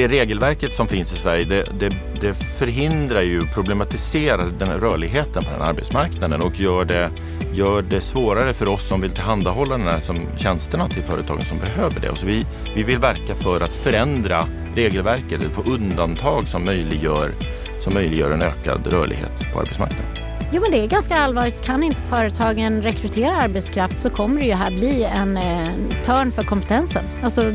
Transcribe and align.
det 0.00 0.08
regelverket 0.08 0.74
som 0.74 0.88
finns 0.88 1.12
i 1.12 1.16
Sverige 1.16 1.44
det, 1.44 1.66
det, 1.78 1.96
det 2.20 2.34
förhindrar 2.34 3.20
ju, 3.20 3.46
problematiserar 3.46 4.46
den 4.58 4.80
rörligheten 4.80 5.44
på 5.44 5.50
den 5.50 5.62
arbetsmarknaden 5.62 6.42
och 6.42 6.60
gör 6.60 6.84
det, 6.84 7.10
gör 7.54 7.82
det 7.82 8.00
svårare 8.00 8.52
för 8.52 8.68
oss 8.68 8.88
som 8.88 9.00
vill 9.00 9.10
tillhandahålla 9.10 9.78
den 9.78 9.86
här 9.86 10.00
som 10.00 10.18
tjänsterna 10.36 10.88
till 10.88 11.02
företagen 11.02 11.44
som 11.44 11.58
behöver 11.58 12.00
det. 12.00 12.10
Och 12.10 12.18
så 12.18 12.26
vi, 12.26 12.46
vi 12.74 12.82
vill 12.82 12.98
verka 12.98 13.34
för 13.34 13.60
att 13.60 13.76
förändra 13.76 14.46
regelverket, 14.74 15.40
få 15.52 15.62
undantag 15.62 16.48
som 16.48 16.64
möjliggör, 16.64 17.30
som 17.80 17.94
möjliggör 17.94 18.30
en 18.30 18.42
ökad 18.42 18.86
rörlighet 18.86 19.52
på 19.52 19.60
arbetsmarknaden. 19.60 20.06
Jo 20.52 20.62
men 20.62 20.70
det 20.70 20.84
är 20.84 20.88
ganska 20.88 21.14
allvarligt. 21.14 21.62
Kan 21.62 21.82
inte 21.82 22.02
företagen 22.02 22.82
rekrytera 22.82 23.36
arbetskraft 23.36 23.98
så 23.98 24.10
kommer 24.10 24.40
det 24.40 24.46
ju 24.46 24.52
här 24.52 24.70
bli 24.70 25.04
en 25.04 25.36
en 25.36 25.94
törn 26.04 26.32
för 26.32 26.42
kompetensen. 26.42 27.04
Alltså, 27.22 27.52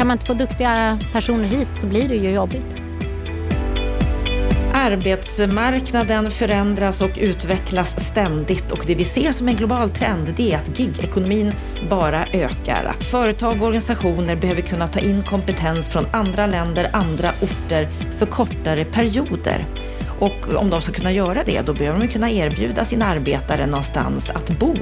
kan 0.00 0.06
man 0.06 0.14
inte 0.14 0.26
få 0.26 0.34
duktiga 0.34 0.98
personer 1.12 1.44
hit 1.44 1.68
så 1.72 1.86
blir 1.86 2.08
det 2.08 2.14
ju 2.14 2.30
jobbigt. 2.30 2.82
Arbetsmarknaden 4.72 6.30
förändras 6.30 7.00
och 7.00 7.10
utvecklas 7.16 8.08
ständigt 8.08 8.72
och 8.72 8.84
det 8.86 8.94
vi 8.94 9.04
ser 9.04 9.32
som 9.32 9.48
en 9.48 9.56
global 9.56 9.90
trend 9.90 10.34
det 10.36 10.52
är 10.52 10.58
att 10.58 10.78
gigekonomin 10.78 11.52
bara 11.90 12.26
ökar. 12.32 12.84
Att 12.84 13.04
företag 13.04 13.62
och 13.62 13.66
organisationer 13.66 14.36
behöver 14.36 14.62
kunna 14.62 14.88
ta 14.88 15.00
in 15.00 15.22
kompetens 15.22 15.88
från 15.88 16.06
andra 16.12 16.46
länder, 16.46 16.90
andra 16.92 17.32
orter 17.42 17.88
för 18.18 18.26
kortare 18.26 18.84
perioder. 18.84 19.66
Och 20.18 20.54
om 20.54 20.70
de 20.70 20.82
ska 20.82 20.92
kunna 20.92 21.12
göra 21.12 21.42
det, 21.46 21.62
då 21.66 21.74
behöver 21.74 22.00
de 22.00 22.08
kunna 22.08 22.30
erbjuda 22.30 22.84
sina 22.84 23.06
arbetare 23.06 23.66
någonstans 23.66 24.30
att 24.30 24.58
bo 24.58 24.74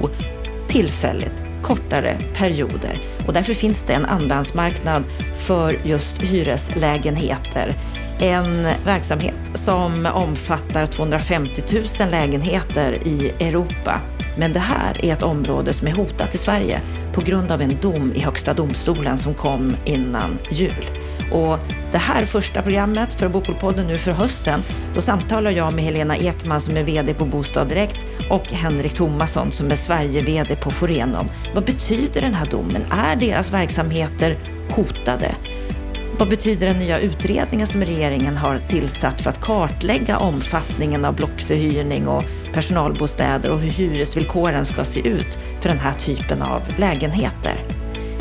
tillfälligt, 0.67 1.48
kortare 1.61 2.17
perioder. 2.33 3.01
Och 3.27 3.33
därför 3.33 3.53
finns 3.53 3.83
det 3.83 3.93
en 3.93 4.05
andrahandsmarknad 4.05 5.03
för 5.35 5.79
just 5.83 6.21
hyreslägenheter. 6.21 7.75
En 8.19 8.67
verksamhet 8.85 9.39
som 9.53 10.05
omfattar 10.05 10.85
250 10.85 11.63
000 11.99 12.09
lägenheter 12.11 13.07
i 13.07 13.31
Europa. 13.39 14.01
Men 14.37 14.53
det 14.53 14.59
här 14.59 15.05
är 15.05 15.13
ett 15.13 15.23
område 15.23 15.73
som 15.73 15.87
är 15.87 15.91
hotat 15.91 16.35
i 16.35 16.37
Sverige 16.37 16.81
på 17.13 17.21
grund 17.21 17.51
av 17.51 17.61
en 17.61 17.77
dom 17.81 18.13
i 18.15 18.19
Högsta 18.19 18.53
domstolen 18.53 19.17
som 19.17 19.33
kom 19.33 19.75
innan 19.85 20.37
jul. 20.51 20.85
Och 21.31 21.59
det 21.91 21.97
här 21.97 22.25
första 22.25 22.61
programmet 22.61 23.13
för 23.13 23.27
Bopolpodden 23.27 23.87
nu 23.87 23.97
för 23.97 24.11
hösten, 24.11 24.63
då 24.95 25.01
samtalar 25.01 25.51
jag 25.51 25.73
med 25.73 25.83
Helena 25.83 26.17
Ekman 26.17 26.61
som 26.61 26.77
är 26.77 26.83
VD 26.83 27.13
på 27.13 27.25
Bostad 27.25 27.69
Direkt 27.69 28.05
och 28.29 28.47
Henrik 28.47 28.93
Thomasson 28.93 29.51
som 29.51 29.71
är 29.71 29.75
Sverige-VD 29.75 30.55
på 30.55 30.71
Forenom. 30.71 31.27
Vad 31.53 31.65
betyder 31.65 32.21
den 32.21 32.33
här 32.33 32.45
domen? 32.45 32.83
Är 32.91 33.15
deras 33.15 33.53
verksamheter 33.53 34.37
hotade? 34.69 35.35
Vad 36.19 36.29
betyder 36.29 36.67
den 36.67 36.79
nya 36.79 36.99
utredningen 36.99 37.67
som 37.67 37.81
regeringen 37.81 38.37
har 38.37 38.57
tillsatt 38.57 39.21
för 39.21 39.29
att 39.29 39.41
kartlägga 39.41 40.17
omfattningen 40.17 41.05
av 41.05 41.15
blockförhyrning 41.15 42.07
och 42.07 42.23
personalbostäder 42.53 43.51
och 43.51 43.59
hur 43.59 43.69
hyresvillkoren 43.69 44.65
ska 44.65 44.83
se 44.83 45.07
ut 45.07 45.39
för 45.61 45.69
den 45.69 45.79
här 45.79 45.93
typen 45.93 46.41
av 46.41 46.61
lägenheter? 46.77 47.78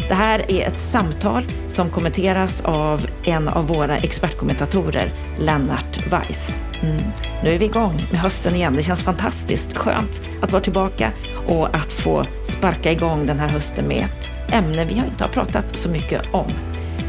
Det 0.09 0.15
här 0.15 0.51
är 0.51 0.67
ett 0.67 0.79
samtal 0.79 1.45
som 1.69 1.91
kommenteras 1.91 2.61
av 2.65 3.07
en 3.25 3.49
av 3.49 3.67
våra 3.67 3.97
expertkommentatorer, 3.97 5.13
Lennart 5.39 6.07
Weiss. 6.07 6.59
Mm. 6.83 7.03
Nu 7.43 7.55
är 7.55 7.59
vi 7.59 7.65
igång 7.65 8.07
med 8.11 8.21
hösten 8.21 8.55
igen. 8.55 8.75
Det 8.77 8.83
känns 8.83 9.03
fantastiskt 9.03 9.77
skönt 9.77 10.21
att 10.43 10.53
vara 10.53 10.63
tillbaka 10.63 11.11
och 11.49 11.77
att 11.77 11.93
få 11.93 12.25
sparka 12.45 12.93
igång 12.93 13.27
den 13.27 13.39
här 13.39 13.49
hösten 13.49 13.89
med 13.89 14.05
ett 14.05 14.31
ämne 14.53 14.85
vi 14.85 14.93
inte 14.93 15.25
har 15.25 15.29
pratat 15.29 15.77
så 15.77 15.89
mycket 15.89 16.23
om. 16.33 16.53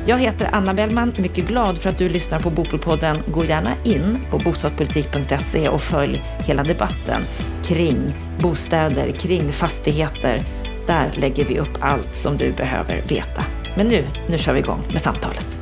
Jag 0.05 0.19
heter 0.19 0.49
Anna 0.51 0.73
Bellman, 0.73 1.13
mycket 1.17 1.47
glad 1.47 1.77
för 1.77 1.89
att 1.89 1.97
du 1.97 2.09
lyssnar 2.09 2.39
på 2.39 2.49
Bopolpodden. 2.49 3.17
Gå 3.27 3.45
gärna 3.45 3.71
in 3.83 4.19
på 4.31 4.37
bostadspolitik.se 4.37 5.69
och 5.69 5.81
följ 5.81 6.23
hela 6.39 6.63
debatten 6.63 7.21
kring 7.63 8.13
bostäder, 8.39 9.11
kring 9.11 9.51
fastigheter. 9.51 10.45
Där 10.89 11.11
lägger 11.13 11.45
vi 11.45 11.59
upp 11.59 11.77
allt 11.79 12.15
som 12.15 12.37
du 12.37 12.51
behöver 12.51 13.01
veta. 13.01 13.45
Men 13.77 13.87
nu, 13.87 14.05
nu 14.29 14.37
kör 14.37 14.53
vi 14.53 14.59
igång 14.59 14.81
med 14.91 15.01
samtalet. 15.01 15.59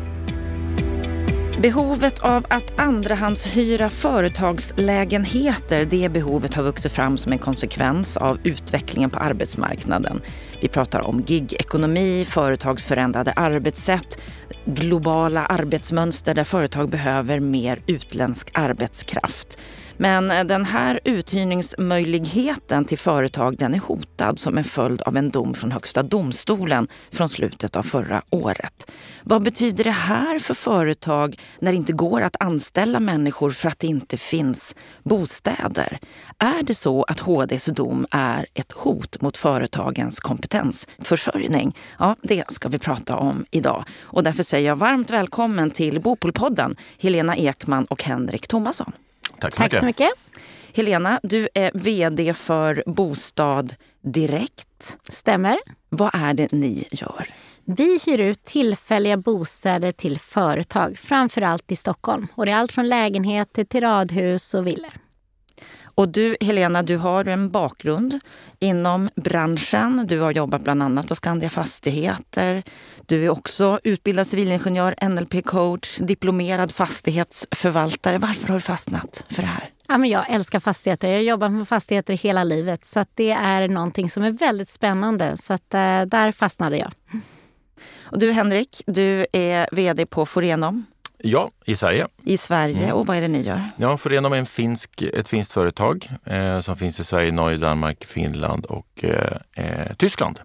Behovet 1.61 2.19
av 2.19 2.45
att 2.49 2.79
andrahandshyra 2.79 3.89
företagslägenheter, 3.89 5.85
det 5.85 6.09
behovet 6.09 6.53
har 6.53 6.63
vuxit 6.63 6.91
fram 6.91 7.17
som 7.17 7.31
en 7.31 7.37
konsekvens 7.37 8.17
av 8.17 8.39
utvecklingen 8.43 9.09
på 9.09 9.19
arbetsmarknaden. 9.19 10.21
Vi 10.61 10.67
pratar 10.67 11.01
om 11.01 11.23
gigekonomi, 11.27 12.25
företagsförändrade 12.29 13.31
arbetssätt, 13.31 14.19
globala 14.65 15.45
arbetsmönster 15.45 16.33
där 16.33 16.43
företag 16.43 16.89
behöver 16.89 17.39
mer 17.39 17.81
utländsk 17.87 18.49
arbetskraft. 18.53 19.57
Men 19.97 20.31
eh, 20.31 20.43
den 20.43 20.65
här 20.65 20.99
uthyrningsmöjligheten 21.03 22.85
till 22.85 22.97
företag 22.97 23.57
den 23.57 23.73
är 23.73 23.79
hotad 23.79 24.39
som 24.39 24.57
en 24.57 24.63
följd 24.63 25.01
av 25.01 25.17
en 25.17 25.29
dom 25.29 25.53
från 25.53 25.71
Högsta 25.71 26.03
domstolen 26.03 26.87
från 27.11 27.29
slutet 27.29 27.75
av 27.75 27.83
förra 27.83 28.21
året. 28.29 28.91
Vad 29.23 29.43
betyder 29.43 29.83
det 29.83 29.91
här 29.91 30.39
för 30.39 30.53
företag 30.53 31.39
när 31.59 31.71
det 31.71 31.77
inte 31.77 31.93
går 31.93 32.21
att 32.21 32.35
anställa 32.39 32.99
människor 32.99 33.51
för 33.51 33.69
att 33.69 33.79
det 33.79 33.87
inte 33.87 34.17
finns 34.17 34.75
bostäder? 35.03 35.99
Är 36.37 36.63
det 36.63 36.75
så 36.75 37.03
att 37.03 37.19
HDs 37.19 37.65
dom 37.65 38.07
är 38.11 38.45
ett 38.53 38.71
hot 38.71 39.21
mot 39.21 39.37
företagens 39.37 40.19
kompetensförsörjning? 40.19 41.75
Ja, 41.99 42.15
det 42.21 42.51
ska 42.51 42.69
vi 42.69 42.79
prata 42.79 43.15
om 43.15 43.45
idag. 43.51 43.83
Och 44.01 44.23
därför 44.23 44.43
säger 44.43 44.67
jag 44.67 44.75
varmt 44.75 45.09
välkommen 45.09 45.71
till 45.71 46.01
Bopolpodden, 46.01 46.75
Helena 46.97 47.37
Ekman 47.37 47.85
och 47.85 48.03
Henrik 48.03 48.47
Thomasson. 48.47 48.91
Tack 49.39 49.55
så 49.55 49.57
Tack 49.57 49.71
mycket. 49.71 49.79
så 49.79 49.85
mycket. 49.85 50.09
Helena, 50.73 51.19
du 51.23 51.49
är 51.53 51.71
VD 51.73 52.33
för 52.33 52.83
Bostad 52.85 53.75
Direkt. 54.03 54.97
Stämmer. 55.09 55.57
Vad 55.89 56.11
är 56.13 56.33
det 56.33 56.51
ni 56.51 56.87
gör? 56.91 57.27
Vi 57.65 57.99
hyr 58.05 58.21
ut 58.21 58.43
tillfälliga 58.43 59.17
bostäder 59.17 59.91
till 59.91 60.19
företag, 60.19 60.97
framförallt 60.99 61.71
i 61.71 61.75
Stockholm. 61.75 62.27
Och 62.35 62.45
det 62.45 62.51
är 62.51 62.55
allt 62.55 62.71
från 62.71 62.87
lägenheter 62.87 63.63
till 63.63 63.81
radhus 63.81 64.53
och 64.53 64.67
villor. 64.67 64.91
Och 65.97 66.09
du, 66.09 66.37
Helena, 66.41 66.83
du 66.83 66.97
har 66.97 67.27
en 67.27 67.49
bakgrund 67.49 68.19
inom 68.59 69.09
branschen. 69.15 70.05
Du 70.07 70.19
har 70.19 70.31
jobbat 70.31 70.61
bland 70.61 70.83
annat 70.83 71.07
på 71.07 71.15
Skandia 71.15 71.49
Fastigheter. 71.49 72.63
Du 73.05 73.25
är 73.25 73.29
också 73.29 73.79
utbildad 73.83 74.27
civilingenjör, 74.27 74.95
NLP-coach, 75.01 75.99
diplomerad 75.99 76.71
fastighetsförvaltare. 76.71 78.17
Varför 78.17 78.47
har 78.47 78.55
du 78.55 78.61
fastnat 78.61 79.23
för 79.29 79.41
det 79.41 79.47
här? 79.47 79.69
Ja, 79.87 79.97
men 79.97 80.09
jag 80.09 80.29
älskar 80.29 80.59
fastigheter. 80.59 81.07
Jag 81.07 81.15
har 81.15 81.21
jobbat 81.21 81.51
med 81.51 81.67
fastigheter 81.67 82.13
hela 82.13 82.43
livet. 82.43 82.85
Så 82.85 83.05
det 83.13 83.31
är 83.31 83.67
någonting 83.67 84.09
som 84.09 84.23
är 84.23 84.31
väldigt 84.31 84.69
spännande. 84.69 85.37
Så 85.37 85.53
att, 85.53 85.73
eh, 85.73 86.01
där 86.01 86.31
fastnade 86.31 86.77
jag. 86.77 86.91
Och 88.01 88.19
du, 88.19 88.31
Henrik, 88.31 88.83
du 88.85 89.25
är 89.31 89.69
VD 89.71 90.05
på 90.05 90.25
Forenum 90.25 90.85
Ja, 91.17 91.51
i 91.65 91.75
Sverige. 91.75 92.07
i 92.23 92.37
Sverige. 92.37 92.91
Och 92.93 93.07
vad 93.07 93.17
är 93.17 93.21
det 93.21 93.27
ni 93.27 93.41
gör? 93.41 93.61
Ja, 93.77 93.97
Forenum 93.97 94.33
är 94.33 94.37
en 94.37 94.45
finsk, 94.45 95.01
ett 95.01 95.27
finskt 95.27 95.53
företag 95.53 96.09
eh, 96.25 96.59
som 96.59 96.75
finns 96.75 96.99
i 96.99 97.03
Sverige, 97.03 97.31
Norge, 97.31 97.57
Danmark, 97.57 98.05
Finland 98.05 98.65
och 98.65 99.03
eh, 99.03 99.37
eh, 99.65 99.93
Tyskland. 99.97 100.39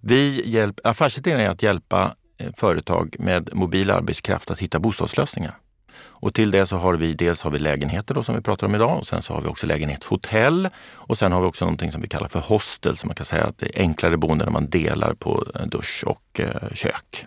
Vi 0.00 0.42
hjälp, 0.48 0.80
affärsidén 0.84 1.40
är 1.40 1.48
att 1.48 1.62
hjälpa 1.62 2.14
eh, 2.38 2.50
företag 2.56 3.16
med 3.18 3.50
mobil 3.52 3.90
arbetskraft 3.90 4.50
att 4.50 4.58
hitta 4.58 4.78
bostadslösningar. 4.78 5.54
Och 6.02 6.34
till 6.34 6.50
det 6.50 6.66
så 6.66 6.76
har 6.76 6.94
vi 6.94 7.14
dels 7.14 7.42
har 7.42 7.50
vi 7.50 7.58
lägenheter 7.58 8.14
då, 8.14 8.22
som 8.22 8.34
vi 8.34 8.40
pratar 8.40 8.66
om 8.66 8.74
idag 8.74 8.98
och 8.98 9.06
sen 9.06 9.22
så 9.22 9.34
har 9.34 9.40
vi 9.40 9.48
också 9.48 9.66
lägenhetshotell 9.66 10.68
och 10.94 11.18
sen 11.18 11.32
har 11.32 11.40
vi 11.40 11.46
också 11.46 11.64
någonting 11.64 11.92
som 11.92 12.02
vi 12.02 12.08
kallar 12.08 12.28
för 12.28 12.40
hostel 12.40 12.96
som 12.96 13.08
man 13.08 13.14
kan 13.14 13.26
säga 13.26 13.44
att 13.44 13.58
det 13.58 13.66
är 13.66 13.80
enklare 13.80 14.16
boende 14.16 14.44
där 14.44 14.52
man 14.52 14.70
delar 14.70 15.14
på 15.14 15.44
dusch 15.66 16.04
och 16.06 16.40
eh, 16.40 16.74
kök. 16.74 17.26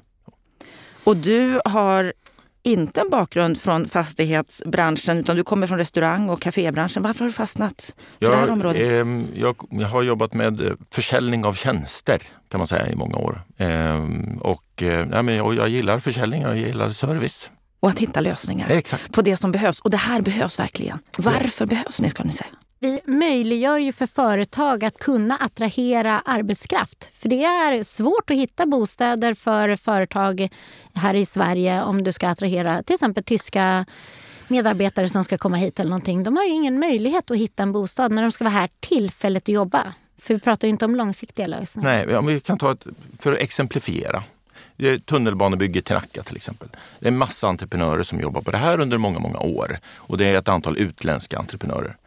Och 1.04 1.18
du 1.18 1.62
har 1.66 2.14
inte 2.64 3.02
en 3.02 3.10
bakgrund 3.10 3.62
från 3.62 3.88
fastighetsbranschen 3.88 5.18
utan 5.18 5.36
du 5.36 5.44
kommer 5.44 5.68
från 5.68 5.78
restaurang 5.78 6.30
och 6.30 6.42
kafébranschen. 6.42 7.04
Varför 7.04 7.20
har 7.20 7.28
du 7.28 7.34
fastnat 7.34 7.94
för 8.20 8.30
det 8.30 8.36
här 8.36 8.50
området? 8.50 8.82
ehm, 8.82 9.28
jag, 9.36 9.56
jag 9.70 9.88
har 9.88 10.04
jobbat 10.04 10.34
med 10.34 10.62
eh, 10.62 10.72
försäljning 10.92 11.46
av 11.46 11.54
tjänster 11.54 12.22
kan 12.52 12.58
man 12.58 12.68
säga 12.68 12.88
i 12.90 12.96
många 12.96 13.18
år. 13.18 13.42
Ehm, 13.58 14.38
och, 14.42 14.84
eh, 14.84 15.24
men 15.24 15.36
jag, 15.36 15.56
jag 15.56 15.70
gillar 15.70 16.00
försäljning, 16.00 16.42
jag 16.42 16.58
gillar 16.58 16.90
service. 16.90 17.50
Och 17.80 17.90
att 17.90 18.00
hitta 18.00 18.22
lösningar 18.22 18.70
Exakt. 18.70 19.12
på 19.14 19.22
det 19.22 19.38
som 19.38 19.52
behövs. 19.52 19.80
Och 19.80 19.90
det 19.90 19.98
här 19.98 20.22
behövs 20.22 20.60
verkligen. 20.60 21.00
Varför 21.18 21.66
behövs 21.66 22.02
ni 22.02 22.10
ska 22.10 22.24
ni 22.24 22.32
säga? 22.32 22.50
Vi 22.84 23.02
möjliggör 23.06 23.78
ju 23.78 23.92
för 23.94 24.08
företag 24.08 24.86
att 24.86 24.98
kunna 24.98 25.38
attrahera 25.38 26.20
arbetskraft. 26.26 27.10
För 27.14 27.30
det 27.30 27.44
är 27.44 27.84
svårt 27.84 28.30
att 28.30 28.36
hitta 28.36 28.66
bostäder 28.66 29.34
för 29.34 29.76
företag 29.76 30.50
här 30.94 31.14
i 31.14 31.26
Sverige 31.26 31.84
om 31.84 32.04
du 32.04 32.12
ska 32.12 32.28
attrahera 32.28 32.84
till 32.84 32.94
exempel 32.94 33.24
tyska 33.24 33.86
medarbetare 34.48 35.10
som 35.10 35.24
ska 35.24 35.38
komma 35.38 35.58
hit 35.58 35.80
eller 35.80 35.90
någonting. 35.90 36.24
De 36.24 36.38
har 36.38 36.44
ju 36.44 36.50
ingen 36.50 36.80
möjlighet 36.80 37.32
att 37.32 37.38
hitta 37.38 37.64
en 37.64 37.72
bostad 37.72 38.12
när 38.12 38.22
de 38.22 38.32
ska 38.32 38.44
vara 38.44 38.54
här 38.54 38.70
tillfälligt 38.80 39.48
och 39.48 39.54
jobba. 39.54 39.94
För 40.18 40.34
vi 40.34 40.40
pratar 40.40 40.68
ju 40.68 40.70
inte 40.70 40.86
om 40.86 40.96
långsiktiga 40.96 41.48
lösningar. 41.48 42.06
Nej, 42.06 42.18
om 42.18 42.26
vi 42.26 42.40
kan 42.40 42.58
ta 42.58 42.72
ett, 42.72 42.88
för 43.20 43.32
att 43.34 43.40
exemplifiera. 43.40 44.24
Tunnelbanebygget 45.06 45.86
till 45.86 45.96
Nacka 45.96 46.24
till 46.24 46.36
exempel. 46.36 46.68
Det 47.00 47.06
är 47.06 47.12
en 47.12 47.18
massa 47.18 47.48
entreprenörer 47.48 48.04
som 48.04 48.20
jobbar 48.20 48.42
på 48.42 48.52
det 48.52 48.58
här 48.58 48.82
under 48.82 48.98
många, 48.98 49.20
många 49.20 49.40
år. 49.40 49.80
Och 49.96 50.18
det 50.18 50.26
är 50.26 50.36
ett 50.36 50.48
antal 50.48 50.78
utländska 50.78 51.40
entreprenörer. 51.40 51.98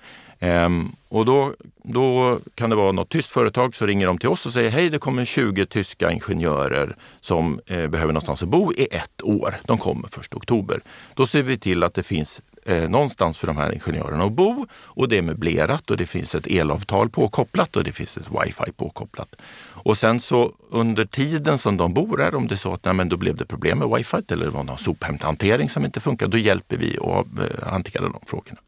Ehm, 0.40 0.92
och 1.08 1.24
då, 1.24 1.54
då 1.82 2.38
kan 2.54 2.70
det 2.70 2.76
vara 2.76 2.92
något 2.92 3.08
tyskt 3.08 3.32
företag 3.32 3.74
som 3.74 3.86
ringer 3.86 4.06
de 4.06 4.18
till 4.18 4.28
oss 4.28 4.46
och 4.46 4.52
säger 4.52 4.70
hej 4.70 4.90
det 4.90 4.98
kommer 4.98 5.24
20 5.24 5.66
tyska 5.66 6.12
ingenjörer 6.12 6.96
som 7.20 7.60
eh, 7.66 7.86
behöver 7.86 8.12
någonstans 8.12 8.42
att 8.42 8.48
bo 8.48 8.72
i 8.72 8.88
ett 8.90 9.22
år. 9.22 9.54
De 9.64 9.78
kommer 9.78 10.08
först 10.08 10.34
oktober. 10.34 10.80
Då 11.14 11.26
ser 11.26 11.42
vi 11.42 11.58
till 11.58 11.82
att 11.82 11.94
det 11.94 12.02
finns 12.02 12.42
eh, 12.66 12.88
någonstans 12.88 13.38
för 13.38 13.46
de 13.46 13.56
här 13.56 13.72
ingenjörerna 13.72 14.24
att 14.24 14.32
bo 14.32 14.66
och 14.72 15.08
det 15.08 15.18
är 15.18 15.22
möblerat 15.22 15.90
och 15.90 15.96
det 15.96 16.06
finns 16.06 16.34
ett 16.34 16.46
elavtal 16.46 17.08
påkopplat 17.08 17.76
och 17.76 17.84
det 17.84 17.92
finns 17.92 18.16
ett 18.16 18.28
wifi 18.30 18.72
påkopplat. 18.76 19.36
Och 19.72 19.98
sen 19.98 20.20
så 20.20 20.52
under 20.70 21.04
tiden 21.04 21.58
som 21.58 21.76
de 21.76 21.94
bor 21.94 22.18
här, 22.18 22.34
om 22.34 22.46
det 22.46 22.54
är 22.54 22.56
så 22.56 22.72
att 22.72 22.84
nej, 22.84 22.94
men 22.94 23.08
då 23.08 23.16
blev 23.16 23.36
det 23.36 23.46
problem 23.46 23.78
med 23.78 23.88
wifi 23.88 24.16
eller 24.28 24.44
det 24.44 24.50
var 24.50 24.64
någon 24.64 24.78
sophämthantering 24.78 25.68
som 25.68 25.84
inte 25.84 26.00
funkar, 26.00 26.26
då 26.26 26.38
hjälper 26.38 26.76
vi 26.76 26.98
att 26.98 27.26
eh, 27.62 27.68
hantera 27.68 28.02
de 28.02 28.20
frågorna. 28.26 28.58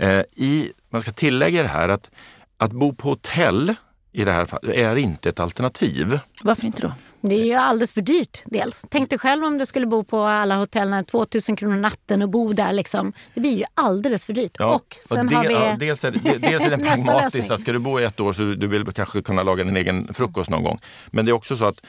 Eh, 0.00 0.24
I, 0.34 0.72
man 0.90 1.02
ska 1.02 1.12
tillägga 1.12 1.62
det 1.62 1.68
här 1.68 1.88
att 1.88 2.10
att 2.58 2.72
bo 2.72 2.94
på 2.94 3.08
hotell 3.08 3.74
i 4.12 4.24
det 4.24 4.32
här 4.32 4.44
fallet 4.44 4.76
är 4.76 4.96
inte 4.96 5.28
ett 5.28 5.40
alternativ. 5.40 6.18
Varför 6.42 6.66
inte 6.66 6.82
då? 6.82 6.92
Det 7.20 7.34
är 7.34 7.44
ju 7.44 7.54
alldeles 7.54 7.92
för 7.92 8.00
dyrt 8.00 8.42
dels. 8.44 8.84
Tänk 8.90 9.10
dig 9.10 9.18
själv 9.18 9.44
om 9.44 9.58
du 9.58 9.66
skulle 9.66 9.86
bo 9.86 10.04
på 10.04 10.20
alla 10.20 10.56
hotellen, 10.56 11.04
2000 11.04 11.56
kronor 11.56 11.76
natten 11.76 12.22
och 12.22 12.28
bo 12.28 12.52
där. 12.52 12.72
Liksom. 12.72 13.12
Det 13.34 13.40
blir 13.40 13.56
ju 13.56 13.64
alldeles 13.74 14.24
för 14.24 14.32
dyrt. 14.32 14.56
Ja, 14.58 14.74
och 14.74 14.96
sen 15.08 15.18
och 15.18 15.26
det, 15.26 15.36
har 15.36 15.44
vi... 15.44 15.54
ja, 15.54 15.76
dels, 15.78 16.04
är, 16.04 16.10
det, 16.10 16.38
dels 16.38 16.62
är 16.62 16.70
det 16.70 16.78
pragmatiskt 16.88 17.50
att 17.50 17.60
ska 17.60 17.72
du 17.72 17.78
bo 17.78 18.00
i 18.00 18.04
ett 18.04 18.20
år 18.20 18.32
så 18.32 18.42
du 18.42 18.66
vill 18.66 18.86
kanske 18.86 19.22
kunna 19.22 19.42
laga 19.42 19.64
din 19.64 19.76
egen 19.76 20.14
frukost 20.14 20.50
någon 20.50 20.62
gång. 20.62 20.78
Men 21.10 21.24
det 21.24 21.30
är 21.30 21.32
också 21.32 21.56
så 21.56 21.64
att 21.64 21.86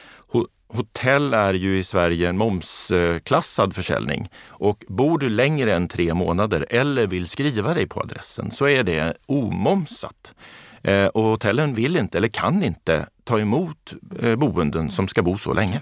hotell 0.74 1.34
är 1.34 1.54
ju 1.54 1.78
i 1.78 1.82
Sverige 1.82 2.28
en 2.28 2.38
momsklassad 2.38 3.74
försäljning. 3.74 4.28
Och 4.48 4.84
bor 4.88 5.18
du 5.18 5.28
längre 5.28 5.74
än 5.74 5.88
tre 5.88 6.14
månader 6.14 6.66
eller 6.70 7.06
vill 7.06 7.26
skriva 7.28 7.74
dig 7.74 7.88
på 7.88 8.00
adressen 8.00 8.50
så 8.50 8.68
är 8.68 8.82
det 8.84 9.16
omomsat. 9.26 10.32
Eh, 10.82 11.06
och 11.06 11.22
hotellen 11.22 11.74
vill 11.74 11.96
inte 11.96 12.18
eller 12.18 12.28
kan 12.28 12.62
inte 12.62 13.06
ta 13.24 13.38
emot 13.40 13.94
eh, 14.22 14.36
boenden 14.36 14.90
som 14.90 15.08
ska 15.08 15.22
bo 15.22 15.38
så 15.38 15.52
länge. 15.52 15.80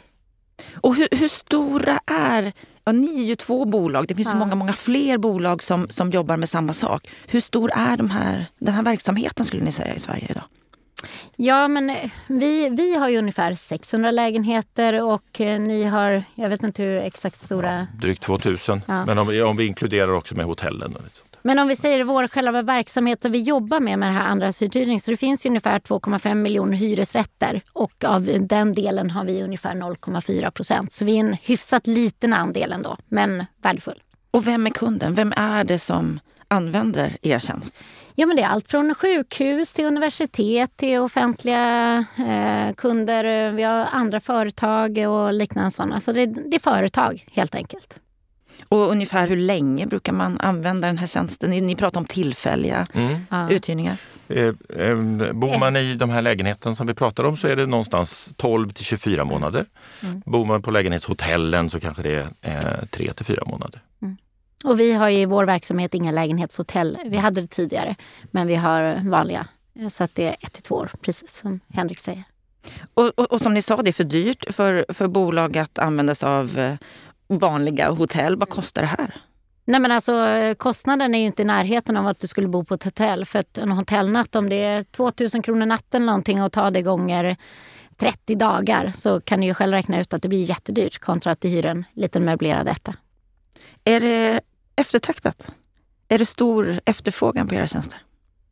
Och 0.75 0.95
hur, 0.95 1.09
hur 1.11 1.29
stora 1.29 2.01
är... 2.07 2.53
Ja, 2.85 2.93
ni 2.93 3.21
är 3.23 3.25
ju 3.25 3.35
två 3.35 3.65
bolag. 3.65 4.09
Det 4.09 4.15
finns 4.15 4.29
Ja. 4.29 4.33
så 4.33 4.37
många, 4.39 4.55
många 4.55 4.73
fler 4.73 5.19
bolag 5.19 5.63
som, 5.63 5.89
som 5.91 6.11
jobbar 6.11 6.37
med 6.37 6.49
samma 6.49 6.73
sak. 6.73 7.09
Hur 7.27 7.41
stor 7.41 7.71
är 7.75 7.97
de 7.97 8.11
här, 8.11 8.47
den 8.59 8.75
här 8.75 8.83
verksamheten 8.83 9.45
skulle 9.45 9.65
ni 9.65 9.73
säga 9.73 9.95
i 9.95 9.99
Sverige 10.01 10.27
idag? 10.31 10.45
Ja, 11.37 11.69
men 11.69 11.91
eh, 11.91 12.11
vi, 12.27 12.69
vi 12.69 12.95
har 12.97 13.09
ju 13.09 13.19
ungefär 13.19 13.55
600 13.55 14.11
lägenheter 14.11 15.03
och 15.03 15.41
eh, 15.41 15.61
ni 15.61 15.85
har, 15.85 16.23
jag 16.35 16.49
vet 16.49 16.63
inte 16.63 16.83
hur 16.83 16.97
exakt 16.97 17.41
stora... 17.41 17.87
Drygt 18.01 18.23
2000. 18.23 18.83
Ja. 18.89 19.05
Men 19.07 19.19
om, 19.19 19.27
vi- 19.29 19.43
om 19.43 19.57
vi 19.57 19.67
inkluderar 19.67 20.13
också 20.13 20.35
med 20.37 20.47
hotellen. 20.47 20.97
Och 20.97 21.03
sånt. 21.03 21.25
Men 21.43 21.59
om 21.59 21.69
vi 21.69 21.77
säger 21.77 22.05
vår 22.05 22.29
själva 22.29 22.63
verksamhet 22.63 23.23
som 23.23 23.33
vi 23.33 23.43
jobbar 23.43 23.81
med 23.81 23.99
med 23.99 24.09
det 24.09 24.13
här 24.13 24.29
andrahandsuthyrning 24.29 25.01
så 25.01 25.11
det 25.11 25.17
finns 25.17 25.47
ju 25.47 25.49
ungefär 25.49 25.79
2,5 25.79 26.35
miljoner 26.35 26.77
hyresrätter 26.77 27.63
och 27.73 28.05
av 28.05 28.31
den 28.41 28.75
delen 28.75 29.11
har 29.11 29.25
vi 29.25 29.43
ungefär 29.43 29.75
0,4 29.75 30.51
procent. 30.51 30.93
Så 30.93 31.05
vi 31.05 31.17
är 31.17 31.21
en 31.21 31.33
hyfsat 31.43 31.87
liten 31.87 32.33
andel 32.33 32.73
ändå, 32.73 32.97
men 33.09 33.45
värdefull. 33.63 34.03
Och 34.31 34.47
vem 34.47 34.67
är 34.67 34.71
kunden? 34.71 35.15
Vem 35.15 35.33
är 35.37 35.65
det 35.65 35.79
som 35.79 36.21
använder 36.49 37.17
er 37.23 37.39
tjänst? 37.39 37.81
Ja, 38.21 38.27
men 38.27 38.37
det 38.37 38.43
är 38.43 38.47
allt 38.47 38.69
från 38.71 38.95
sjukhus 38.95 39.73
till 39.73 39.85
universitet 39.85 40.77
till 40.77 40.99
offentliga 40.99 41.97
eh, 42.19 42.75
kunder. 42.75 43.51
Vi 43.51 43.63
har 43.63 43.87
andra 43.93 44.21
företag 44.21 44.99
och 44.99 45.33
liknande 45.33 45.71
sådana. 45.71 46.01
Så 46.01 46.13
det, 46.13 46.27
det 46.27 46.57
är 46.57 46.61
företag 46.61 47.25
helt 47.33 47.55
enkelt. 47.55 47.99
Och 48.69 48.91
ungefär 48.91 49.27
hur 49.27 49.37
länge 49.37 49.87
brukar 49.87 50.13
man 50.13 50.41
använda 50.41 50.87
den 50.87 50.99
här 50.99 51.07
tjänsten? 51.07 51.51
Ni, 51.51 51.61
ni 51.61 51.77
pratar 51.77 52.01
om 52.01 52.07
tillfälliga 52.07 52.87
Ja. 53.31 53.51
uthyrningar. 53.51 53.97
Eh, 54.29 54.45
eh, 54.47 54.97
bor 55.33 55.59
man 55.59 55.77
i 55.77 55.95
de 55.95 56.11
här 56.11 56.23
lägenheten 56.23 56.77
som 56.77 56.87
vi 56.87 56.95
pratar 56.95 57.25
om 57.25 57.37
så 57.37 57.49
är 57.49 57.57
det 57.57 57.67
någonstans 57.67 58.31
12 58.37 58.71
till 58.71 58.85
24 58.85 59.25
månader. 59.25 59.65
Bor 60.25 60.45
man 60.45 60.63
på 60.63 60.71
lägenhetshotellen 60.71 61.71
så 61.71 61.81
kanske 61.81 62.03
det 62.03 62.27
är 62.41 62.79
eh, 62.81 62.87
3 62.91 63.13
till 63.13 63.27
4 63.27 63.43
månader. 63.47 63.81
Och 64.65 64.81
vi 64.81 64.93
har 64.93 65.09
ju 65.09 65.19
i 65.19 65.27
vår 65.27 65.45
verksamhet 65.45 65.95
inga 65.95 66.11
lägenhetshotell. 66.11 66.99
Vi 67.05 67.17
hade 67.17 67.41
det 67.41 67.47
tidigare, 67.47 67.97
men 68.31 68.47
vi 68.47 68.55
har 68.55 69.11
vanliga. 69.11 69.47
Så 69.89 70.05
att 70.05 70.15
det 70.15 70.29
är 70.29 70.37
ett 70.41 70.53
till 70.53 70.63
två 70.63 70.75
år, 70.75 70.91
precis 71.01 71.37
som 71.37 71.61
Henrik 71.69 71.99
säger. 71.99 72.25
Och, 72.95 73.19
och, 73.19 73.33
och 73.33 73.41
som 73.41 73.55
ni 73.55 73.63
sa, 73.63 73.83
det 73.83 73.91
är 73.91 73.93
för 73.93 74.05
dyrt 74.05 74.55
för, 74.55 74.85
för 74.89 75.09
bolag 75.09 75.59
att 75.59 75.79
använda 75.79 76.15
sig 76.15 76.29
av 76.29 76.59
eh, 76.59 76.75
vanliga 77.29 77.91
hotell. 77.91 78.37
Vad 78.37 78.49
kostar 78.49 78.83
det 78.83 78.89
här? 78.89 79.15
Nej 79.65 79.81
men 79.81 79.93
alltså 79.93 80.27
kostnaden 80.59 81.15
är 81.15 81.19
ju 81.19 81.25
inte 81.25 81.43
i 81.43 81.45
närheten 81.45 81.97
av 81.97 82.07
att 82.07 82.19
du 82.19 82.27
skulle 82.27 82.49
bo 82.49 82.65
på 82.65 82.75
ett 82.75 82.83
hotell. 82.83 83.25
För 83.25 83.39
att 83.39 83.59
en 83.59 83.73
hotellnatt, 83.73 84.37
om 84.37 84.49
det 84.49 84.65
är 84.65 84.83
2000 84.83 85.43
kronor 85.43 85.67
natten 85.67 86.07
någonting 86.07 86.43
och 86.43 86.53
ta 86.53 86.71
det 86.71 86.83
gånger 86.83 87.37
30 87.97 88.35
dagar 88.35 88.93
så 88.95 89.21
kan 89.21 89.41
du 89.41 89.47
ju 89.47 89.55
själv 89.55 89.73
räkna 89.73 90.01
ut 90.01 90.15
att 90.15 90.23
det 90.23 90.29
blir 90.29 90.43
jättedyrt 90.43 90.99
kontra 90.99 91.33
att 91.33 91.41
du 91.41 91.49
hyr 91.49 91.67
en 91.67 91.85
liten 91.95 92.25
möblerad 92.25 92.69
etta. 92.69 92.95
Är 93.85 94.01
det 94.01 94.41
eftertraktat? 94.91 95.53
Är 96.09 96.19
det 96.19 96.27
stor 96.27 96.81
efterfrågan 96.85 97.49
på 97.49 97.55
era 97.55 97.67
tjänster? 97.67 97.99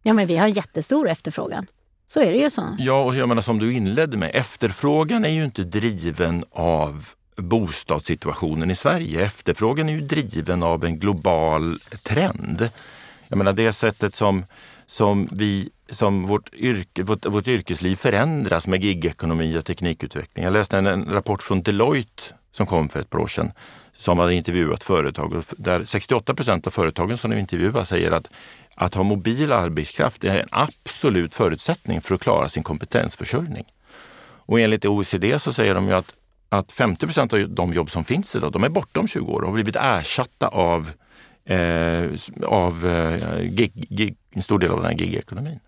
Ja 0.03 0.13
men 0.15 0.27
vi 0.27 0.37
har 0.37 0.49
jättestor 0.49 1.09
efterfrågan. 1.09 1.67
Så 2.07 2.21
är 2.21 2.33
det 2.33 2.39
ju 2.39 2.51
så. 2.51 2.77
Ja, 2.79 3.05
och 3.05 3.17
jag 3.17 3.29
menar 3.29 3.43
som 3.43 3.59
du 3.59 3.73
inledde 3.73 4.17
med, 4.17 4.31
efterfrågan 4.35 5.25
är 5.25 5.29
ju 5.29 5.45
inte 5.45 5.65
driven 5.65 6.45
av 6.51 7.09
bostadssituationen 7.37 8.71
i 8.71 8.75
Sverige. 8.75 9.23
Efterfrågan 9.23 9.89
är 9.89 9.93
ju 9.93 10.01
driven 10.01 10.63
av 10.63 10.85
en 10.85 10.99
global 10.99 11.79
trend. 12.03 12.71
Jag 13.29 13.37
menar 13.37 13.53
det 13.53 13.73
sättet 13.73 14.17
som, 14.17 14.45
som, 14.87 15.29
vi, 15.33 15.71
som 15.91 16.27
vårt, 16.27 16.55
yrke, 16.55 17.03
vårt, 17.03 17.27
vårt 17.27 17.49
yrkesliv 17.49 17.97
förändras 17.97 18.67
med 18.67 18.85
gigekonomi 18.85 19.59
och 19.59 19.65
teknikutveckling. 19.65 20.45
Jag 20.45 20.53
läste 20.53 20.79
en, 20.79 20.87
en 20.87 21.05
rapport 21.05 21.43
från 21.43 21.63
Deloitte 21.63 22.23
som 22.51 22.67
kom 22.67 22.89
för 22.89 23.01
ett 23.01 23.11
par 23.11 23.19
år 23.19 23.27
sedan 23.27 23.53
som 23.99 24.19
hade 24.19 24.35
intervjuat 24.35 24.85
företag 24.85 25.33
och 25.33 25.45
där 25.57 25.85
68 25.85 26.35
procent 26.35 26.67
av 26.67 26.71
företagen 26.71 27.19
som 27.19 27.31
de 27.31 27.37
intervjuar 27.39 27.85
säger 27.85 28.13
att 28.13 28.29
att 28.81 28.95
ha 28.95 29.03
mobil 29.03 29.53
arbetskraft 29.53 30.25
är 30.25 30.41
en 30.41 30.49
absolut 30.51 31.35
förutsättning 31.35 32.01
för 32.01 32.15
att 32.15 32.21
klara 32.21 32.49
sin 32.49 32.63
kompetensförsörjning. 32.63 33.65
Och 34.21 34.61
enligt 34.61 34.85
OECD 34.85 35.39
så 35.39 35.53
säger 35.53 35.75
de 35.75 35.87
ju 35.87 35.93
att, 35.93 36.15
att 36.49 36.73
50 36.73 37.07
procent 37.07 37.33
av 37.33 37.49
de 37.49 37.73
jobb 37.73 37.91
som 37.91 38.05
finns 38.05 38.37
idag, 38.37 38.53
de 38.53 38.65
är 38.65 38.69
bortom 38.69 39.07
20 39.07 39.33
år 39.33 39.41
och 39.41 39.47
har 39.47 39.55
blivit 39.55 39.77
ersatta 39.77 40.49
av, 40.49 40.91
eh, 41.45 42.11
av 42.47 42.87
eh, 42.87 43.41
gig, 43.43 43.73
gig, 43.91 44.17
en 44.31 44.43
stor 44.43 44.59
del 44.59 44.71
av 44.71 44.77
den 44.77 44.87
här 44.87 44.99
gigekonomin. 44.99 45.61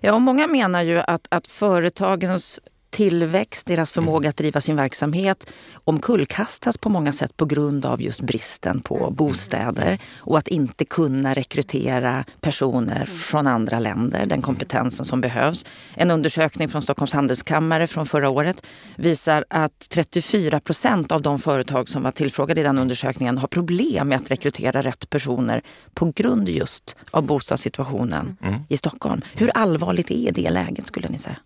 Ja, 0.00 0.14
och 0.14 0.22
många 0.22 0.46
menar 0.46 0.82
ju 0.82 0.98
att, 0.98 1.26
att 1.28 1.46
företagens 1.46 2.60
tillväxt, 2.94 3.66
deras 3.66 3.92
förmåga 3.92 4.28
att 4.28 4.36
driva 4.36 4.60
sin 4.60 4.76
verksamhet 4.76 5.50
omkullkastas 5.84 6.78
på 6.78 6.88
många 6.88 7.12
sätt 7.12 7.36
på 7.36 7.44
grund 7.44 7.86
av 7.86 8.02
just 8.02 8.20
bristen 8.20 8.80
på 8.80 9.10
bostäder 9.10 9.98
och 10.18 10.38
att 10.38 10.48
inte 10.48 10.84
kunna 10.84 11.34
rekrytera 11.34 12.24
personer 12.40 13.04
från 13.04 13.46
andra 13.46 13.78
länder, 13.78 14.26
den 14.26 14.42
kompetensen 14.42 15.04
som 15.04 15.20
behövs. 15.20 15.66
En 15.94 16.10
undersökning 16.10 16.68
från 16.68 16.82
Stockholms 16.82 17.12
handelskammare 17.12 17.86
från 17.86 18.06
förra 18.06 18.28
året 18.28 18.66
visar 18.96 19.44
att 19.50 19.88
34 19.88 20.60
procent 20.60 21.12
av 21.12 21.22
de 21.22 21.38
företag 21.38 21.88
som 21.88 22.02
var 22.02 22.10
tillfrågade 22.10 22.60
i 22.60 22.64
den 22.64 22.78
undersökningen 22.78 23.38
har 23.38 23.48
problem 23.48 24.08
med 24.08 24.16
att 24.16 24.30
rekrytera 24.30 24.82
rätt 24.82 25.10
personer 25.10 25.62
på 25.94 26.12
grund 26.16 26.48
just 26.48 26.96
av 27.10 27.22
bostadssituationen 27.22 28.36
i 28.68 28.76
Stockholm. 28.76 29.22
Hur 29.34 29.50
allvarligt 29.54 30.10
är 30.10 30.32
det 30.32 30.50
läget 30.50 30.86
skulle 30.86 31.08
ni 31.08 31.18
säga? 31.18 31.36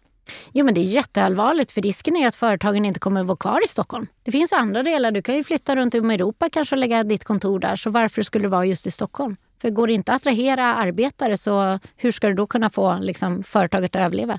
Jo 0.53 0.65
men 0.65 0.75
det 0.75 0.81
är 0.81 0.85
jätteallvarligt 0.85 1.71
för 1.71 1.83
risken 1.83 2.17
är 2.17 2.29
att 2.29 2.35
företagen 2.35 2.85
inte 2.85 3.01
kommer 3.01 3.21
att 3.21 3.27
vara 3.27 3.37
kvar 3.37 3.65
i 3.65 3.69
Stockholm. 3.69 4.07
Det 4.23 4.33
finns 4.33 4.53
ju 4.53 4.57
andra 4.57 4.83
delar, 4.83 5.11
du 5.11 5.23
kan 5.23 5.37
ju 5.37 5.45
flytta 5.45 5.77
runt 5.77 5.95
om 5.95 6.11
i 6.11 6.15
Europa 6.15 6.49
kanske 6.53 6.75
och 6.75 6.81
lägga 6.81 7.05
ditt 7.05 7.25
kontor 7.25 7.59
där. 7.59 7.77
Så 7.77 7.91
varför 7.91 8.23
skulle 8.23 8.45
det 8.45 8.49
vara 8.49 8.65
just 8.65 8.87
i 8.87 8.91
Stockholm? 8.91 9.37
För 9.63 9.71
går 9.71 9.87
det 9.87 9.93
inte 9.93 10.13
att 10.13 10.17
attrahera 10.17 10.75
arbetare 10.75 11.39
så 11.39 11.79
hur 11.97 12.13
ska 12.13 12.29
du 12.29 12.35
då 12.35 12.47
kunna 12.47 12.71
få 12.71 12.99
liksom, 13.01 13.43
företaget 13.43 13.97
att 13.97 14.03
överleva? 14.03 14.39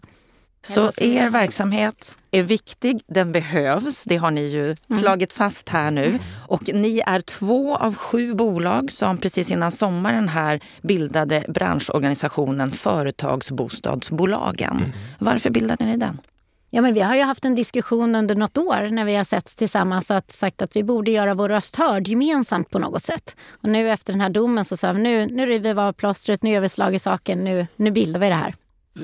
Så 0.61 0.91
er 0.97 1.29
verksamhet 1.29 2.13
är 2.31 2.43
viktig, 2.43 3.01
den 3.07 3.31
behövs. 3.31 4.03
Det 4.03 4.17
har 4.17 4.31
ni 4.31 4.41
ju 4.41 4.75
slagit 4.99 5.33
fast 5.33 5.69
här 5.69 5.91
nu. 5.91 6.19
Och 6.47 6.69
ni 6.73 7.01
är 7.05 7.21
två 7.21 7.77
av 7.77 7.95
sju 7.95 8.33
bolag 8.33 8.91
som 8.91 9.17
precis 9.17 9.51
innan 9.51 9.71
sommaren 9.71 10.29
här 10.29 10.59
bildade 10.81 11.45
branschorganisationen 11.47 12.71
Företagsbostadsbolagen. 12.71 14.93
Varför 15.19 15.49
bildade 15.49 15.85
ni 15.85 15.97
den? 15.97 16.21
Ja, 16.71 16.81
men 16.81 16.93
vi 16.93 16.99
har 16.99 17.15
ju 17.15 17.21
haft 17.21 17.45
en 17.45 17.55
diskussion 17.55 18.15
under 18.15 18.35
något 18.35 18.57
år 18.57 18.89
när 18.89 19.05
vi 19.05 19.15
har 19.15 19.23
sett 19.23 19.57
tillsammans 19.57 20.09
och 20.09 20.21
sagt 20.27 20.61
att 20.61 20.75
vi 20.75 20.83
borde 20.83 21.11
göra 21.11 21.33
vår 21.33 21.49
röst 21.49 21.75
hörd 21.75 22.07
gemensamt 22.07 22.69
på 22.69 22.79
något 22.79 23.03
sätt. 23.03 23.35
Och 23.61 23.69
nu 23.69 23.89
efter 23.89 24.13
den 24.13 24.21
här 24.21 24.29
domen 24.29 24.65
så 24.65 24.77
sa 24.77 24.93
vi 24.93 25.01
nu, 25.01 25.25
nu 25.25 25.45
river 25.45 25.73
vi 25.73 25.79
av 25.79 25.93
plåstret, 25.93 26.43
nu 26.43 26.49
gör 26.49 26.61
vi 26.61 26.69
slag 26.69 26.95
i 26.95 26.99
saken, 26.99 27.43
nu, 27.43 27.67
nu 27.75 27.91
bildar 27.91 28.19
vi 28.19 28.27
det 28.27 28.35
här 28.35 28.55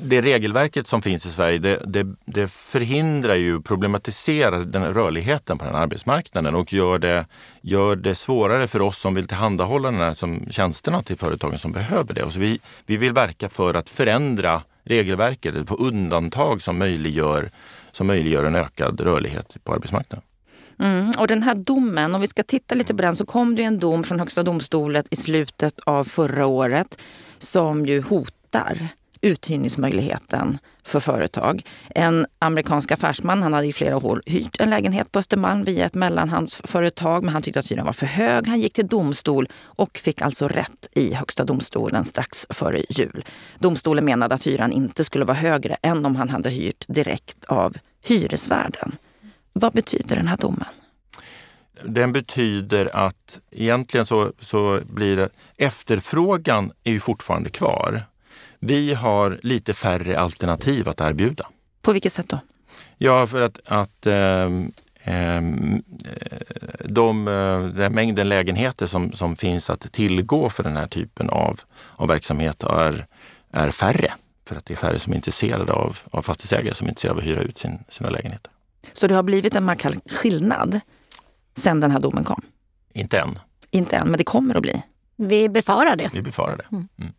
det 0.02 0.22
regelverket 0.22 0.88
som 0.88 1.02
finns 1.02 1.26
i 1.26 1.30
Sverige 1.30 1.58
det, 1.58 1.80
det, 1.86 2.16
det 2.26 2.52
förhindrar 2.52 3.36
ju, 3.36 3.62
problematiserar 3.62 4.60
den 4.60 4.94
rörligheten 4.94 5.58
på 5.58 5.66
den 5.66 5.76
arbetsmarknaden 5.76 6.56
och 6.56 6.74
gör 6.74 7.00
det, 7.00 7.26
gör 7.62 7.96
det 7.96 8.16
svårare 8.16 8.68
för 8.68 8.82
oss 8.82 9.00
som 9.00 9.16
vill 9.16 9.28
tillhandahålla 9.28 9.92
den 9.92 10.00
här 10.00 10.14
som 10.14 10.46
tjänsterna 10.50 11.02
till 11.02 11.18
företagen 11.18 11.58
som 11.58 11.72
behöver 11.72 12.14
det. 12.14 12.24
Och 12.24 12.34
så 12.34 12.40
vi, 12.40 12.60
vi 12.86 12.98
vill 12.98 13.14
verka 13.14 13.50
för 13.50 13.74
att 13.74 13.90
förändra 13.90 14.62
regelverket, 14.84 15.68
få 15.68 15.76
undantag 15.76 16.62
som 16.62 16.78
möjliggör, 16.78 17.50
som 17.92 18.08
möjliggör 18.08 18.44
en 18.44 18.56
ökad 18.56 19.02
rörlighet 19.02 19.58
på 19.64 19.74
arbetsmarknaden. 19.74 20.24
Mm, 20.80 21.12
och 21.20 21.28
den 21.28 21.44
här 21.44 21.56
domen, 21.56 22.16
om 22.16 22.22
vi 22.22 22.28
ska 22.28 22.44
titta 22.44 22.76
lite 22.76 22.96
på 22.96 23.02
den, 23.02 23.16
så 23.16 23.26
kom 23.26 23.56
det 23.56 23.64
en 23.64 23.80
dom 23.80 24.04
från 24.04 24.20
Högsta 24.20 24.44
domstolen 24.44 25.04
i 25.12 25.16
slutet 25.16 25.80
av 25.80 26.04
förra 26.04 26.46
året 26.46 27.02
som 27.40 27.86
ju 27.86 28.02
hotar 28.02 28.90
uthyrningsmöjligheten 29.26 30.58
för 30.84 31.00
företag. 31.00 31.66
En 31.90 32.26
amerikansk 32.40 32.92
affärsman 32.92 33.44
han 33.44 33.54
hade 33.54 33.68
i 33.68 33.74
flera 33.74 33.98
år 33.98 34.24
hyrt 34.26 34.60
en 34.60 34.70
lägenhet 34.70 35.12
på 35.12 35.20
Östermalm 35.20 35.64
via 35.64 35.86
ett 35.86 35.94
mellanhandsföretag 35.94 37.24
men 37.24 37.34
han 37.34 37.42
tyckte 37.42 37.60
att 37.60 37.72
hyran 37.72 37.86
var 37.86 37.94
för 37.94 38.06
hög. 38.06 38.48
Han 38.48 38.60
gick 38.60 38.74
till 38.74 38.88
domstol 38.88 39.50
och 39.64 39.98
fick 39.98 40.22
alltså 40.22 40.48
rätt 40.48 40.90
i 40.92 41.14
Högsta 41.14 41.44
domstolen 41.44 42.06
strax 42.06 42.46
före 42.50 42.84
jul. 42.90 43.26
Domstolen 43.60 44.06
menade 44.06 44.36
att 44.36 44.48
hyran 44.48 44.72
inte 44.72 45.04
skulle 45.04 45.26
vara 45.26 45.38
högre 45.38 45.78
än 45.82 46.06
om 46.06 46.16
han 46.16 46.30
hade 46.30 46.50
hyrt 46.50 46.86
direkt 46.88 47.46
av 47.46 47.78
hyresvärden. 48.02 48.96
Vad 49.54 49.74
betyder 49.74 50.16
den 50.16 50.28
här 50.28 50.38
domen? 50.38 50.68
Den 51.84 52.14
betyder 52.14 52.96
att 52.96 53.40
egentligen 53.52 54.06
så, 54.06 54.32
så 54.40 54.80
blir 54.86 55.18
det, 55.18 55.30
efterfrågan 55.58 56.72
är 56.84 56.92
ju 56.92 57.00
fortfarande 57.00 57.50
kvar. 57.50 58.02
Vi 58.60 58.94
har 58.94 59.40
lite 59.44 59.74
färre 59.74 60.20
alternativ 60.20 60.90
att 60.90 61.02
erbjuda. 61.02 61.46
På 61.82 61.92
vilket 61.92 62.14
sätt 62.14 62.30
då? 62.30 62.40
Ja, 62.98 63.28
för 63.28 63.42
att, 63.42 63.60
att 63.66 64.06
eh, 64.06 64.50
de, 66.86 67.26
den 67.76 67.94
mängden 67.94 68.30
lägenheter 68.30 68.86
som, 68.86 69.12
som 69.12 69.36
finns 69.36 69.70
att 69.70 69.92
tillgå 69.92 70.50
för 70.50 70.64
den 70.64 70.78
här 70.78 70.88
typen 70.88 71.30
av, 71.30 71.60
av 71.96 72.08
verksamhet 72.08 72.64
är, 72.64 73.06
är 73.52 73.72
färre. 73.72 74.14
För 74.48 74.56
att 74.56 74.66
det 74.66 74.74
är 74.74 74.78
färre 74.78 75.00
som 75.00 75.14
är 75.14 75.18
intresserade 75.18 75.74
av, 75.74 75.98
av 76.12 76.22
fastighetsägare 76.22 76.74
som 76.76 76.88
är 76.88 76.92
intresserade 76.92 77.14
av 77.14 77.20
att 77.20 77.26
hyra 77.30 77.42
ut 77.42 77.58
sin, 77.58 77.80
sina 77.90 78.10
lägenheter. 78.10 78.52
Så 78.94 79.08
det 79.08 79.16
har 79.16 79.24
blivit 79.24 79.56
en 79.56 79.64
markant 79.64 80.12
skillnad 80.12 80.80
sen 81.58 81.80
den 81.80 81.92
här 81.92 82.00
domen 82.00 82.24
kom? 82.24 82.42
Inte 82.94 83.20
än. 83.20 83.40
Inte 83.72 83.96
än, 83.96 84.08
men 84.08 84.18
det 84.18 84.24
kommer 84.24 84.56
att 84.56 84.62
bli? 84.62 84.84
Vi 85.16 85.50
befarar 85.50 85.96
det. 85.96 86.10
Vi 86.14 86.22
befarar 86.22 86.58
det. 86.58 86.66
Mm. 86.72 87.14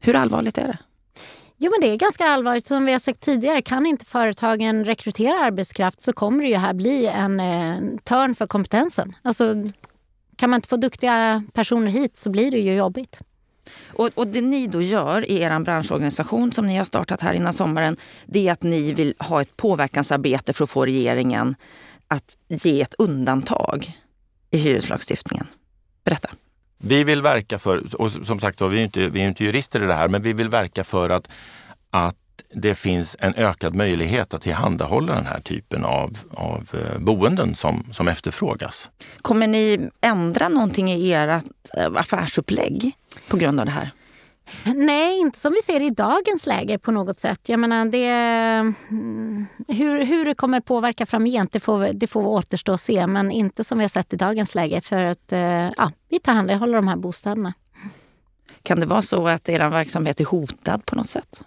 Hur 0.00 0.16
allvarligt 0.16 0.58
är 0.58 0.66
det? 0.66 0.78
Jo, 1.56 1.70
men 1.70 1.80
det 1.80 1.94
är 1.94 1.96
ganska 1.96 2.24
allvarligt. 2.24 2.66
Som 2.66 2.84
vi 2.84 2.92
har 2.92 2.98
sagt 2.98 3.20
tidigare, 3.20 3.62
kan 3.62 3.86
inte 3.86 4.04
företagen 4.04 4.84
rekrytera 4.84 5.44
arbetskraft 5.44 6.00
så 6.00 6.12
kommer 6.12 6.42
det 6.42 6.50
ju 6.50 6.56
här 6.56 6.74
bli 6.74 7.06
en 7.06 7.40
eh, 7.40 7.98
törn 8.04 8.34
för 8.34 8.46
kompetensen. 8.46 9.16
Alltså, 9.22 9.54
kan 10.36 10.50
man 10.50 10.58
inte 10.58 10.68
få 10.68 10.76
duktiga 10.76 11.42
personer 11.52 11.90
hit 11.90 12.16
så 12.16 12.30
blir 12.30 12.50
det 12.50 12.58
ju 12.58 12.74
jobbigt. 12.74 13.20
Och, 13.86 14.10
och, 14.14 14.26
det 14.26 14.40
ni 14.40 14.66
då 14.66 14.82
gör 14.82 15.30
i 15.30 15.40
er 15.40 15.60
branschorganisation 15.60 16.52
som 16.52 16.66
ni 16.66 16.76
har 16.76 16.84
startat 16.84 17.20
här 17.20 17.34
innan 17.34 17.52
sommaren, 17.52 17.96
det 18.26 18.48
är 18.48 18.52
att 18.52 18.62
ni 18.62 18.92
vill 18.92 19.14
ha 19.18 19.42
ett 19.42 19.56
påverkansarbete 19.56 20.52
för 20.52 20.64
att 20.64 20.70
få 20.70 20.84
regeringen 20.84 21.54
att 22.08 22.36
ge 22.48 22.82
ett 22.82 22.94
undantag 22.98 23.98
i 24.50 24.58
hyreslagstiftningen. 24.58 25.46
Berätta. 26.04 26.30
Vi 26.78 27.04
vill 27.04 27.22
verka 27.22 27.58
för, 27.58 28.00
och 28.00 28.10
som 28.10 28.40
sagt 28.40 28.60
vi 28.60 28.78
är 28.78 28.84
inte, 28.84 29.08
vi 29.08 29.20
är 29.20 29.28
inte 29.28 29.44
jurister 29.44 29.82
i 29.82 29.86
det 29.86 29.94
här, 29.94 30.08
men 30.08 30.22
vi 30.22 30.32
vill 30.32 30.48
verka 30.48 30.84
för 30.84 31.10
att, 31.10 31.30
att 31.90 32.16
det 32.54 32.74
finns 32.74 33.16
en 33.18 33.34
ökad 33.34 33.74
möjlighet 33.74 34.34
att 34.34 34.42
tillhandahålla 34.42 35.14
den 35.14 35.26
här 35.26 35.40
typen 35.40 35.84
av, 35.84 36.18
av 36.30 36.68
eh, 36.72 36.98
boenden 36.98 37.54
som, 37.54 37.84
som 37.92 38.08
efterfrågas. 38.08 38.90
Kommer 39.22 39.46
ni 39.46 39.90
ändra 40.00 40.48
någonting 40.48 40.90
i 40.90 41.12
ert 41.12 41.44
eh, 41.76 41.90
affärsupplägg 41.94 42.92
på 43.28 43.36
grund 43.36 43.60
av 43.60 43.66
det 43.66 43.72
här? 43.72 43.90
Nej, 44.64 45.18
inte 45.18 45.38
som 45.38 45.52
vi 45.52 45.72
ser 45.72 45.80
i 45.80 45.90
dagens 45.90 46.46
läge 46.46 46.78
på 46.78 46.92
något 46.92 47.18
sätt. 47.18 47.40
Jag 47.48 47.60
menar, 47.60 47.84
det, 47.84 48.06
mm, 48.90 49.46
hur, 49.68 50.04
hur 50.04 50.24
det 50.24 50.34
kommer 50.34 50.60
påverka 50.60 51.06
framgent 51.06 51.52
det 51.52 51.60
får, 51.60 51.92
det 51.92 52.06
får 52.06 52.26
återstå 52.26 52.72
att 52.72 52.80
se. 52.80 53.06
Men 53.06 53.30
inte 53.30 53.64
som 53.64 53.78
vi 53.78 53.84
har 53.84 53.88
sett 53.88 54.12
i 54.12 54.16
dagens 54.16 54.54
läge 54.54 54.80
för 54.80 55.02
att 55.02 55.32
eh, 55.32 55.70
ja, 55.76 55.92
vi 56.08 56.18
tillhandahåller 56.18 56.76
de 56.76 56.88
här 56.88 56.96
bostäderna. 56.96 57.54
Kan 58.62 58.80
det 58.80 58.86
vara 58.86 59.02
så 59.02 59.28
att 59.28 59.48
er 59.48 59.68
verksamhet 59.68 60.20
är 60.20 60.24
hotad 60.24 60.86
på 60.86 60.96
något 60.96 61.10
sätt? 61.10 61.40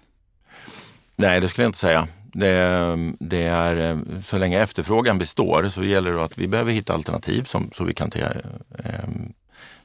Nej, 1.16 1.42
det 1.42 1.50
skulle 1.50 1.64
jag 1.64 1.70
inte 1.70 1.80
säga. 1.80 2.08
Det, 2.34 2.96
det, 3.20 3.44
är, 3.44 4.02
så 4.22 4.38
länge 4.38 4.60
efterfrågan 4.60 5.18
består 5.18 5.70
så 5.70 5.84
gäller 5.84 6.12
det 6.12 6.24
att 6.24 6.38
vi 6.38 6.48
behöver 6.48 6.72
hitta 6.72 6.94
alternativ 6.94 7.44
som, 7.44 7.70
så, 7.74 7.84
vi 7.84 7.94
kan 7.94 8.12
eh, 8.16 8.30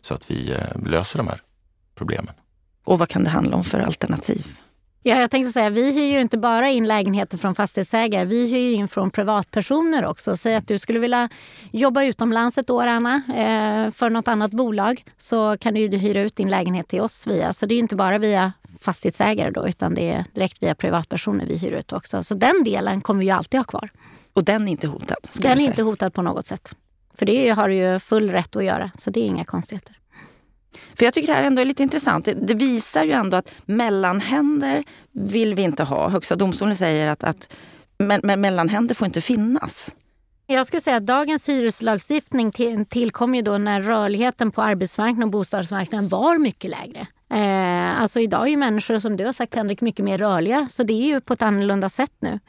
så 0.01 0.15
att 0.15 0.31
vi 0.31 0.53
eh, 0.53 0.83
löser 0.85 1.19
de 1.19 1.29
här 1.29 1.41
problemen. 1.95 2.35
Och 2.87 2.99
vad 2.99 3.09
kan 3.09 3.25
det 3.25 3.31
handla 3.31 3.57
om 3.57 3.65
för 3.65 3.79
alternativ? 3.79 4.47
Ja, 5.03 5.21
jag 5.21 5.31
tänkte 5.31 5.53
säga, 5.53 5.71
vi 5.71 5.93
hyr 5.93 6.13
ju 6.13 6.21
inte 6.21 6.39
bara 6.39 6.69
in 6.69 6.87
lägenheter 6.87 7.39
från 7.39 7.55
fastighetsägare, 7.55 8.25
vi 8.25 8.51
hyr 8.51 8.75
in 8.75 8.89
från 8.89 9.11
privatpersoner 9.11 10.05
också. 10.05 10.37
Säg 10.37 10.55
att 10.55 10.69
du 10.69 10.79
skulle 10.79 10.99
vilja 10.99 11.29
jobba 11.73 12.05
utomlands 12.05 12.59
ett 12.59 12.71
år, 12.71 12.87
Anna, 12.87 13.15
eh, 13.15 13.91
för 13.91 14.11
något 14.11 14.29
annat 14.29 14.51
bolag, 14.51 15.05
så 15.17 15.57
kan 15.59 15.75
du 15.75 15.81
ju 15.81 15.97
hyra 15.97 16.21
ut 16.21 16.37
din 16.37 16.51
lägenhet 16.51 16.89
till 16.89 17.01
oss 17.01 17.27
via. 17.27 17.53
Så 17.53 17.67
det 17.67 17.75
är 17.75 17.79
inte 17.79 17.97
bara 17.97 18.19
via 18.19 18.53
fastighetsägare 18.81 19.51
då, 19.51 19.69
utan 19.69 19.95
det 19.95 20.11
är 20.11 20.25
direkt 20.35 20.63
via 20.63 20.75
privatpersoner 20.75 21.47
vi 21.47 21.57
hyr 21.57 21.73
ut 21.73 21.93
också. 21.93 22.23
Så 22.23 22.35
den 22.35 22.65
delen 22.65 23.01
kommer 23.01 23.21
vi 23.21 23.27
ju 23.27 23.33
alltid 23.33 23.61
ha 23.61 23.65
kvar. 23.65 23.91
Och 24.33 24.45
den 24.45 24.69
är 24.69 24.73
inte 24.73 24.87
hotad? 24.87 25.29
Den 25.33 25.61
är 25.61 25.65
inte 25.65 25.83
hotad 25.83 26.15
på 26.15 26.23
något 26.23 26.47
sätt. 26.47 26.75
För 27.15 27.27
det 27.27 27.49
har 27.49 27.69
du 27.69 27.75
ju 27.75 27.99
full 27.99 28.31
rätt 28.31 28.57
att 28.57 28.65
göra, 28.65 28.91
så 28.99 29.11
det 29.11 29.21
är 29.21 29.27
inga 29.27 29.45
konstigheter. 29.45 29.97
För 30.95 31.05
jag 31.05 31.15
tycker 31.15 31.27
det 31.27 31.35
här 31.35 31.43
ändå 31.43 31.63
är 31.63 31.67
lite 31.67 31.83
intressant. 31.83 32.25
Det, 32.25 32.33
det, 32.33 32.55
visar 32.55 33.05
ju 33.05 33.13
ändå 33.13 33.37
att 33.37 33.53
mellanhänder 33.65 34.85
vill 35.13 35.55
vi 35.55 35.63
inte 35.63 35.85
ha. 35.85 36.09
Högsta 36.09 36.37
domstolen 36.37 36.77
säger 36.77 37.09
att, 37.09 37.25
att 37.25 37.53
me, 37.99 38.21
me, 38.23 38.37
mellanhänder 38.37 38.95
får 38.95 39.07
inte 39.07 39.21
finnas. 39.21 39.95
Jag 40.47 40.67
skulle 40.67 40.81
säga 40.81 40.97
att 40.97 41.07
dagens 41.07 41.49
hyreslagstiftning 41.49 42.53
till, 42.53 42.87
tillkom 42.87 43.35
ju 43.35 43.43
då 43.43 43.59
när 43.59 43.83
rörligheten 43.83 44.51
på 44.51 44.63
arbetsmarknaden 44.63 45.23
och 45.23 45.31
bostadsmarknaden 45.31 46.09
var 46.09 46.39
mycket 46.39 46.71
lägre. 46.71 47.07
Eh, 47.31 48.01
alltså 48.01 48.21
idag 48.21 48.43
är 48.43 48.51
ju 48.51 48.57
människor, 48.57 48.99
som 48.99 49.17
du 49.17 49.25
har 49.25 49.33
sagt 49.33 49.55
Henrik, 49.55 49.81
mycket 49.81 50.05
mer 50.05 50.19
rörliga. 50.19 50.67
Så 50.71 50.83
det 50.83 50.93
är 50.93 51.07
ju 51.07 51.21
på 51.21 51.33
ett 51.33 51.43
annorlunda 51.43 51.89
sätt 51.89 52.13
nu. 52.19 52.41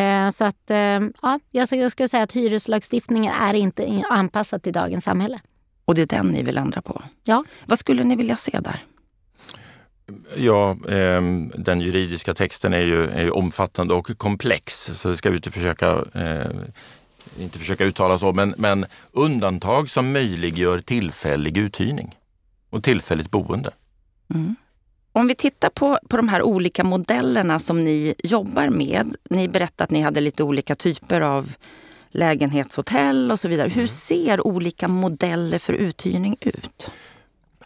Eh, 0.00 0.30
så 0.30 0.44
att, 0.44 0.70
eh, 0.70 1.00
ja, 1.22 1.40
jag 1.50 1.90
skulle 1.90 2.08
säga 2.08 2.22
att 2.22 2.32
hyreslagstiftningen 2.32 3.34
är 3.40 3.54
inte 3.54 4.02
anpassad 4.10 4.62
till 4.62 4.72
dagens 4.72 5.04
samhälle. 5.04 5.40
Och 5.84 5.94
det 5.94 6.02
är 6.02 6.06
den 6.06 6.26
ni 6.26 6.42
vill 6.42 6.58
ändra 6.58 6.82
på? 6.82 7.02
Ja. 7.24 7.44
Vad 7.66 7.78
skulle 7.78 8.04
ni 8.04 8.16
vilja 8.16 8.36
se 8.36 8.60
där? 8.60 8.82
Ja, 10.36 10.70
eh, 10.70 11.22
den 11.54 11.80
juridiska 11.80 12.34
texten 12.34 12.72
är 12.72 12.80
ju, 12.80 13.04
är 13.10 13.22
ju, 13.22 13.30
omfattande 13.30 13.94
och 13.94 14.18
komplex 14.18 14.90
så 14.94 15.08
det 15.08 15.16
ska 15.16 15.30
vi 15.30 15.36
inte 15.36 15.50
försöka, 15.50 16.04
eh, 16.14 16.50
inte 17.38 17.58
försöka 17.58 17.84
uttala 17.84 18.18
så, 18.18 18.32
men, 18.32 18.54
men 18.58 18.86
undantag 19.12 19.88
som 19.88 20.12
möjliggör 20.12 20.80
tillfällig 20.80 21.56
uthyrning 21.56 22.16
och 22.70 22.82
tillfälligt 22.82 23.30
boende. 23.30 23.70
Mm. 24.34 24.56
Om 25.12 25.26
vi 25.26 25.34
tittar 25.34 25.70
på, 25.70 25.98
på 26.08 26.16
de 26.16 26.28
här 26.28 26.42
olika 26.42 26.84
modellerna 26.84 27.58
som 27.58 27.84
ni 27.84 28.14
jobbar 28.18 28.68
med. 28.68 29.16
Ni 29.30 29.48
berättade 29.48 29.84
att 29.84 29.90
ni 29.90 30.00
hade 30.00 30.20
lite 30.20 30.42
olika 30.42 30.74
typer 30.74 31.20
av 31.20 31.56
lägenhetshotell 32.14 33.30
och 33.30 33.40
så 33.40 33.48
vidare. 33.48 33.68
Hur 33.68 33.76
mm. 33.76 33.88
ser 33.88 34.46
olika 34.46 34.88
modeller 34.88 35.58
för 35.58 35.72
uthyrning 35.72 36.36
ut? 36.40 36.90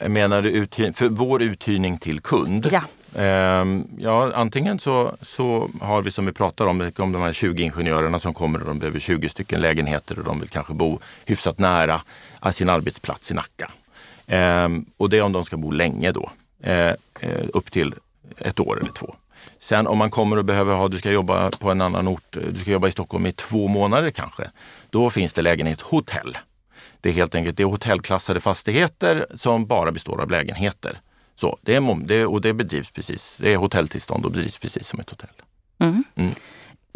Menar 0.06 0.42
du 0.42 0.50
uthyrning, 0.50 0.92
för 0.92 1.08
vår 1.08 1.42
uthyrning 1.42 1.98
till 1.98 2.20
kund? 2.20 2.68
Ja. 2.72 2.82
Ehm, 3.22 3.86
ja, 3.98 4.32
antingen 4.34 4.78
så, 4.78 5.16
så 5.22 5.70
har 5.80 6.02
vi 6.02 6.10
som 6.10 6.26
vi 6.26 6.32
pratar 6.32 6.66
om, 6.66 6.92
om 6.98 7.12
de 7.12 7.22
här 7.22 7.32
20 7.32 7.62
ingenjörerna 7.62 8.18
som 8.18 8.34
kommer 8.34 8.60
och 8.60 8.66
de 8.66 8.78
behöver 8.78 9.00
20 9.00 9.28
stycken 9.28 9.60
lägenheter 9.60 10.18
och 10.18 10.24
de 10.24 10.40
vill 10.40 10.48
kanske 10.48 10.74
bo 10.74 10.98
hyfsat 11.26 11.58
nära 11.58 12.00
sin 12.52 12.68
arbetsplats 12.68 13.30
i 13.30 13.34
Nacka. 13.34 13.70
Ehm, 14.26 14.86
och 14.96 15.10
det 15.10 15.18
är 15.18 15.22
om 15.22 15.32
de 15.32 15.44
ska 15.44 15.56
bo 15.56 15.70
länge 15.70 16.12
då, 16.12 16.30
ehm, 16.62 16.96
upp 17.54 17.70
till 17.70 17.94
ett 18.36 18.60
år 18.60 18.80
eller 18.80 18.92
två. 18.92 19.14
Sen 19.58 19.86
om 19.86 19.98
man 19.98 20.10
kommer 20.10 20.36
och 20.36 20.44
behöver 20.44 20.74
ha, 20.74 20.88
du 20.88 20.98
ska 20.98 21.10
jobba 21.10 21.50
på 21.50 21.70
en 21.70 21.80
annan 21.80 22.08
ort, 22.08 22.36
du 22.52 22.60
ska 22.60 22.70
jobba 22.70 22.88
i 22.88 22.92
Stockholm 22.92 23.26
i 23.26 23.32
två 23.32 23.68
månader 23.68 24.10
kanske. 24.10 24.50
Då 24.90 25.10
finns 25.10 25.32
det 25.32 25.42
lägenhetshotell. 25.42 26.38
Det 27.00 27.08
är 27.08 27.12
helt 27.12 27.34
enkelt 27.34 27.56
det 27.56 27.62
är 27.62 27.66
hotellklassade 27.66 28.40
fastigheter 28.40 29.26
som 29.34 29.66
bara 29.66 29.92
består 29.92 30.20
av 30.20 30.30
lägenheter. 30.30 31.00
Så, 31.34 31.58
det 31.62 31.74
är, 31.74 32.26
och 32.26 32.40
det 32.40 32.54
bedrivs 32.54 32.90
precis, 32.90 33.38
det 33.40 33.52
är 33.52 33.56
hotelltillstånd 33.56 34.24
och 34.24 34.32
bedrivs 34.32 34.58
precis 34.58 34.88
som 34.88 35.00
ett 35.00 35.10
hotell. 35.10 35.30
Mm. 35.78 36.04
Mm. 36.14 36.34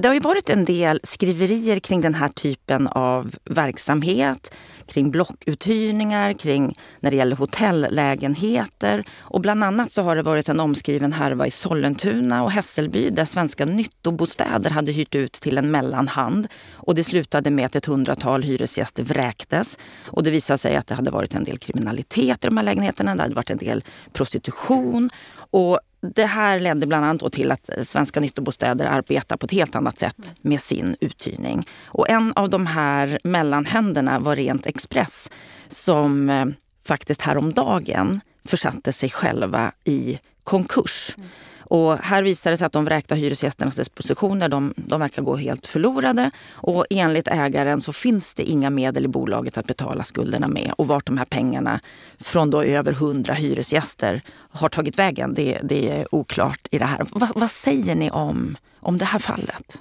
Det 0.03 0.09
har 0.09 0.15
ju 0.15 0.21
varit 0.21 0.51
en 0.51 0.65
del 0.65 1.01
skriverier 1.05 1.79
kring 1.79 2.01
den 2.01 2.15
här 2.15 2.29
typen 2.29 2.89
av 2.89 3.35
verksamhet, 3.45 4.55
kring 4.87 5.11
blockuthyrningar, 5.11 6.33
kring 6.33 6.79
när 7.01 7.11
det 7.11 7.17
gäller 7.17 7.37
hotellägenheter. 7.37 9.05
Och 9.21 9.41
bland 9.41 9.65
annat 9.65 9.93
så 9.93 10.03
har 10.03 10.17
det 10.17 10.23
varit 10.23 10.49
en 10.49 10.61
omskriven 10.61 11.13
härva 11.13 11.47
i 11.47 11.51
Sollentuna 11.51 12.43
och 12.43 12.51
Hässelby 12.51 13.11
där 13.11 13.25
svenska 13.25 13.65
nyttobostäder 13.65 14.71
hade 14.71 14.93
hyrt 14.93 15.15
ut 15.15 15.33
till 15.33 15.59
en 15.59 15.71
mellanhand. 15.71 16.49
Och 16.73 16.95
det 16.95 17.05
slutade 17.05 17.51
med 17.51 17.67
att 17.67 17.77
ett 17.77 17.87
hundratal 17.87 18.43
hyresgäster 18.43 19.03
vräktes. 19.03 19.79
Och 20.07 20.23
det 20.23 20.31
visade 20.31 20.59
sig 20.59 20.77
att 20.77 20.87
det 20.87 20.95
hade 20.95 21.11
varit 21.11 21.35
en 21.35 21.45
del 21.45 21.59
kriminalitet 21.59 22.45
i 22.45 22.49
de 22.49 22.57
här 22.57 22.65
lägenheterna. 22.65 23.15
Det 23.15 23.23
hade 23.23 23.35
varit 23.35 23.51
en 23.51 23.59
del 23.59 23.85
prostitution. 24.13 25.11
Och 25.51 25.81
det 26.03 26.27
här 26.27 26.61
ledde 26.61 26.87
bland 26.87 27.05
annat 27.05 27.33
till 27.33 27.53
att 27.53 27.69
eh, 27.69 27.85
svenska 27.85 28.21
nyttobostäder 28.21 28.87
arbetar 28.87 29.37
på 29.37 29.47
ett 29.47 29.53
helt 29.53 29.75
annat 29.75 29.99
sätt 29.99 30.35
med 30.41 30.61
sin 30.61 30.97
uthyrning. 31.01 31.67
Och 31.85 32.11
en 32.11 32.33
av 32.37 32.51
de 32.51 32.67
här 32.67 33.19
mellanhänderna 33.25 34.19
var 34.19 34.37
Rent 34.37 34.67
Express 34.67 35.31
som 35.69 36.31
eh, 36.31 36.47
faktiskt 36.87 37.23
häromdagen 37.23 38.21
försatte 38.45 38.93
sig 38.93 39.11
själva 39.11 39.73
i 39.85 40.19
konkurs. 40.45 41.15
Mm. 41.17 41.29
Och 41.73 41.99
här 41.99 42.23
visar 42.23 42.51
det 42.51 42.57
sig 42.57 42.67
att 42.67 42.73
de 42.73 42.85
vräkta 42.85 43.15
hyresgästernas 43.15 43.77
dispositioner 43.77 44.49
de, 44.49 44.75
de 44.77 45.01
verkar 45.01 45.23
gå 45.23 45.37
helt 45.37 45.67
förlorade. 45.67 46.31
Och 46.53 46.87
enligt 46.91 47.29
ägaren 47.29 47.81
så 47.81 47.93
finns 47.93 48.35
det 48.35 48.43
inga 48.43 48.71
medel 48.71 49.05
i 49.05 49.09
bolaget 49.09 49.59
att 49.59 49.67
betala 49.67 50.05
skulderna 50.05 50.49
med. 50.49 50.73
Och 50.77 50.87
vart 50.87 51.07
de 51.07 51.19
här 51.19 51.25
pengarna 51.25 51.81
från 52.21 52.51
då 52.51 52.63
över 52.63 52.93
hundra 52.93 53.35
hyresgäster 53.35 54.23
har 54.51 54.69
tagit 54.69 54.99
vägen, 54.99 55.35
det, 55.35 55.59
det 55.63 55.91
är 55.91 56.15
oklart 56.15 56.69
i 56.71 56.79
det 56.79 56.85
här. 56.85 57.07
Va, 57.11 57.29
vad 57.35 57.51
säger 57.51 57.95
ni 57.95 58.11
om, 58.11 58.57
om 58.81 58.99
det 58.99 59.05
här 59.05 59.19
fallet? 59.19 59.79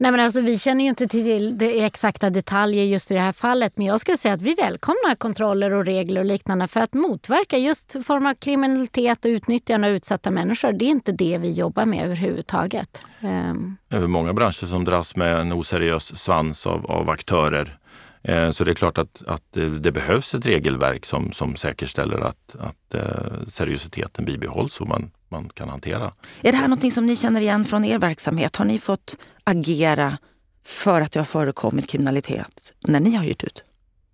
Nej, 0.00 0.10
men 0.10 0.20
alltså, 0.20 0.40
vi 0.40 0.58
känner 0.58 0.84
ju 0.84 0.90
inte 0.90 1.08
till 1.08 1.58
det 1.58 1.84
exakta 1.84 2.30
detaljer 2.30 2.84
just 2.84 3.10
i 3.10 3.14
det 3.14 3.20
här 3.20 3.32
fallet 3.32 3.72
men 3.76 3.86
jag 3.86 4.00
skulle 4.00 4.16
säga 4.16 4.34
att 4.34 4.42
vi 4.42 4.54
välkomnar 4.54 5.14
kontroller 5.14 5.70
och 5.70 5.86
regler 5.86 6.20
och 6.20 6.26
liknande 6.26 6.66
för 6.66 6.80
att 6.80 6.94
motverka 6.94 7.58
just 7.58 7.96
form 8.06 8.26
av 8.26 8.34
kriminalitet 8.34 9.24
och 9.24 9.28
utnyttjande 9.28 9.88
av 9.88 9.94
utsatta 9.94 10.30
människor. 10.30 10.72
Det 10.72 10.84
är 10.84 10.88
inte 10.88 11.12
det 11.12 11.38
vi 11.38 11.52
jobbar 11.52 11.84
med 11.84 12.04
överhuvudtaget. 12.04 13.02
Ehm. 13.20 13.76
Det 13.88 13.96
är 13.96 14.00
många 14.00 14.32
branscher 14.32 14.66
som 14.66 14.84
dras 14.84 15.16
med 15.16 15.40
en 15.40 15.52
oseriös 15.52 16.16
svans 16.16 16.66
av, 16.66 16.86
av 16.86 17.10
aktörer. 17.10 17.78
Eh, 18.22 18.50
så 18.50 18.64
det 18.64 18.70
är 18.70 18.74
klart 18.74 18.98
att, 18.98 19.22
att 19.26 19.56
eh, 19.56 19.70
det 19.70 19.92
behövs 19.92 20.34
ett 20.34 20.46
regelverk 20.46 21.06
som, 21.06 21.32
som 21.32 21.56
säkerställer 21.56 22.20
att, 22.20 22.56
att 22.58 22.94
eh, 22.94 23.48
seriositeten 23.48 24.24
bibehålls 24.24 24.80
och 24.80 24.88
man 24.88 25.10
man 25.30 25.48
kan 25.48 25.68
hantera. 25.68 26.12
Är 26.42 26.52
det 26.52 26.58
här 26.58 26.68
något 26.68 26.92
som 26.92 27.06
ni 27.06 27.16
känner 27.16 27.40
igen 27.40 27.64
från 27.64 27.84
er 27.84 27.98
verksamhet? 27.98 28.56
Har 28.56 28.64
ni 28.64 28.78
fått 28.78 29.16
agera 29.44 30.18
för 30.64 31.00
att 31.00 31.12
det 31.12 31.20
har 31.20 31.24
förekommit 31.24 31.88
kriminalitet 31.88 32.74
när 32.80 33.00
ni 33.00 33.14
har 33.14 33.24
hyrt 33.24 33.44
ut? 33.44 33.64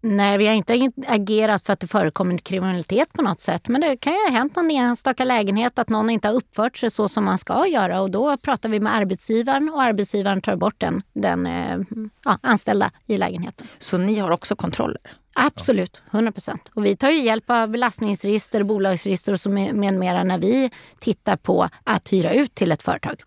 Nej, 0.08 0.38
vi 0.38 0.46
har 0.46 0.54
inte 0.54 0.90
agerat 1.06 1.66
för 1.66 1.72
att 1.72 1.80
det 1.80 1.86
förekommit 1.86 2.44
kriminalitet 2.44 3.12
på 3.12 3.22
något 3.22 3.40
sätt. 3.40 3.68
Men 3.68 3.80
det 3.80 3.96
kan 3.96 4.12
ju 4.12 4.18
ha 4.18 4.30
hänt 4.30 4.56
någon 4.56 4.70
enstaka 4.70 5.24
lägenhet 5.24 5.78
att 5.78 5.88
någon 5.88 6.10
inte 6.10 6.28
har 6.28 6.34
uppfört 6.34 6.76
sig 6.76 6.90
så 6.90 7.08
som 7.08 7.24
man 7.24 7.38
ska 7.38 7.66
göra. 7.66 8.00
Och 8.00 8.10
då 8.10 8.36
pratar 8.36 8.68
vi 8.68 8.80
med 8.80 8.94
arbetsgivaren 8.94 9.68
och 9.68 9.82
arbetsgivaren 9.82 10.40
tar 10.40 10.56
bort 10.56 10.74
den, 10.78 11.02
den 11.12 11.46
eh, 11.46 11.78
ja, 12.24 12.38
anställda 12.40 12.90
i 13.06 13.18
lägenheten. 13.18 13.66
Så 13.78 13.98
ni 13.98 14.18
har 14.18 14.30
också 14.30 14.56
kontroller? 14.56 15.00
Absolut, 15.34 16.02
100 16.10 16.32
procent. 16.32 16.70
Och 16.74 16.84
vi 16.84 16.96
tar 16.96 17.10
ju 17.10 17.20
hjälp 17.20 17.50
av 17.50 17.70
belastningsregister, 17.70 18.62
bolagsregister 18.62 19.32
och 19.32 19.40
så 19.40 19.50
med 19.50 19.94
mera 19.94 20.24
när 20.24 20.38
vi 20.38 20.70
tittar 20.98 21.36
på 21.36 21.68
att 21.84 22.12
hyra 22.12 22.32
ut 22.32 22.54
till 22.54 22.72
ett 22.72 22.82
företag. 22.82 23.22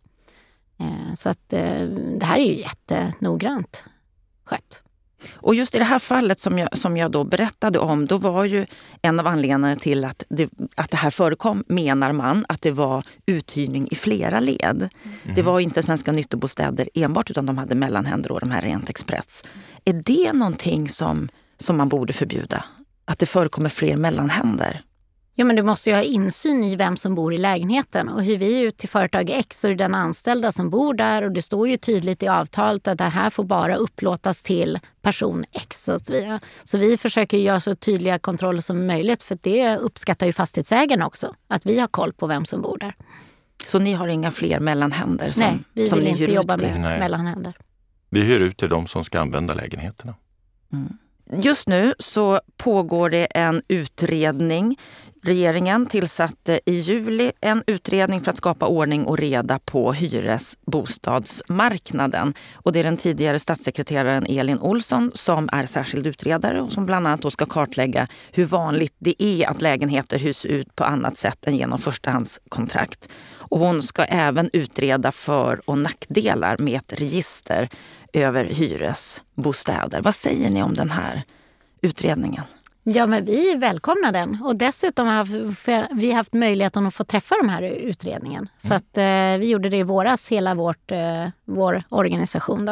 Eh, 0.79 1.13
så 1.15 1.29
att 1.29 1.53
eh, 1.53 1.81
det 2.19 2.25
här 2.25 2.39
är 2.39 2.45
ju 2.45 2.55
jättenoggrant 2.55 3.83
skött. 4.45 4.83
Och 5.33 5.55
just 5.55 5.75
i 5.75 5.79
det 5.79 5.85
här 5.85 5.99
fallet 5.99 6.39
som 6.39 6.59
jag, 6.59 6.77
som 6.77 6.97
jag 6.97 7.11
då 7.11 7.23
berättade 7.23 7.79
om, 7.79 8.05
då 8.05 8.17
var 8.17 8.45
ju 8.45 8.65
en 9.01 9.19
av 9.19 9.27
anledningarna 9.27 9.75
till 9.75 10.05
att 10.05 10.23
det, 10.29 10.49
att 10.75 10.91
det 10.91 10.97
här 10.97 11.09
förekom, 11.09 11.63
menar 11.67 12.11
man, 12.11 12.45
att 12.49 12.61
det 12.61 12.71
var 12.71 13.03
uthyrning 13.25 13.87
i 13.91 13.95
flera 13.95 14.39
led. 14.39 14.89
Mm. 15.23 15.35
Det 15.35 15.41
var 15.41 15.59
inte 15.59 15.83
Svenska 15.83 16.11
Nyttobostäder 16.11 16.89
enbart, 16.93 17.29
utan 17.29 17.45
de 17.45 17.57
hade 17.57 17.75
mellanhänder 17.75 18.31
och 18.31 18.39
de 18.39 18.51
här 18.51 18.61
Rent 18.61 18.89
Express. 18.89 19.43
Är 19.85 19.93
det 19.93 20.33
någonting 20.33 20.89
som 20.89 21.29
som 21.57 21.77
man 21.77 21.89
borde 21.89 22.13
förbjuda? 22.13 22.63
Att 23.05 23.19
det 23.19 23.25
förekommer 23.25 23.69
fler 23.69 23.97
mellanhänder? 23.97 24.81
Ja, 25.39 25.45
men 25.45 25.55
du 25.55 25.63
måste 25.63 25.89
ju 25.89 25.95
ha 25.95 26.03
insyn 26.03 26.63
i 26.63 26.75
vem 26.75 26.97
som 26.97 27.15
bor 27.15 27.33
i 27.33 27.37
lägenheten. 27.37 28.09
Och 28.09 28.23
hyr 28.23 28.37
vi 28.37 28.61
ut 28.61 28.77
till 28.77 28.89
företag 28.89 29.29
X 29.29 29.59
så 29.59 29.67
är 29.67 29.71
det 29.71 29.77
den 29.77 29.95
anställda 29.95 30.51
som 30.51 30.69
bor 30.69 30.93
där 30.93 31.21
och 31.21 31.31
det 31.31 31.41
står 31.41 31.67
ju 31.67 31.77
tydligt 31.77 32.23
i 32.23 32.27
avtalet 32.27 32.87
att 32.87 32.97
det 32.97 33.03
här 33.03 33.29
får 33.29 33.43
bara 33.43 33.75
upplåtas 33.75 34.41
till 34.41 34.79
person 35.01 35.45
X. 35.51 35.83
Så 35.83 35.99
vi, 36.09 36.39
så 36.63 36.77
vi 36.77 36.97
försöker 36.97 37.37
göra 37.37 37.59
så 37.59 37.75
tydliga 37.75 38.19
kontroller 38.19 38.61
som 38.61 38.87
möjligt 38.87 39.23
för 39.23 39.37
det 39.41 39.77
uppskattar 39.77 40.25
ju 40.25 40.33
fastighetsägarna 40.33 41.07
också. 41.07 41.35
Att 41.47 41.65
vi 41.65 41.79
har 41.79 41.87
koll 41.87 42.13
på 42.13 42.27
vem 42.27 42.45
som 42.45 42.61
bor 42.61 42.77
där. 42.77 42.95
Så 43.65 43.79
ni 43.79 43.93
har 43.93 44.07
inga 44.07 44.31
fler 44.31 44.59
mellanhänder? 44.59 45.31
Som, 45.31 45.43
Nej, 45.43 45.57
vi 45.73 45.87
som 45.87 45.99
vill 45.99 46.07
inte 46.07 46.33
jobba 46.33 46.57
med 46.57 46.81
Nej. 46.81 46.99
mellanhänder. 46.99 47.57
Vi 48.09 48.21
hyr 48.21 48.39
ut 48.39 48.57
till 48.57 48.69
de 48.69 48.87
som 48.87 49.03
ska 49.03 49.19
använda 49.19 49.53
lägenheterna. 49.53 50.15
Mm. 50.73 50.97
Just 51.33 51.67
nu 51.67 51.93
så 51.99 52.41
pågår 52.57 53.09
det 53.09 53.25
en 53.25 53.61
utredning. 53.67 54.77
Regeringen 55.21 55.85
tillsatte 55.85 56.59
i 56.65 56.79
juli 56.79 57.31
en 57.41 57.63
utredning 57.67 58.21
för 58.21 58.31
att 58.31 58.37
skapa 58.37 58.67
ordning 58.67 59.05
och 59.05 59.17
reda 59.17 59.59
på 59.59 59.93
hyresbostadsmarknaden. 59.93 62.33
Och 62.53 62.73
det 62.73 62.79
är 62.79 62.83
den 62.83 62.97
tidigare 62.97 63.39
statssekreteraren 63.39 64.25
Elin 64.25 64.59
Olsson 64.59 65.11
som 65.13 65.49
är 65.51 65.65
särskild 65.65 66.07
utredare 66.07 66.61
och 66.61 66.71
som 66.71 66.85
bland 66.85 67.07
annat 67.07 67.33
ska 67.33 67.45
kartlägga 67.45 68.07
hur 68.31 68.45
vanligt 68.45 68.95
det 68.99 69.23
är 69.23 69.47
att 69.47 69.61
lägenheter 69.61 70.19
hyrs 70.19 70.45
ut 70.45 70.75
på 70.75 70.83
annat 70.83 71.17
sätt 71.17 71.47
än 71.47 71.57
genom 71.57 71.79
förstahandskontrakt. 71.79 73.09
Och 73.31 73.59
hon 73.59 73.83
ska 73.83 74.03
även 74.03 74.49
utreda 74.53 75.11
för 75.11 75.61
och 75.65 75.77
nackdelar 75.77 76.57
med 76.57 76.77
ett 76.77 76.99
register 76.99 77.69
över 78.13 78.45
hyresbostäder. 78.45 80.01
Vad 80.01 80.15
säger 80.15 80.49
ni 80.49 80.63
om 80.63 80.73
den 80.73 80.91
här 80.91 81.23
utredningen? 81.81 82.43
Ja, 82.83 83.07
men 83.07 83.25
vi 83.25 83.55
välkomnar 83.55 84.11
den. 84.11 84.37
Och 84.43 84.55
dessutom 84.55 85.07
har 85.07 85.95
vi 85.95 86.11
haft 86.11 86.33
möjligheten 86.33 86.87
att 86.87 86.93
få 86.93 87.03
träffa 87.03 87.35
de 87.41 87.49
här 87.49 87.61
utredningen. 87.61 88.39
Mm. 88.39 88.49
Så 88.57 88.73
att, 88.73 88.97
eh, 88.97 89.39
vi 89.39 89.49
gjorde 89.49 89.69
det 89.69 89.77
i 89.77 89.83
våras, 89.83 90.29
hela 90.29 90.55
vårt, 90.55 90.91
eh, 90.91 91.27
vår 91.45 91.83
organisation. 91.89 92.65
Då. 92.65 92.71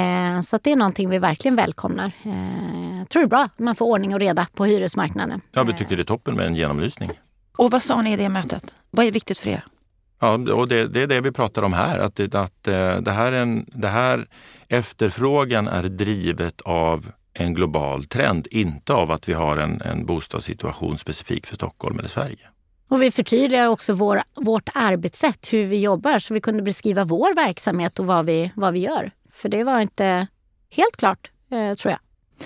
Eh, 0.00 0.40
så 0.40 0.58
det 0.62 0.72
är 0.72 0.76
någonting 0.76 1.10
vi 1.10 1.18
verkligen 1.18 1.56
välkomnar. 1.56 2.12
Eh, 2.22 2.98
jag 2.98 3.08
tror 3.08 3.22
det 3.22 3.26
är 3.26 3.28
bra 3.28 3.42
att 3.42 3.58
man 3.58 3.74
får 3.76 3.86
ordning 3.86 4.14
och 4.14 4.20
reda 4.20 4.46
på 4.54 4.64
hyresmarknaden. 4.64 5.40
Ja, 5.52 5.62
vi 5.62 5.72
tycker 5.72 5.96
det 5.96 6.02
är 6.02 6.04
toppen 6.04 6.34
med 6.34 6.46
en 6.46 6.54
genomlysning. 6.54 7.10
Och 7.56 7.70
vad 7.70 7.82
sa 7.82 8.02
ni 8.02 8.12
i 8.12 8.16
det 8.16 8.28
mötet? 8.28 8.76
Vad 8.90 9.06
är 9.06 9.12
viktigt 9.12 9.38
för 9.38 9.50
er? 9.50 9.64
Ja, 10.20 10.34
och 10.52 10.68
det, 10.68 10.88
det, 10.88 11.02
är 11.02 11.06
det 11.06 11.20
vi 11.20 11.32
pratar 11.32 11.62
om 11.62 11.72
här. 11.72 11.98
Att, 11.98 12.20
att, 12.20 12.34
att 12.34 12.68
eh, 12.68 12.96
det, 12.96 13.10
här 13.10 13.32
en, 13.32 13.66
det 13.72 13.88
här 13.88 14.26
efterfrågan 14.68 15.68
är 15.68 15.82
drivet 15.82 16.60
av 16.60 17.12
en 17.38 17.54
global 17.54 18.04
trend, 18.04 18.46
inte 18.50 18.94
av 18.94 19.10
att 19.10 19.28
vi 19.28 19.32
har 19.32 19.56
en, 19.56 19.80
en 19.80 20.06
bostadssituation 20.06 20.98
specifik 20.98 21.46
för 21.46 21.54
Stockholm 21.54 21.98
eller 21.98 22.08
Sverige. 22.08 22.48
Och 22.88 23.02
vi 23.02 23.10
förtydligar 23.10 23.68
också 23.68 23.94
vår, 23.94 24.22
vårt 24.34 24.68
arbetssätt, 24.74 25.52
hur 25.52 25.66
vi 25.66 25.80
jobbar, 25.80 26.18
så 26.18 26.34
vi 26.34 26.40
kunde 26.40 26.62
beskriva 26.62 27.04
vår 27.04 27.34
verksamhet 27.34 27.98
och 27.98 28.06
vad 28.06 28.26
vi, 28.26 28.52
vad 28.54 28.72
vi 28.72 28.80
gör. 28.80 29.10
För 29.32 29.48
det 29.48 29.64
var 29.64 29.80
inte 29.80 30.26
helt 30.70 30.96
klart, 30.96 31.30
eh, 31.50 31.74
tror 31.74 31.90
jag. 31.90 32.00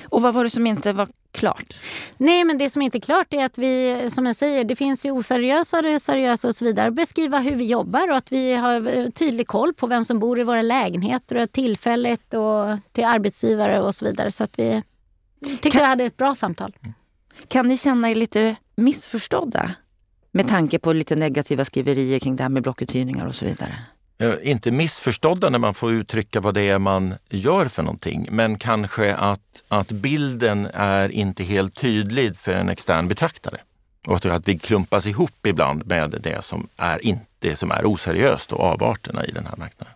Och 0.04 0.22
vad 0.22 0.34
var 0.34 0.44
det 0.44 0.50
som 0.50 0.66
inte 0.66 0.92
var 0.92 1.08
klart? 1.32 1.74
Nej, 2.16 2.44
men 2.44 2.58
det 2.58 2.70
som 2.70 2.82
inte 2.82 2.98
är 2.98 3.00
klart 3.00 3.34
är 3.34 3.44
att 3.44 3.58
vi, 3.58 4.08
som 4.10 4.26
jag 4.26 4.36
säger, 4.36 4.64
det 4.64 4.76
finns 4.76 5.06
ju 5.06 5.10
oseriösa, 5.10 5.98
seriösa 5.98 6.48
och 6.48 6.56
så 6.56 6.64
vidare. 6.64 6.90
Beskriva 6.90 7.38
hur 7.38 7.56
vi 7.56 7.64
jobbar 7.64 8.10
och 8.10 8.16
att 8.16 8.32
vi 8.32 8.54
har 8.54 9.10
tydlig 9.10 9.48
koll 9.48 9.74
på 9.74 9.86
vem 9.86 10.04
som 10.04 10.18
bor 10.18 10.40
i 10.40 10.44
våra 10.44 10.62
lägenheter 10.62 11.36
och 11.36 11.52
tillfälligt 11.52 12.34
och 12.34 12.78
till 12.92 13.04
arbetsgivare 13.04 13.80
och 13.80 13.94
så 13.94 14.04
vidare. 14.04 14.30
Så 14.30 14.44
att 14.44 14.58
vi 14.58 14.82
tyckte 15.40 15.70
kan, 15.70 15.80
vi 15.80 15.86
hade 15.86 16.04
ett 16.04 16.16
bra 16.16 16.34
samtal. 16.34 16.76
Kan 17.48 17.68
ni 17.68 17.76
känna 17.76 18.10
er 18.10 18.14
lite 18.14 18.56
missförstådda? 18.76 19.74
Med 20.32 20.48
tanke 20.48 20.78
på 20.78 20.92
lite 20.92 21.16
negativa 21.16 21.64
skriverier 21.64 22.18
kring 22.18 22.36
det 22.36 22.42
här 22.42 22.50
med 22.50 22.62
blockuthyrningar 22.62 23.26
och 23.26 23.34
så 23.34 23.44
vidare. 23.44 23.78
Eh, 24.20 24.34
inte 24.42 24.70
missförstådda 24.70 25.50
när 25.50 25.58
man 25.58 25.74
får 25.74 25.92
uttrycka 25.92 26.40
vad 26.40 26.54
det 26.54 26.68
är 26.68 26.78
man 26.78 27.14
gör 27.28 27.66
för 27.66 27.82
någonting, 27.82 28.28
men 28.30 28.58
kanske 28.58 29.14
att, 29.14 29.62
att 29.68 29.92
bilden 29.92 30.68
är 30.74 31.08
inte 31.08 31.44
helt 31.44 31.74
tydlig 31.74 32.36
för 32.36 32.52
en 32.52 32.68
extern 32.68 33.08
betraktare. 33.08 33.56
Och 34.06 34.26
att 34.26 34.48
vi 34.48 34.58
klumpas 34.58 35.06
ihop 35.06 35.46
ibland 35.46 35.86
med 35.86 36.14
det 36.20 36.44
som 36.44 36.68
är, 36.76 37.06
inte, 37.06 37.56
som 37.56 37.70
är 37.70 37.86
oseriöst 37.86 38.52
och 38.52 38.60
avarterna 38.60 39.24
i 39.24 39.32
den 39.32 39.46
här 39.46 39.56
marknaden. 39.56 39.94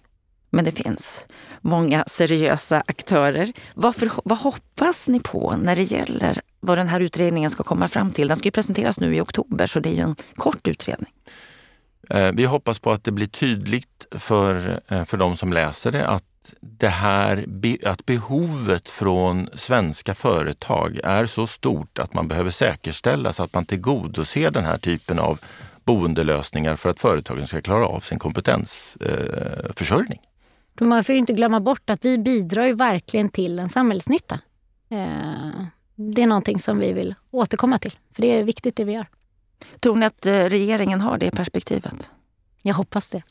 Men 0.51 0.65
det 0.65 0.73
finns 0.73 1.21
många 1.61 2.05
seriösa 2.07 2.83
aktörer. 2.87 3.53
Varför, 3.75 4.11
vad 4.25 4.39
hoppas 4.39 5.09
ni 5.09 5.21
på 5.21 5.57
när 5.57 5.77
det 5.77 5.83
gäller 5.83 6.41
vad 6.61 6.79
den 6.79 6.89
här 6.89 7.01
utredningen 7.01 7.51
ska 7.51 7.63
komma 7.63 7.89
fram 7.89 8.11
till? 8.11 8.29
Den 8.29 8.37
ska 8.37 8.47
ju 8.47 8.53
presenteras 8.53 9.01
nu 9.01 9.17
i 9.17 9.21
oktober 9.21 9.67
så 9.67 9.81
det 9.81 9.89
är 9.89 9.95
ju 9.95 10.01
en 10.01 10.17
kort 10.35 10.69
utredning. 10.69 11.13
Eh, 12.11 12.33
vi 12.33 12.45
hoppas 12.45 12.79
på 12.79 12.93
att 12.93 13.05
det 13.05 13.13
blir 13.13 13.27
tydligt 13.27 14.07
för, 14.11 14.81
eh, 14.89 15.05
för 15.05 15.17
de 15.17 15.37
som 15.37 15.53
läser 15.53 15.91
det 15.91 16.07
att 16.07 16.25
det 16.61 16.89
här, 16.89 17.45
att 17.85 18.07
behovet 18.07 18.89
från 18.89 19.49
svenska 19.55 20.15
företag 20.15 21.01
är 21.05 21.27
så 21.27 21.47
stort 21.47 21.99
att 21.99 22.15
man 22.15 22.29
behöver 22.29 22.51
säkerställa 22.51 23.33
så 23.33 23.43
att 23.43 23.55
man 23.55 23.65
tillgodoser 23.65 24.51
den 24.51 24.65
här 24.65 24.79
typen 24.79 25.19
av 25.19 25.41
boendelösningar 25.85 26.77
för 26.77 26.91
att 26.91 27.01
företagen 27.01 27.47
ska 27.47 27.61
klara 27.61 27.87
av 27.87 28.01
sin 28.01 28.19
kompetensförsörjning. 28.19 30.21
Eh, 30.81 30.87
man 30.87 31.05
får 31.05 31.13
ju 31.13 31.19
inte 31.19 31.33
glömma 31.33 31.61
bort 31.61 31.91
att 31.91 32.05
vi 32.05 32.19
bidrar 32.19 32.65
ju 32.65 32.73
verkligen 32.73 33.29
till 33.29 33.59
en 33.59 33.69
samhällsnytta. 33.69 34.41
Eh, 34.91 35.65
det 35.95 36.23
är 36.23 36.27
någonting 36.27 36.61
som 36.61 36.79
vi 36.79 36.93
vill 36.93 37.15
återkomma 37.31 37.79
till, 37.79 37.95
för 38.15 38.23
det 38.23 38.39
är 38.39 38.45
viktigt 38.45 38.77
det 38.77 38.85
vi 38.85 38.93
gör. 38.93 39.07
Tror 39.81 39.97
ni 39.97 40.07
att 40.07 40.27
eh, 40.27 40.33
regeringen 40.33 41.01
har 41.01 41.19
det 41.19 41.31
perspektivet? 41.31 42.09
Jag 42.63 42.75
hoppas 42.75 43.09
det. 43.09 43.23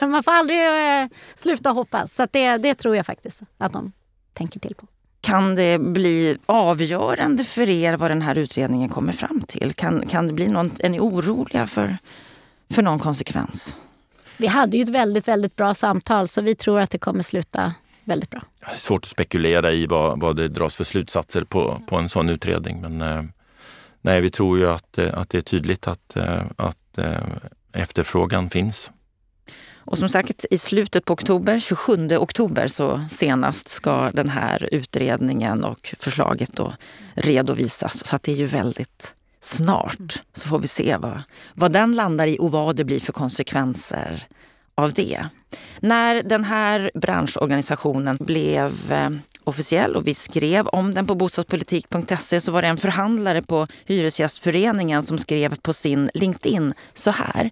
Man 0.06 0.22
får 0.22 0.32
aldrig 0.32 0.58
eh, 0.60 1.08
sluta 1.34 1.70
hoppas. 1.70 2.14
Så 2.14 2.26
det, 2.30 2.56
det 2.56 2.74
tror 2.74 2.96
jag 2.96 3.06
faktiskt 3.06 3.42
att 3.58 3.72
de 3.72 3.92
tänker 4.32 4.60
till 4.60 4.74
på. 4.74 4.86
Kan 5.20 5.54
det 5.54 5.78
bli 5.78 6.38
avgörande 6.46 7.44
för 7.44 7.68
er 7.68 7.96
vad 7.96 8.10
den 8.10 8.22
här 8.22 8.38
utredningen 8.38 8.88
kommer 8.88 9.12
fram 9.12 9.42
till? 9.48 9.72
Kan, 9.72 10.06
kan 10.06 10.26
det 10.26 10.32
bli 10.32 10.48
någon, 10.48 10.70
är 10.78 10.88
ni 10.88 11.00
oroliga 11.00 11.66
för, 11.66 11.96
för 12.70 12.82
någon 12.82 12.98
konsekvens? 12.98 13.78
Vi 14.36 14.46
hade 14.46 14.76
ju 14.76 14.82
ett 14.82 14.88
väldigt, 14.88 15.28
väldigt 15.28 15.56
bra 15.56 15.74
samtal 15.74 16.28
så 16.28 16.42
vi 16.42 16.54
tror 16.54 16.80
att 16.80 16.90
det 16.90 16.98
kommer 16.98 17.22
sluta 17.22 17.74
väldigt 18.04 18.30
bra. 18.30 18.40
Svårt 18.74 19.04
att 19.04 19.08
spekulera 19.08 19.72
i 19.72 19.86
vad, 19.86 20.20
vad 20.20 20.36
det 20.36 20.48
dras 20.48 20.74
för 20.74 20.84
slutsatser 20.84 21.44
på, 21.44 21.82
på 21.86 21.96
en 21.96 22.08
sån 22.08 22.28
utredning. 22.28 22.80
Men 22.80 23.00
eh, 23.00 23.22
nej, 24.02 24.20
vi 24.20 24.30
tror 24.30 24.58
ju 24.58 24.70
att, 24.70 24.98
eh, 24.98 25.18
att 25.18 25.28
det 25.28 25.38
är 25.38 25.42
tydligt 25.42 25.88
att, 25.88 26.16
eh, 26.16 26.42
att 26.56 26.98
eh, 26.98 27.26
efterfrågan 27.72 28.50
finns. 28.50 28.90
Och 29.84 29.98
som 29.98 30.08
sagt, 30.08 30.44
i 30.50 30.58
slutet 30.58 31.04
på 31.04 31.12
oktober, 31.12 31.60
27 31.60 32.16
oktober 32.16 32.68
så 32.68 33.00
senast 33.10 33.68
ska 33.68 34.10
den 34.10 34.28
här 34.28 34.68
utredningen 34.72 35.64
och 35.64 35.94
förslaget 35.98 36.52
då 36.52 36.72
redovisas. 37.14 38.06
Så 38.06 38.16
att 38.16 38.22
det 38.22 38.32
är 38.32 38.36
ju 38.36 38.46
väldigt 38.46 39.14
snart. 39.40 40.22
Så 40.32 40.48
får 40.48 40.58
vi 40.58 40.68
se 40.68 40.96
vad, 40.96 41.22
vad 41.54 41.72
den 41.72 41.96
landar 41.96 42.26
i 42.26 42.38
och 42.40 42.50
vad 42.50 42.76
det 42.76 42.84
blir 42.84 43.00
för 43.00 43.12
konsekvenser 43.12 44.26
av 44.74 44.92
det. 44.92 45.26
När 45.80 46.22
den 46.22 46.44
här 46.44 46.90
branschorganisationen 46.94 48.16
blev 48.20 48.92
eh, 48.92 49.10
officiell 49.44 49.96
och 49.96 50.06
vi 50.06 50.14
skrev 50.14 50.66
om 50.66 50.94
den 50.94 51.06
på 51.06 51.14
bostadspolitik.se 51.14 52.40
så 52.40 52.52
var 52.52 52.62
det 52.62 52.68
en 52.68 52.76
förhandlare 52.76 53.42
på 53.42 53.66
Hyresgästföreningen 53.84 55.02
som 55.02 55.18
skrev 55.18 55.60
på 55.60 55.72
sin 55.72 56.10
LinkedIn 56.14 56.74
så 56.94 57.10
här. 57.10 57.50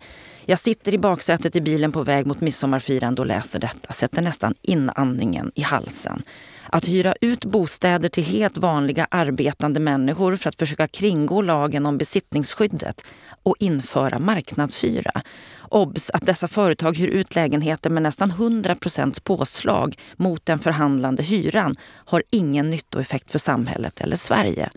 Jag 0.50 0.58
sitter 0.58 0.94
i 0.94 0.98
baksätet 0.98 1.56
i 1.56 1.60
bilen 1.60 1.92
på 1.92 2.02
väg 2.02 2.26
mot 2.26 2.40
midsommarfirande 2.40 3.22
och 3.22 3.26
läser 3.26 3.58
detta, 3.58 3.92
sätter 3.92 4.22
nästan 4.22 4.54
inandningen 4.62 5.52
i 5.54 5.62
halsen. 5.62 6.22
Att 6.66 6.88
hyra 6.88 7.14
ut 7.20 7.44
bostäder 7.44 8.08
till 8.08 8.24
helt 8.24 8.58
vanliga 8.58 9.06
arbetande 9.10 9.80
människor 9.80 10.36
för 10.36 10.48
att 10.48 10.58
försöka 10.58 10.88
kringgå 10.88 11.42
lagen 11.42 11.86
om 11.86 11.98
besittningsskyddet 11.98 13.04
och 13.42 13.56
införa 13.58 14.18
marknadshyra. 14.18 15.22
Obs! 15.68 16.10
att 16.10 16.26
dessa 16.26 16.48
företag 16.48 16.96
hyr 16.96 17.08
ut 17.08 17.34
lägenheter 17.34 17.90
med 17.90 18.02
nästan 18.02 18.30
100 18.30 18.76
påslag 19.24 19.98
mot 20.16 20.46
den 20.46 20.58
förhandlande 20.58 21.22
hyran 21.22 21.76
har 21.92 22.22
ingen 22.30 22.70
nyttoeffekt 22.70 23.30
för 23.30 23.38
samhället 23.38 24.00
eller 24.00 24.16
Sverige 24.16 24.70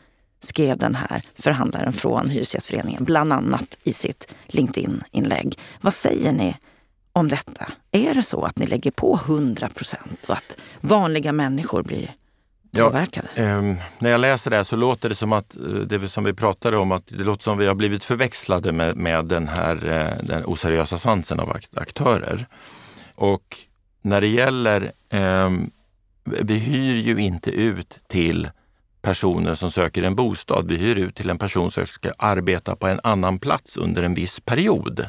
skrev 0.44 0.78
den 0.78 0.96
här 0.96 1.24
förhandlaren 1.36 1.94
från 1.94 2.30
Hyresgästföreningen 2.30 3.04
bland 3.04 3.34
annat 3.34 3.78
i 3.84 3.94
sitt 3.94 4.36
LinkedIn-inlägg. 4.48 5.60
Vad 5.82 5.94
säger 5.94 6.32
ni 6.32 6.56
om 7.14 7.28
detta? 7.28 7.72
Är 7.92 8.14
det 8.14 8.24
så 8.24 8.44
att 8.44 8.58
ni 8.58 8.66
lägger 8.66 8.92
på 8.92 9.20
100 9.26 9.70
procent 9.70 10.26
och 10.30 10.36
att 10.36 10.58
vanliga 10.82 11.32
människor 11.32 11.84
blir 11.84 12.16
påverkade? 12.72 13.28
Ja, 13.36 13.44
eh, 13.44 13.62
när 14.00 14.10
jag 14.10 14.22
läser 14.22 14.52
det 14.52 14.58
här 14.58 14.64
så 14.64 14.76
låter 14.76 15.10
det 15.10 15.16
som 15.16 15.34
att, 15.34 15.56
eh, 15.56 15.62
det 15.64 16.10
som 16.10 16.24
vi 16.24 16.34
pratade 16.34 16.78
om, 16.78 16.92
att 16.92 17.08
det 17.08 17.24
låter 17.24 17.44
som 17.44 17.58
vi 17.58 17.68
har 17.68 17.76
blivit 17.76 18.04
förväxlade 18.04 18.72
med, 18.72 18.98
med 18.98 19.26
den 19.26 19.48
här 19.48 19.88
eh, 19.88 20.26
den 20.26 20.46
oseriösa 20.46 20.98
svansen 20.98 21.40
av 21.40 21.58
aktörer. 21.76 22.48
Och 23.16 23.58
när 24.02 24.22
det 24.22 24.28
gäller, 24.28 24.92
eh, 25.10 25.52
vi 26.24 26.58
hyr 26.58 27.02
ju 27.02 27.18
inte 27.18 27.52
ut 27.52 28.00
till 28.08 28.50
personer 29.04 29.54
som 29.54 29.72
söker 29.72 30.04
en 30.04 30.16
bostad. 30.16 30.68
Vi 30.68 30.78
hyr 30.78 30.96
ut 30.96 31.16
till 31.16 31.30
en 31.30 31.38
person 31.38 31.72
som 31.72 31.88
ska 31.88 32.12
arbeta 32.18 32.76
på 32.76 32.88
en 32.88 33.00
annan 33.04 33.40
plats 33.40 33.78
under 33.78 34.04
en 34.04 34.14
viss 34.14 34.40
period. 34.40 35.06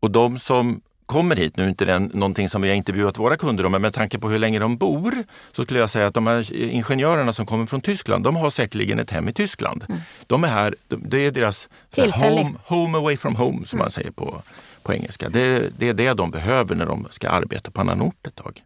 Och 0.00 0.10
de 0.10 0.38
som 0.38 0.80
kommer 1.06 1.36
hit, 1.36 1.56
nu 1.56 1.64
är 1.64 1.68
inte 1.68 1.84
det 1.84 1.98
någonting 1.98 2.48
som 2.48 2.62
vi 2.62 2.68
har 2.68 2.74
intervjuat 2.76 3.18
våra 3.18 3.36
kunder 3.36 3.66
om, 3.66 3.72
men 3.72 3.82
med 3.82 3.92
tanke 3.92 4.18
på 4.18 4.28
hur 4.28 4.38
länge 4.38 4.58
de 4.58 4.76
bor 4.76 5.12
så 5.52 5.62
skulle 5.62 5.80
jag 5.80 5.90
säga 5.90 6.06
att 6.06 6.14
de 6.14 6.26
här 6.26 6.54
ingenjörerna 6.54 7.32
som 7.32 7.46
kommer 7.46 7.66
från 7.66 7.80
Tyskland, 7.80 8.24
de 8.24 8.36
har 8.36 8.50
säkerligen 8.50 8.98
ett 8.98 9.10
hem 9.10 9.28
i 9.28 9.32
Tyskland. 9.32 9.84
Mm. 9.88 10.00
De 10.26 10.44
är 10.44 10.48
här, 10.48 10.74
det 10.88 11.26
är 11.26 11.30
deras 11.30 11.68
home, 11.96 12.54
home 12.64 12.98
away 12.98 13.16
from 13.16 13.36
home 13.36 13.66
som 13.66 13.76
mm. 13.76 13.84
man 13.84 13.90
säger 13.90 14.10
på, 14.10 14.42
på 14.82 14.94
engelska. 14.94 15.28
Det, 15.28 15.78
det 15.78 15.88
är 15.88 15.94
det 15.94 16.12
de 16.12 16.30
behöver 16.30 16.74
när 16.74 16.86
de 16.86 17.06
ska 17.10 17.28
arbeta 17.30 17.70
på 17.70 17.80
annan 17.80 18.02
ort 18.02 18.26
ett 18.26 18.34
tag. 18.34 18.62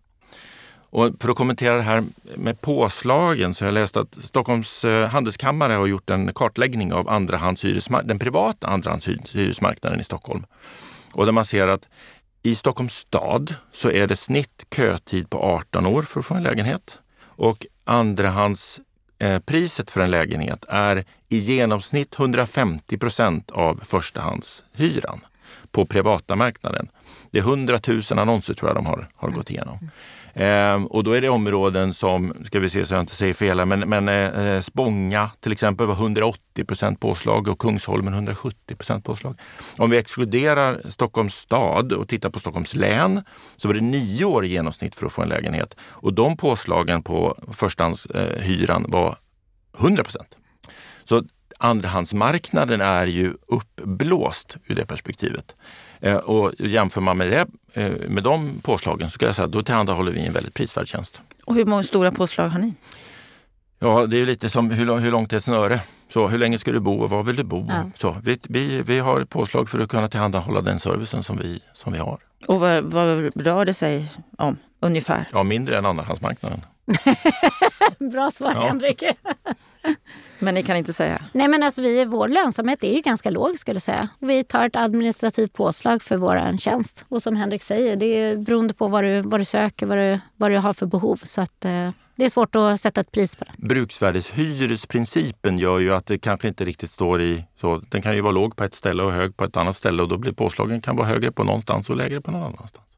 Och 0.90 1.10
för 1.20 1.28
att 1.28 1.36
kommentera 1.36 1.76
det 1.76 1.82
här 1.82 2.04
med 2.36 2.60
påslagen 2.60 3.54
så 3.54 3.64
har 3.64 3.66
jag 3.66 3.74
läst 3.74 3.96
att 3.96 4.18
Stockholms 4.20 4.84
eh, 4.84 5.08
handelskammare 5.08 5.72
har 5.72 5.86
gjort 5.86 6.10
en 6.10 6.32
kartläggning 6.32 6.92
av 6.92 7.26
den 8.04 8.18
privata 8.18 8.66
andrahandshyresmarknaden 8.66 10.00
i 10.00 10.04
Stockholm. 10.04 10.46
Och 11.12 11.24
där 11.24 11.32
man 11.32 11.44
ser 11.44 11.68
att 11.68 11.88
i 12.42 12.54
Stockholms 12.54 12.94
stad 12.94 13.54
så 13.72 13.90
är 13.90 14.06
det 14.06 14.16
snitt 14.16 14.66
kötid 14.76 15.30
på 15.30 15.38
18 15.38 15.86
år 15.86 16.02
för 16.02 16.20
att 16.20 16.26
få 16.26 16.34
en 16.34 16.42
lägenhet. 16.42 16.98
Och 17.22 17.66
andrahandspriset 17.84 19.88
eh, 19.88 19.92
för 19.92 20.00
en 20.00 20.10
lägenhet 20.10 20.64
är 20.68 21.04
i 21.28 21.38
genomsnitt 21.38 22.18
150 22.18 22.98
procent 22.98 23.50
av 23.50 23.80
förstahandshyran 23.84 25.20
på 25.72 25.86
privata 25.86 26.36
marknaden. 26.36 26.88
Det 27.30 27.38
är 27.38 27.42
100 27.42 27.78
000 27.88 28.02
annonser 28.18 28.54
tror 28.54 28.68
jag 28.68 28.76
de 28.76 28.86
har, 28.86 29.08
har 29.14 29.30
gått 29.30 29.50
igenom. 29.50 29.78
Eh, 30.34 30.84
och 30.84 31.04
då 31.04 31.12
är 31.12 31.20
det 31.20 31.28
områden 31.28 31.94
som, 31.94 32.34
ska 32.44 32.60
vi 32.60 32.70
se 32.70 32.84
så 32.84 32.94
jag 32.94 33.02
inte 33.02 33.14
säger 33.14 33.34
fel, 33.34 33.66
men, 33.66 33.80
men 33.80 34.08
eh, 34.08 34.60
Spånga 34.60 35.30
till 35.40 35.52
exempel 35.52 35.86
var 35.86 35.94
180 35.94 36.64
procent 36.64 37.00
påslag 37.00 37.48
och 37.48 37.58
Kungsholmen 37.58 38.14
170 38.14 38.76
procent 38.76 39.04
påslag. 39.04 39.40
Om 39.78 39.90
vi 39.90 39.98
exkluderar 39.98 40.80
Stockholms 40.88 41.34
stad 41.34 41.92
och 41.92 42.08
tittar 42.08 42.30
på 42.30 42.38
Stockholms 42.38 42.74
län 42.74 43.22
så 43.56 43.68
var 43.68 43.74
det 43.74 43.80
nio 43.80 44.24
år 44.24 44.44
i 44.44 44.48
genomsnitt 44.48 44.94
för 44.94 45.06
att 45.06 45.12
få 45.12 45.22
en 45.22 45.28
lägenhet. 45.28 45.76
Och 45.80 46.14
de 46.14 46.36
påslagen 46.36 47.02
på 47.02 47.38
förstahandshyran 47.52 48.84
eh, 48.84 48.90
var 48.90 49.16
100 49.78 50.04
procent. 50.04 50.36
Så 51.04 51.24
andrahandsmarknaden 51.60 52.80
är 52.80 53.06
ju 53.06 53.34
uppblåst 53.46 54.56
ur 54.66 54.74
det 54.74 54.86
perspektivet. 54.86 55.56
Eh, 56.00 56.16
och 56.16 56.52
jämför 56.58 57.00
man 57.00 57.18
med, 57.18 57.30
det, 57.30 57.46
eh, 57.82 57.92
med 58.08 58.22
de 58.22 58.60
påslagen 58.62 59.08
så 59.08 59.14
ska 59.14 59.26
jag 59.26 59.34
säga 59.34 59.46
att 59.46 59.52
då 59.52 59.62
tillhandahåller 59.62 60.12
vi 60.12 60.26
en 60.26 60.32
väldigt 60.32 60.54
prisvärd 60.54 60.88
tjänst. 60.88 61.22
Och 61.44 61.54
hur 61.54 61.64
många 61.64 61.82
stora 61.82 62.10
påslag 62.10 62.48
har 62.48 62.58
ni? 62.58 62.74
Ja, 63.78 64.06
det 64.06 64.20
är 64.20 64.26
lite 64.26 64.48
som 64.48 64.70
hur, 64.70 64.98
hur 64.98 65.10
långt 65.10 65.32
är 65.32 65.36
ett 65.36 65.44
snöre? 65.44 65.80
Så, 66.12 66.28
hur 66.28 66.38
länge 66.38 66.58
ska 66.58 66.72
du 66.72 66.80
bo 66.80 67.00
och 67.00 67.10
var 67.10 67.22
vill 67.22 67.36
du 67.36 67.44
bo? 67.44 67.66
Ja. 67.68 67.90
Så, 67.94 68.16
vi, 68.22 68.38
vi, 68.48 68.82
vi 68.82 68.98
har 68.98 69.24
påslag 69.24 69.68
för 69.68 69.78
att 69.78 69.88
kunna 69.88 70.08
tillhandahålla 70.08 70.60
den 70.60 70.78
servicen 70.78 71.22
som 71.22 71.36
vi, 71.36 71.62
som 71.72 71.92
vi 71.92 71.98
har. 71.98 72.18
Och 72.46 72.60
vad, 72.60 72.84
vad 72.84 73.30
rör 73.34 73.64
det 73.64 73.74
sig 73.74 74.12
om 74.38 74.56
ungefär? 74.80 75.28
Ja, 75.32 75.42
mindre 75.42 75.78
än 75.78 75.86
andrahandsmarknaden. 75.86 76.60
Bra 78.12 78.30
svar 78.30 78.52
ja. 78.54 78.60
Henrik. 78.60 79.02
men 80.38 80.54
ni 80.54 80.62
kan 80.62 80.76
inte 80.76 80.92
säga? 80.92 81.22
Nej 81.32 81.48
men 81.48 81.62
alltså 81.62 81.82
vi, 81.82 82.04
vår 82.04 82.28
lönsamhet 82.28 82.84
är 82.84 82.94
ju 82.94 83.00
ganska 83.00 83.30
låg 83.30 83.58
skulle 83.58 83.76
jag 83.76 83.82
säga. 83.82 84.08
Vi 84.18 84.44
tar 84.44 84.66
ett 84.66 84.76
administrativt 84.76 85.52
påslag 85.52 86.02
för 86.02 86.16
vår 86.16 86.58
tjänst. 86.58 87.04
Och 87.08 87.22
som 87.22 87.36
Henrik 87.36 87.62
säger, 87.62 87.96
det 87.96 88.06
är 88.06 88.36
beroende 88.36 88.74
på 88.74 88.88
vad 88.88 89.04
du, 89.04 89.22
vad 89.22 89.40
du 89.40 89.44
söker, 89.44 89.86
vad 89.86 89.98
du, 89.98 90.20
vad 90.36 90.50
du 90.50 90.56
har 90.56 90.72
för 90.72 90.86
behov. 90.86 91.20
Så 91.24 91.40
att, 91.40 91.64
eh, 91.64 91.90
det 92.16 92.24
är 92.24 92.30
svårt 92.30 92.56
att 92.56 92.80
sätta 92.80 93.00
ett 93.00 93.12
pris 93.12 93.36
på 93.36 93.44
det. 93.44 93.52
Bruksvärdeshyresprincipen 93.56 95.58
gör 95.58 95.78
ju 95.78 95.94
att 95.94 96.06
det 96.06 96.18
kanske 96.18 96.48
inte 96.48 96.64
riktigt 96.64 96.90
står 96.90 97.22
i... 97.22 97.44
Så, 97.60 97.82
den 97.88 98.02
kan 98.02 98.14
ju 98.14 98.20
vara 98.20 98.32
låg 98.32 98.56
på 98.56 98.64
ett 98.64 98.74
ställe 98.74 99.02
och 99.02 99.12
hög 99.12 99.36
på 99.36 99.44
ett 99.44 99.56
annat 99.56 99.76
ställe 99.76 100.02
och 100.02 100.08
då 100.08 100.18
blir 100.18 100.32
påslagen 100.32 100.80
kan 100.80 100.96
vara 100.96 101.06
högre 101.06 101.32
på 101.32 101.44
någonstans 101.44 101.90
och 101.90 101.96
lägre 101.96 102.20
på 102.20 102.30
någon 102.30 102.42
annanstans. 102.42 102.89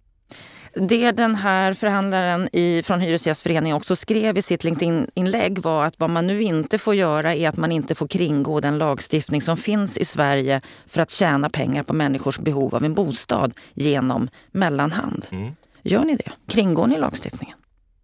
Det 0.75 1.13
den 1.13 1.35
här 1.35 1.73
förhandlaren 1.73 2.49
i, 2.53 2.83
från 2.83 3.01
Hyresgästföreningen 3.01 3.77
också 3.77 3.97
skrev 3.97 4.39
i 4.39 4.43
sitt 4.43 4.65
LinkedIn-inlägg 4.65 5.59
var 5.59 5.85
att 5.87 5.95
vad 5.99 6.11
man 6.11 6.27
nu 6.27 6.43
inte 6.43 6.79
får 6.79 6.95
göra 6.95 7.35
är 7.35 7.49
att 7.49 7.57
man 7.57 7.73
inte 7.73 7.95
får 7.95 8.09
kringgå 8.09 8.61
den 8.61 8.79
lagstiftning 8.79 9.43
som 9.43 9.57
finns 9.57 9.99
i 9.99 10.05
Sverige 10.05 10.61
för 10.87 11.03
att 11.03 11.11
tjäna 11.11 11.51
pengar 11.51 11.83
på 11.83 11.93
människors 11.93 12.39
behov 12.39 12.75
av 12.75 12.85
en 12.85 12.95
bostad 12.95 13.55
genom 13.75 14.29
mellanhand. 14.53 15.27
Mm. 15.31 15.53
Gör 15.83 16.05
ni 16.05 16.17
det? 16.17 16.33
Kringgår 16.49 16.87
ni 16.87 16.99
lagstiftningen? 16.99 17.59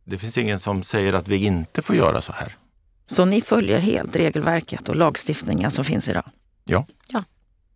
Det 0.05 0.19
finns 0.19 0.39
ingen 0.39 0.59
som 0.59 0.83
säger 0.83 1.13
att 1.13 1.29
vi 1.29 1.37
inte 1.37 1.83
får 1.83 1.97
göra 1.97 2.21
så 2.21 2.33
här. 2.33 2.57
Så 3.07 3.25
ni 3.25 3.41
följer 3.41 3.79
helt 3.79 4.17
regelverket 4.17 4.89
och 4.89 4.97
lagstiftningen 4.97 5.71
som 5.71 5.85
finns 5.85 6.09
idag? 6.09 6.25
Ja. 6.65 6.87
ja. 7.09 7.25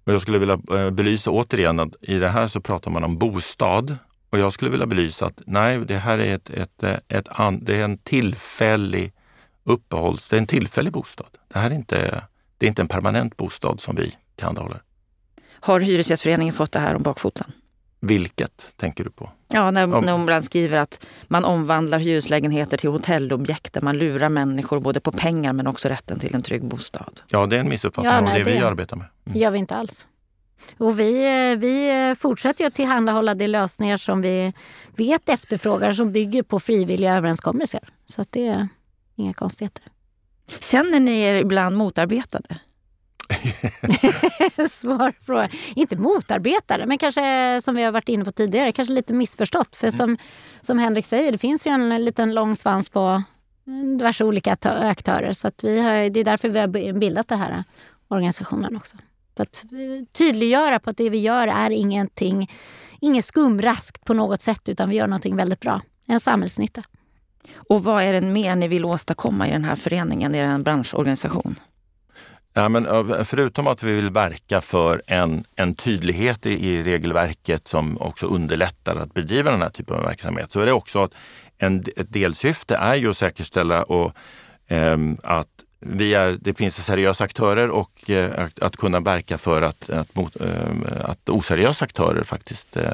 Och 0.05 0.12
jag 0.12 0.22
skulle 0.22 0.38
vilja 0.38 0.61
eh, 0.74 0.90
belysa 0.90 1.31
återigen 1.31 1.81
att 1.81 1.94
i 2.00 2.18
det 2.18 2.28
här 2.28 2.46
så 2.46 2.61
pratar 2.61 2.90
man 2.90 3.05
om 3.05 3.18
bostad 3.18 3.96
och 4.32 4.38
jag 4.38 4.52
skulle 4.52 4.70
vilja 4.70 4.86
belysa 4.86 5.26
att 5.26 5.42
nej, 5.46 5.78
det 5.78 5.96
här 5.96 6.18
är, 6.18 6.34
ett, 6.34 6.50
ett, 6.50 6.82
ett, 6.82 7.02
ett 7.08 7.28
det 7.60 7.76
är 7.76 7.84
en 7.84 7.98
tillfällig 7.98 9.12
uppehålls, 9.64 10.28
det 10.28 10.36
är 10.36 10.38
en 10.38 10.46
tillfällig 10.46 10.92
bostad. 10.92 11.26
Det 11.48 11.58
här 11.58 11.70
är 11.70 11.74
inte, 11.74 12.24
det 12.58 12.66
är 12.66 12.68
inte 12.68 12.82
en 12.82 12.88
permanent 12.88 13.36
bostad 13.36 13.80
som 13.80 13.96
vi 13.96 14.16
tillhandahåller. 14.36 14.82
Har 15.50 15.80
Hyresgästföreningen 15.80 16.54
fått 16.54 16.72
det 16.72 16.78
här 16.78 16.94
om 16.94 17.02
bakfoten? 17.02 17.52
Vilket 18.00 18.72
tänker 18.76 19.04
du 19.04 19.10
på? 19.10 19.30
Ja, 19.48 19.70
när, 19.70 19.94
om, 19.94 20.04
när 20.04 20.12
hon 20.12 20.42
skriver 20.42 20.76
att 20.76 21.06
man 21.24 21.44
omvandlar 21.44 21.98
hyreslägenheter 21.98 22.76
till 22.76 22.90
hotellobjekt 22.90 23.72
där 23.72 23.80
man 23.80 23.98
lurar 23.98 24.28
människor 24.28 24.80
både 24.80 25.00
på 25.00 25.12
pengar 25.12 25.52
men 25.52 25.66
också 25.66 25.88
rätten 25.88 26.18
till 26.18 26.34
en 26.34 26.42
trygg 26.42 26.64
bostad. 26.64 27.20
Ja, 27.28 27.46
det 27.46 27.56
är 27.56 27.60
en 27.60 27.68
missuppfattning 27.68 28.12
ja, 28.14 28.20
nej, 28.20 28.40
av 28.40 28.44
det, 28.44 28.50
det 28.50 28.58
vi 28.58 28.64
arbetar 28.64 28.96
med. 28.96 29.06
Mm. 29.26 29.38
gör 29.38 29.50
vi 29.50 29.58
inte 29.58 29.74
alls. 29.74 30.06
Och 30.78 30.98
vi, 30.98 31.56
vi 31.56 32.14
fortsätter 32.18 32.66
att 32.66 32.74
tillhandahålla 32.74 33.34
de 33.34 33.46
lösningar 33.46 33.96
som 33.96 34.22
vi 34.22 34.52
vet 34.96 35.28
efterfrågar 35.28 35.92
som 35.92 36.12
bygger 36.12 36.42
på 36.42 36.60
frivilliga 36.60 37.16
överenskommelser. 37.16 37.88
Så 38.04 38.24
det 38.30 38.46
är 38.46 38.68
inga 39.16 39.32
konstigheter. 39.32 39.84
Känner 40.60 41.00
ni 41.00 41.20
er 41.20 41.34
ibland 41.34 41.76
motarbetade? 41.76 42.58
Svår 44.70 45.24
fråga. 45.24 45.48
Inte 45.74 45.96
motarbetare, 45.96 46.86
men 46.86 46.98
kanske 46.98 47.60
som 47.62 47.74
vi 47.74 47.82
har 47.82 47.92
varit 47.92 48.08
inne 48.08 48.24
på 48.24 48.32
tidigare, 48.32 48.72
kanske 48.72 48.94
lite 48.94 49.12
missförstått. 49.12 49.76
För 49.76 49.90
som, 49.90 50.16
som 50.60 50.78
Henrik 50.78 51.06
säger, 51.06 51.32
det 51.32 51.38
finns 51.38 51.66
ju 51.66 51.70
en 51.70 52.04
liten 52.04 52.34
lång 52.34 52.56
svans 52.56 52.88
på 52.88 53.22
diverse 53.98 54.24
olika 54.24 54.56
aktörer. 54.64 55.32
Så 55.32 55.50
vi 55.62 55.80
har, 55.80 56.10
det 56.10 56.20
är 56.20 56.24
därför 56.24 56.48
vi 56.48 56.58
har 56.58 56.92
bildat 56.92 57.28
den 57.28 57.38
här 57.38 57.64
organisationen 58.08 58.76
också. 58.76 58.96
För 59.36 59.42
att 59.42 59.64
tydliggöra 60.12 60.78
på 60.78 60.90
att 60.90 60.96
det 60.96 61.10
vi 61.10 61.18
gör 61.18 61.48
är 61.48 61.70
ingenting, 61.70 62.50
ingen 63.00 63.22
skumrask 63.22 64.04
på 64.04 64.14
något 64.14 64.42
sätt, 64.42 64.68
utan 64.68 64.88
vi 64.88 64.96
gör 64.96 65.06
någonting 65.06 65.36
väldigt 65.36 65.60
bra. 65.60 65.80
En 66.06 66.20
samhällsnytta. 66.20 66.82
Och 67.54 67.84
vad 67.84 68.02
är 68.02 68.12
det 68.12 68.20
mer 68.20 68.56
ni 68.56 68.68
vill 68.68 68.84
åstadkomma 68.84 69.48
i 69.48 69.50
den 69.50 69.64
här 69.64 69.76
föreningen, 69.76 70.34
i 70.34 70.40
den 70.40 70.62
branschorganisation? 70.62 71.60
Ja, 72.54 72.68
men 72.68 72.86
förutom 73.24 73.66
att 73.66 73.82
vi 73.82 73.94
vill 73.94 74.10
verka 74.10 74.60
för 74.60 75.02
en, 75.06 75.44
en 75.56 75.74
tydlighet 75.74 76.46
i, 76.46 76.68
i 76.68 76.82
regelverket 76.82 77.68
som 77.68 78.00
också 78.00 78.26
underlättar 78.26 78.96
att 78.96 79.14
bedriva 79.14 79.50
den 79.50 79.62
här 79.62 79.68
typen 79.68 79.96
av 79.96 80.02
verksamhet 80.02 80.52
så 80.52 80.60
är 80.60 80.66
det 80.66 80.72
också 80.72 81.02
att 81.02 81.14
en, 81.58 81.84
ett 81.96 82.12
delsyfte 82.12 82.76
är 82.76 82.94
ju 82.94 83.10
att 83.10 83.16
säkerställa 83.16 83.82
och, 83.82 84.12
eh, 84.66 84.98
att 85.22 85.48
vi 85.86 86.14
är, 86.14 86.38
det 86.40 86.58
finns 86.58 86.86
seriösa 86.86 87.24
aktörer 87.24 87.70
och 87.70 88.10
eh, 88.10 88.44
att, 88.44 88.62
att, 88.62 88.76
kunna 88.76 89.00
verka 89.00 89.38
för 89.38 89.62
att, 89.62 89.90
att, 89.90 90.14
mot, 90.14 90.36
eh, 90.36 91.04
att 91.04 91.28
oseriösa 91.28 91.84
aktörer 91.84 92.24
faktiskt 92.24 92.76
eh, 92.76 92.90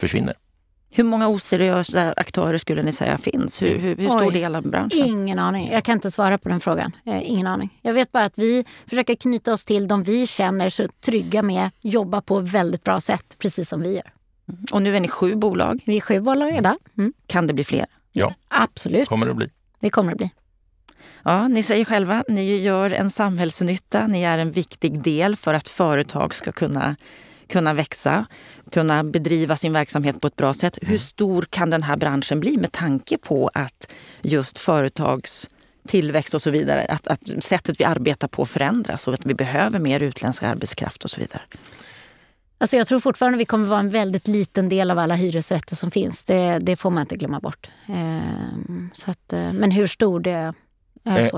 försvinner. 0.00 0.34
Hur 0.90 1.04
många 1.04 1.28
oseriösa 1.28 2.12
aktörer 2.16 2.58
skulle 2.58 2.82
ni 2.82 2.92
säga 2.92 3.18
finns? 3.18 3.62
Hur, 3.62 3.78
hur, 3.78 3.96
hur 3.96 4.08
stor 4.08 4.28
Oj, 4.28 4.32
del 4.32 4.56
av 4.56 4.62
branschen? 4.62 5.06
Ingen 5.06 5.38
aning. 5.38 5.70
Jag 5.72 5.84
kan 5.84 5.94
inte 5.94 6.10
svara 6.10 6.38
på 6.38 6.48
den 6.48 6.60
frågan. 6.60 6.92
Eh, 7.06 7.30
ingen 7.30 7.46
aning. 7.46 7.78
Jag 7.82 7.94
vet 7.94 8.12
bara 8.12 8.24
att 8.24 8.32
vi 8.36 8.64
försöker 8.86 9.14
knyta 9.14 9.52
oss 9.52 9.64
till 9.64 9.88
de 9.88 10.02
vi 10.02 10.26
känner 10.26 10.68
så 10.68 10.88
trygga 10.88 11.42
med, 11.42 11.70
jobba 11.80 12.20
på 12.20 12.38
ett 12.38 12.48
väldigt 12.48 12.84
bra 12.84 13.00
sätt, 13.00 13.36
precis 13.38 13.68
som 13.68 13.80
vi 13.80 13.94
gör. 13.94 14.12
Mm. 14.48 14.64
Och 14.72 14.82
nu 14.82 14.96
är 14.96 15.00
ni 15.00 15.08
sju 15.08 15.34
bolag? 15.34 15.82
Vi 15.86 15.96
är 15.96 16.00
sju 16.00 16.20
bolag 16.20 16.56
idag. 16.56 16.76
Mm. 16.98 17.12
Kan 17.26 17.46
det 17.46 17.54
bli 17.54 17.64
fler? 17.64 17.86
Ja, 18.12 18.34
absolut. 18.48 19.08
kommer 19.08 19.26
det 19.26 19.34
bli. 19.34 19.50
Det 19.80 19.90
kommer 19.90 20.10
det 20.10 20.16
bli. 20.16 20.30
Ja, 21.24 21.48
ni 21.48 21.62
säger 21.62 21.84
själva, 21.84 22.24
ni 22.28 22.56
gör 22.56 22.90
en 22.90 23.10
samhällsnytta. 23.10 24.06
Ni 24.06 24.22
är 24.22 24.38
en 24.38 24.50
viktig 24.50 25.02
del 25.02 25.36
för 25.36 25.54
att 25.54 25.68
företag 25.68 26.34
ska 26.34 26.52
kunna 26.52 26.96
kunna 27.48 27.74
växa, 27.74 28.26
kunna 28.70 29.04
bedriva 29.04 29.56
sin 29.56 29.72
verksamhet 29.72 30.20
på 30.20 30.26
ett 30.26 30.36
bra 30.36 30.54
sätt. 30.54 30.78
Hur 30.80 30.88
mm. 30.88 30.98
stor 30.98 31.42
kan 31.50 31.70
den 31.70 31.82
här 31.82 31.96
branschen 31.96 32.40
bli 32.40 32.56
med 32.56 32.72
tanke 32.72 33.18
på 33.18 33.50
att 33.54 33.92
just 34.22 34.58
företags 34.58 35.48
tillväxt 35.88 36.34
och 36.34 36.42
så 36.42 36.50
vidare, 36.50 36.84
att, 36.84 37.06
att 37.06 37.20
sättet 37.44 37.80
vi 37.80 37.84
arbetar 37.84 38.28
på 38.28 38.46
förändras 38.46 39.08
och 39.08 39.14
att 39.14 39.26
vi 39.26 39.34
behöver 39.34 39.78
mer 39.78 40.00
utländsk 40.00 40.42
arbetskraft 40.42 41.04
och 41.04 41.10
så 41.10 41.20
vidare? 41.20 41.42
Alltså 42.58 42.76
jag 42.76 42.86
tror 42.86 43.00
fortfarande 43.00 43.38
vi 43.38 43.44
kommer 43.44 43.66
vara 43.66 43.80
en 43.80 43.90
väldigt 43.90 44.28
liten 44.28 44.68
del 44.68 44.90
av 44.90 44.98
alla 44.98 45.14
hyresrätter 45.14 45.76
som 45.76 45.90
finns. 45.90 46.24
Det, 46.24 46.58
det 46.58 46.76
får 46.76 46.90
man 46.90 47.00
inte 47.00 47.16
glömma 47.16 47.40
bort. 47.40 47.70
Eh, 47.88 48.18
så 48.92 49.10
att, 49.10 49.32
eh, 49.32 49.52
men 49.52 49.70
hur 49.70 49.86
stor 49.86 50.20
det 50.20 50.52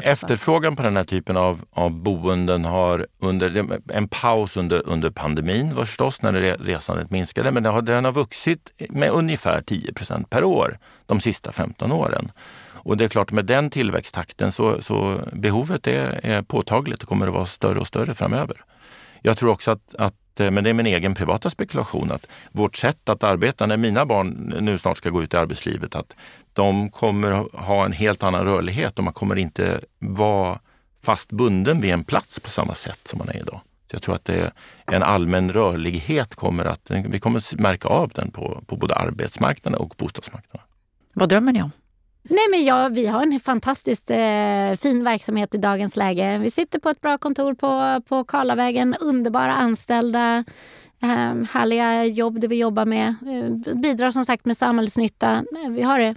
efterfrågan 0.02 0.76
på 0.76 0.82
den 0.82 0.96
här 0.96 1.04
typen 1.04 1.36
av, 1.36 1.64
av 1.70 1.90
boenden 1.90 2.64
har 2.64 3.06
under 3.18 3.66
en 3.92 4.08
paus 4.08 4.56
under, 4.56 4.88
under 4.88 5.10
pandemin 5.10 5.74
var 5.74 5.84
förstås 5.84 6.22
när 6.22 6.32
resandet 6.58 7.10
minskade, 7.10 7.52
men 7.52 7.62
den 7.62 7.72
har, 7.72 7.82
den 7.82 8.04
har 8.04 8.12
vuxit 8.12 8.72
med 8.88 9.10
ungefär 9.10 9.62
10 9.62 9.92
procent 9.92 10.30
per 10.30 10.44
år 10.44 10.78
de 11.06 11.20
sista 11.20 11.52
15 11.52 11.92
åren. 11.92 12.32
Och 12.82 12.96
det 12.96 13.04
är 13.04 13.08
klart, 13.08 13.32
med 13.32 13.46
den 13.46 13.70
tillväxttakten 13.70 14.52
så, 14.52 14.82
så 14.82 15.20
behovet 15.32 15.86
är, 15.86 16.20
är 16.22 16.42
påtagligt 16.42 17.02
och 17.02 17.08
kommer 17.08 17.26
att 17.26 17.34
vara 17.34 17.46
större 17.46 17.78
och 17.78 17.86
större 17.86 18.14
framöver. 18.14 18.56
Jag 19.22 19.36
tror 19.36 19.50
också 19.50 19.70
att, 19.70 19.94
att 19.98 20.14
Eh, 20.14 20.19
Eh, 20.40 20.50
men 20.50 20.64
det 20.64 20.70
är 20.70 20.74
min 20.74 20.86
egen 20.86 21.14
privata 21.14 21.50
spekulation, 21.50 22.12
att 22.12 22.26
vårt 22.52 22.76
sätt 22.76 23.08
att 23.08 23.24
arbeta 23.24 23.66
när 23.66 23.76
mina 23.76 24.06
barn 24.06 24.54
nu 24.60 24.78
snart 24.78 24.96
ska 24.96 25.10
gå 25.10 25.22
ut 25.22 25.34
i 25.34 25.36
arbetslivet, 25.36 25.94
att 25.94 26.16
de 26.52 26.90
kommer 26.90 27.30
ha 27.52 27.84
en 27.84 27.92
helt 27.92 28.22
annan 28.22 28.44
rörlighet 28.44 28.98
och 28.98 29.04
man 29.04 29.12
kommer 29.12 29.36
inte 29.36 29.80
vara 29.98 30.58
fast 31.02 31.32
bunden 31.32 31.80
vid 31.80 31.90
en 31.90 32.04
plats 32.04 32.40
på 32.40 32.50
samma 32.50 32.74
sätt 32.74 33.00
som 33.04 33.18
man 33.18 33.28
är 33.28 33.36
idag. 33.36 33.60
Så 33.90 33.94
jag 33.94 34.02
tror 34.02 34.14
att 34.14 34.24
det 34.24 34.34
är 34.34 34.52
en 34.86 35.02
allmän 35.02 35.52
rörlighet 35.52 36.34
kommer 36.34 36.64
att, 36.64 36.90
vi 36.90 37.18
kommer 37.18 37.60
märka 37.60 37.88
av 37.88 38.08
den 38.14 38.30
på, 38.30 38.62
på 38.66 38.76
både 38.76 38.94
arbetsmarknaden 38.94 39.80
och 39.80 39.94
bostadsmarknaden. 39.96 40.66
Vad 41.14 41.28
drömmer 41.28 41.52
ni 41.52 41.62
om? 41.62 41.70
Nej, 42.22 42.48
men 42.50 42.64
ja, 42.64 42.88
vi 42.88 43.06
har 43.06 43.22
en 43.22 43.40
fantastiskt 43.40 44.10
eh, 44.10 44.76
fin 44.80 45.04
verksamhet 45.04 45.54
i 45.54 45.58
dagens 45.58 45.96
läge. 45.96 46.38
Vi 46.38 46.50
sitter 46.50 46.78
på 46.78 46.88
ett 46.88 47.00
bra 47.00 47.18
kontor 47.18 47.54
på, 47.54 48.02
på 48.08 48.24
Karlavägen, 48.24 48.96
underbara 49.00 49.52
anställda, 49.54 50.44
eh, 51.02 51.34
härliga 51.50 52.04
jobb 52.04 52.40
det 52.40 52.48
vi 52.48 52.56
jobbar 52.58 52.84
med. 52.84 53.08
Eh, 53.08 53.74
bidrar 53.74 54.10
som 54.10 54.24
sagt 54.24 54.44
med 54.44 54.56
samhällsnytta. 54.56 55.44
Vi 55.68 55.82
har, 55.82 55.98
det, 55.98 56.14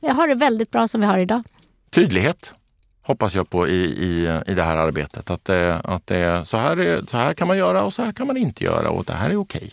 vi 0.00 0.08
har 0.08 0.28
det 0.28 0.34
väldigt 0.34 0.70
bra 0.70 0.88
som 0.88 1.00
vi 1.00 1.06
har 1.06 1.18
idag. 1.18 1.42
Tydlighet 1.90 2.54
hoppas 3.02 3.34
jag 3.34 3.50
på 3.50 3.68
i, 3.68 3.84
i, 3.84 4.40
i 4.46 4.54
det 4.54 4.62
här 4.62 4.76
arbetet. 4.76 5.30
Att, 5.30 5.44
det, 5.44 5.80
att 5.84 6.06
det, 6.06 6.44
så, 6.44 6.56
här 6.56 6.80
är, 6.80 7.02
så 7.06 7.16
här 7.16 7.34
kan 7.34 7.48
man 7.48 7.58
göra 7.58 7.84
och 7.84 7.92
så 7.92 8.02
här 8.02 8.12
kan 8.12 8.26
man 8.26 8.36
inte 8.36 8.64
göra 8.64 8.90
och 8.90 9.04
det 9.04 9.12
här 9.12 9.30
är 9.30 9.36
okej. 9.36 9.72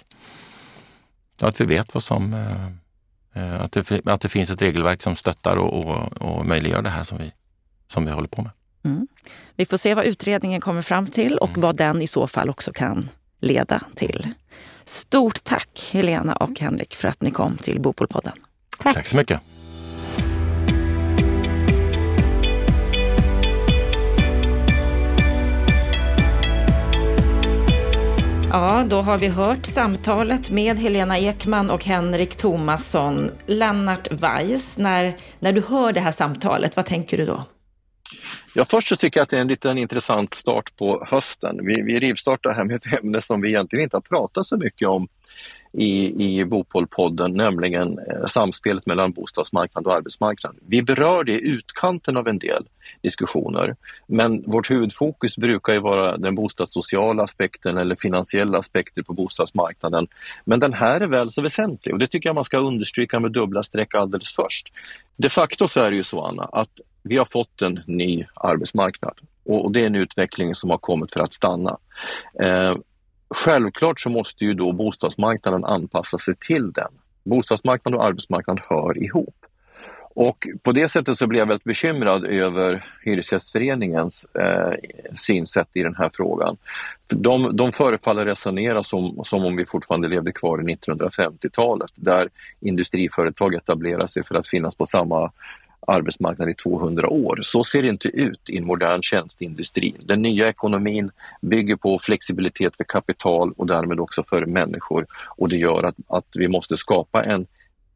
Att 1.42 1.62
vi 1.62 1.66
vet 1.66 1.94
vad 1.94 2.04
som 2.04 2.34
Eh, 2.34 2.81
att 3.34 3.72
det, 3.72 4.02
att 4.06 4.22
det 4.22 4.30
finns 4.30 4.50
ett 4.50 4.62
regelverk 4.62 5.02
som 5.02 5.16
stöttar 5.16 5.56
och, 5.56 5.86
och, 5.86 6.22
och 6.22 6.46
möjliggör 6.46 6.82
det 6.82 6.90
här 6.90 7.04
som 7.04 7.18
vi, 7.18 7.32
som 7.88 8.06
vi 8.06 8.12
håller 8.12 8.28
på 8.28 8.42
med. 8.42 8.52
Mm. 8.84 9.08
Vi 9.56 9.66
får 9.66 9.78
se 9.78 9.96
vad 9.96 10.06
utredningen 10.06 10.62
kommer 10.62 10.82
fram 10.82 11.08
till 11.08 11.38
och 11.38 11.50
mm. 11.50 11.62
vad 11.62 11.76
den 11.76 12.02
i 12.02 12.08
så 12.08 12.28
fall 12.28 12.50
också 12.50 12.74
kan 12.74 13.10
leda 13.40 13.82
till. 13.96 14.34
Stort 14.84 15.44
tack 15.44 15.90
Helena 15.94 16.36
och 16.36 16.60
Henrik 16.60 16.96
för 16.96 17.08
att 17.08 17.22
ni 17.22 17.32
kom 17.32 17.58
till 17.58 17.82
Bopolpodden. 17.82 18.34
Tack. 18.78 18.96
tack 18.96 19.08
så 19.08 19.18
mycket. 19.18 19.42
Ja, 28.54 28.86
då 28.90 29.02
har 29.02 29.18
vi 29.18 29.28
hört 29.28 29.66
samtalet 29.66 30.50
med 30.50 30.78
Helena 30.78 31.18
Ekman 31.18 31.70
och 31.70 31.86
Henrik 31.86 32.36
Thomasson. 32.36 33.32
Lennart 33.46 34.12
Weiss, 34.12 34.78
när, 34.78 35.14
när 35.40 35.54
du 35.54 35.62
hör 35.62 35.94
det 35.94 36.00
här 36.00 36.12
samtalet, 36.12 36.76
vad 36.76 36.86
tänker 36.86 37.18
du 37.18 37.26
då? 37.26 37.44
Ja, 38.56 38.66
först 38.66 38.88
så 38.88 38.96
tycker 38.96 39.20
jag 39.20 39.24
att 39.24 39.30
det 39.30 39.38
är 39.38 39.42
en 39.42 39.48
liten 39.48 39.78
intressant 39.78 40.34
start 40.34 40.78
på 40.78 41.06
hösten. 41.08 41.66
Vi, 41.66 41.82
vi 41.82 42.00
rivstartar 42.00 42.54
här 42.54 42.66
med 42.66 42.76
ett 42.76 43.00
ämne 43.04 43.22
som 43.22 43.42
vi 43.42 43.50
egentligen 43.50 43.84
inte 43.84 43.96
har 43.96 44.02
pratat 44.02 44.46
så 44.46 44.58
mycket 44.58 44.88
om 44.88 45.08
i, 45.74 46.24
i 46.26 46.46
Bopolpodden, 46.46 47.34
nämligen 47.34 48.00
eh, 48.00 48.26
samspelet 48.26 48.86
mellan 48.86 49.12
bostadsmarknad 49.12 49.88
och 49.88 49.94
arbetsmarknad. 49.94 50.56
Vi 50.68 50.84
berör 50.84 51.24
det 51.24 51.32
i 51.32 51.48
utkanten 51.48 52.18
av 52.18 52.28
en 52.28 52.40
del 52.40 52.66
diskussioner, 53.02 53.76
men 54.08 54.44
vårt 54.48 54.72
huvudfokus 54.72 55.38
brukar 55.38 55.74
ju 55.74 55.80
vara 55.80 56.18
den 56.18 56.36
bostadssociala 56.36 57.24
aspekten 57.24 57.78
eller 57.78 57.96
finansiella 57.96 58.58
aspekter 58.58 59.04
på 59.04 59.14
bostadsmarknaden. 59.14 60.08
Men 60.46 60.60
den 60.60 60.74
här 60.74 61.02
är 61.02 61.08
väl 61.08 61.32
så 61.32 61.42
väsentlig 61.42 61.94
och 61.94 62.00
det 62.00 62.08
tycker 62.08 62.30
jag 62.30 62.36
man 62.36 62.46
ska 62.46 62.58
understryka 62.58 63.20
med 63.20 63.32
dubbla 63.32 63.64
streck 63.64 63.96
alldeles 63.96 64.36
först. 64.36 64.74
De 65.18 65.30
facto 65.30 65.68
så 65.68 65.80
är 65.80 65.92
det 65.92 65.98
ju 65.98 66.04
så, 66.04 66.22
Anna, 66.22 66.44
att 66.44 66.80
vi 67.04 67.18
har 67.18 67.26
fått 67.26 67.62
en 67.62 67.80
ny 67.88 68.26
arbetsmarknad 68.34 69.20
och 69.46 69.72
det 69.72 69.82
är 69.82 69.86
en 69.86 69.96
utveckling 69.96 70.56
som 70.56 70.70
har 70.70 70.78
kommit 70.78 71.14
för 71.14 71.20
att 71.20 71.34
stanna. 71.34 71.78
Eh, 72.40 72.76
Självklart 73.34 74.00
så 74.00 74.10
måste 74.10 74.46
ju 74.46 74.54
då 74.54 74.72
bostadsmarknaden 74.72 75.66
anpassa 75.66 76.18
sig 76.18 76.36
till 76.36 76.72
den. 76.72 76.92
Bostadsmarknaden 77.24 78.00
och 78.00 78.06
arbetsmarknaden 78.06 78.64
hör 78.70 79.04
ihop. 79.04 79.46
Och 80.14 80.48
på 80.64 80.72
det 80.72 80.90
sättet 80.90 81.18
så 81.18 81.28
blev 81.28 81.40
jag 81.40 81.48
väldigt 81.48 81.64
bekymrad 81.64 82.26
över 82.26 82.86
Hyresgästföreningens 83.04 84.26
eh, 84.26 84.74
synsätt 85.14 85.68
i 85.74 85.84
den 85.84 85.96
här 85.96 86.12
frågan. 86.14 86.58
De, 87.08 87.56
de 87.56 87.72
förefaller 87.72 88.26
resonera 88.26 88.84
som, 88.84 89.22
som 89.26 89.46
om 89.46 89.56
vi 89.56 89.66
fortfarande 89.66 90.08
levde 90.08 90.32
kvar 90.32 90.62
i 90.62 90.76
1950-talet 90.76 91.92
där 91.96 92.30
industriföretag 92.60 93.56
etablerar 93.56 94.08
sig 94.08 94.24
för 94.24 94.36
att 94.36 94.48
finnas 94.48 94.76
på 94.76 94.86
samma 94.86 95.32
arbetsmarknad 95.88 96.50
i 96.50 96.54
200 96.54 97.10
år. 97.10 97.40
Så 97.42 97.64
ser 97.64 97.82
det 97.82 97.90
inte 97.90 98.08
ut 98.08 98.50
i 98.50 98.58
en 98.58 98.66
modern 98.66 99.02
tjänsteindustri. 99.02 99.96
Den 100.00 100.22
nya 100.22 100.50
ekonomin 100.50 101.12
bygger 101.42 101.76
på 101.76 102.00
flexibilitet 102.00 102.78
för 102.78 102.84
kapital 102.84 103.54
och 103.58 103.68
därmed 103.68 104.00
också 104.00 104.24
för 104.24 104.46
människor 104.46 105.06
och 105.38 105.50
det 105.50 105.58
gör 105.58 105.84
att, 105.84 105.96
att 106.08 106.28
vi 106.38 106.48
måste 106.48 106.78
skapa 106.78 107.24
en 107.24 107.48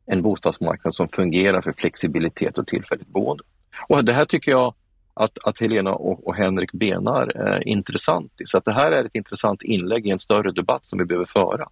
en 0.06 0.22
bostadsmarknad 0.22 0.94
som 0.94 1.08
fungerar 1.08 1.62
för 1.62 1.74
flexibilitet 1.78 2.58
och 2.58 2.68
tillfälligt 2.68 3.08
boende. 3.08 3.44
Och 3.88 4.06
det 4.06 4.14
här 4.14 4.26
tycker 4.26 4.52
jag 4.52 4.74
att, 5.14 5.38
att 5.44 5.60
Helena 5.60 5.94
och, 5.94 6.28
och 6.28 6.36
Henrik 6.36 6.72
benar 6.72 7.48
eh, 7.48 7.60
intressant 7.66 8.42
i. 8.42 8.46
Så 8.46 8.58
att 8.58 8.66
det 8.66 8.74
här 8.74 8.92
är 8.92 9.04
ett 9.04 9.16
intressant 9.16 9.62
inlägg 9.62 10.08
i 10.08 10.10
en 10.10 10.20
större 10.20 10.52
debatt 10.52 10.86
som 10.86 11.00
vi 11.00 11.06
behöver 11.06 11.26
föra. 11.26 11.70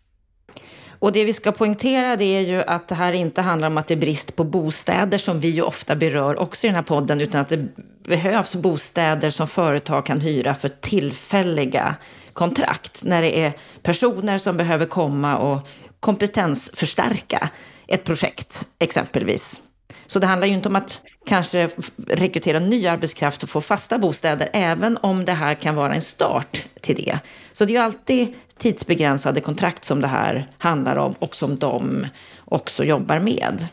Och 0.99 1.11
det 1.11 1.25
vi 1.25 1.33
ska 1.33 1.51
poängtera 1.51 2.15
det 2.15 2.25
är 2.25 2.41
ju 2.41 2.63
att 2.63 2.87
det 2.87 2.95
här 2.95 3.13
inte 3.13 3.41
handlar 3.41 3.67
om 3.67 3.77
att 3.77 3.87
det 3.87 3.93
är 3.93 3.97
brist 3.97 4.35
på 4.35 4.43
bostäder 4.43 5.17
som 5.17 5.39
vi 5.39 5.49
ju 5.49 5.61
ofta 5.61 5.95
berör 5.95 6.39
också 6.39 6.67
i 6.67 6.69
den 6.69 6.75
här 6.75 6.83
podden, 6.83 7.21
utan 7.21 7.41
att 7.41 7.49
det 7.49 7.67
behövs 8.03 8.55
bostäder 8.55 9.29
som 9.29 9.47
företag 9.47 10.05
kan 10.05 10.19
hyra 10.19 10.55
för 10.55 10.69
tillfälliga 10.69 11.95
kontrakt. 12.33 13.03
När 13.03 13.21
det 13.21 13.39
är 13.39 13.53
personer 13.81 14.37
som 14.37 14.57
behöver 14.57 14.85
komma 14.85 15.37
och 15.37 15.67
kompetensförstärka 16.03 17.49
ett 17.87 18.03
projekt 18.03 18.67
exempelvis. 18.79 19.61
Så 20.07 20.19
det 20.19 20.27
handlar 20.27 20.47
ju 20.47 20.53
inte 20.53 20.69
om 20.69 20.75
att 20.75 21.01
kanske 21.25 21.69
rekrytera 22.07 22.59
ny 22.59 22.87
arbetskraft 22.87 23.43
och 23.43 23.49
få 23.49 23.61
fasta 23.61 23.97
bostäder, 23.97 24.49
även 24.53 24.97
om 25.01 25.25
det 25.25 25.31
här 25.31 25.55
kan 25.55 25.75
vara 25.75 25.93
en 25.93 26.01
start 26.01 26.67
till 26.81 26.95
det. 26.95 27.19
Så 27.53 27.65
det 27.65 27.71
är 27.71 27.75
ju 27.75 27.81
alltid 27.81 28.33
tidsbegränsade 28.57 29.41
kontrakt 29.41 29.83
som 29.83 30.01
det 30.01 30.07
här 30.07 30.47
handlar 30.57 30.95
om 30.95 31.13
och 31.19 31.35
som 31.35 31.57
de 31.59 32.07
också 32.45 32.83
jobbar 32.83 33.19
med. 33.19 33.67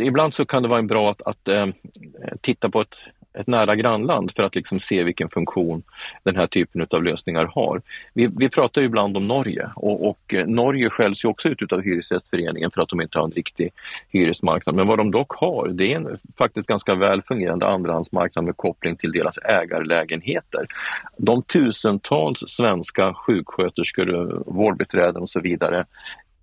Ibland 0.00 0.34
så 0.34 0.46
kan 0.46 0.62
det 0.62 0.68
vara 0.68 0.82
bra 0.82 1.10
att, 1.10 1.22
att 1.22 1.48
eh, 1.48 1.66
titta 2.40 2.70
på 2.70 2.80
ett 2.80 2.94
ett 3.38 3.46
nära 3.46 3.76
grannland 3.76 4.32
för 4.36 4.42
att 4.42 4.54
liksom 4.54 4.80
se 4.80 5.04
vilken 5.04 5.28
funktion 5.28 5.82
den 6.22 6.36
här 6.36 6.46
typen 6.46 6.86
av 6.90 7.02
lösningar 7.02 7.44
har. 7.44 7.82
Vi, 8.14 8.26
vi 8.36 8.48
pratar 8.48 8.80
ju 8.80 8.86
ibland 8.86 9.16
om 9.16 9.28
Norge 9.28 9.70
och, 9.76 10.08
och 10.08 10.34
eh, 10.34 10.46
Norge 10.46 10.90
skälls 10.90 11.24
ju 11.24 11.28
också 11.28 11.48
ut 11.48 11.72
av 11.72 11.82
Hyresgästföreningen 11.82 12.70
för 12.70 12.82
att 12.82 12.88
de 12.88 13.00
inte 13.00 13.18
har 13.18 13.24
en 13.24 13.30
riktig 13.30 13.70
hyresmarknad. 14.08 14.74
Men 14.74 14.86
vad 14.86 14.98
de 14.98 15.10
dock 15.10 15.32
har, 15.32 15.68
det 15.68 15.92
är 15.92 15.96
en 15.96 16.16
faktiskt 16.38 16.68
ganska 16.68 16.94
väl 16.94 17.22
fungerande 17.22 17.66
andrahandsmarknad 17.66 18.44
med 18.44 18.56
koppling 18.56 18.96
till 18.96 19.12
deras 19.12 19.38
ägarlägenheter. 19.38 20.66
De 21.16 21.42
tusentals 21.42 22.38
svenska 22.46 23.14
sjuksköterskor, 23.14 24.14
eh, 24.14 24.40
vårdbiträden 24.46 25.22
och 25.22 25.30
så 25.30 25.40
vidare 25.40 25.86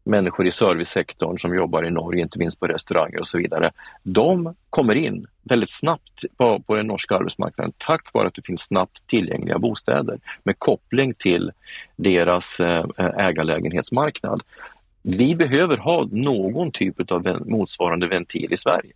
människor 0.05 0.47
i 0.47 0.51
servicesektorn 0.51 1.37
som 1.37 1.55
jobbar 1.55 1.85
i 1.85 1.91
Norge, 1.91 2.21
inte 2.21 2.39
minst 2.39 2.59
på 2.59 2.67
restauranger 2.67 3.19
och 3.19 3.27
så 3.27 3.37
vidare. 3.37 3.71
De 4.03 4.55
kommer 4.69 4.95
in 4.95 5.27
väldigt 5.43 5.69
snabbt 5.69 6.25
på, 6.37 6.59
på 6.59 6.75
den 6.75 6.87
norska 6.87 7.15
arbetsmarknaden 7.15 7.73
tack 7.77 8.13
vare 8.13 8.27
att 8.27 8.33
det 8.33 8.45
finns 8.45 8.61
snabbt 8.61 9.07
tillgängliga 9.07 9.59
bostäder 9.59 10.19
med 10.43 10.59
koppling 10.59 11.13
till 11.13 11.51
deras 11.95 12.59
eh, 12.59 12.85
ägarlägenhetsmarknad. 12.97 14.43
Vi 15.01 15.35
behöver 15.35 15.77
ha 15.77 16.07
någon 16.11 16.71
typ 16.71 17.11
av 17.11 17.41
motsvarande 17.45 18.07
ventil 18.07 18.53
i 18.53 18.57
Sverige. 18.57 18.91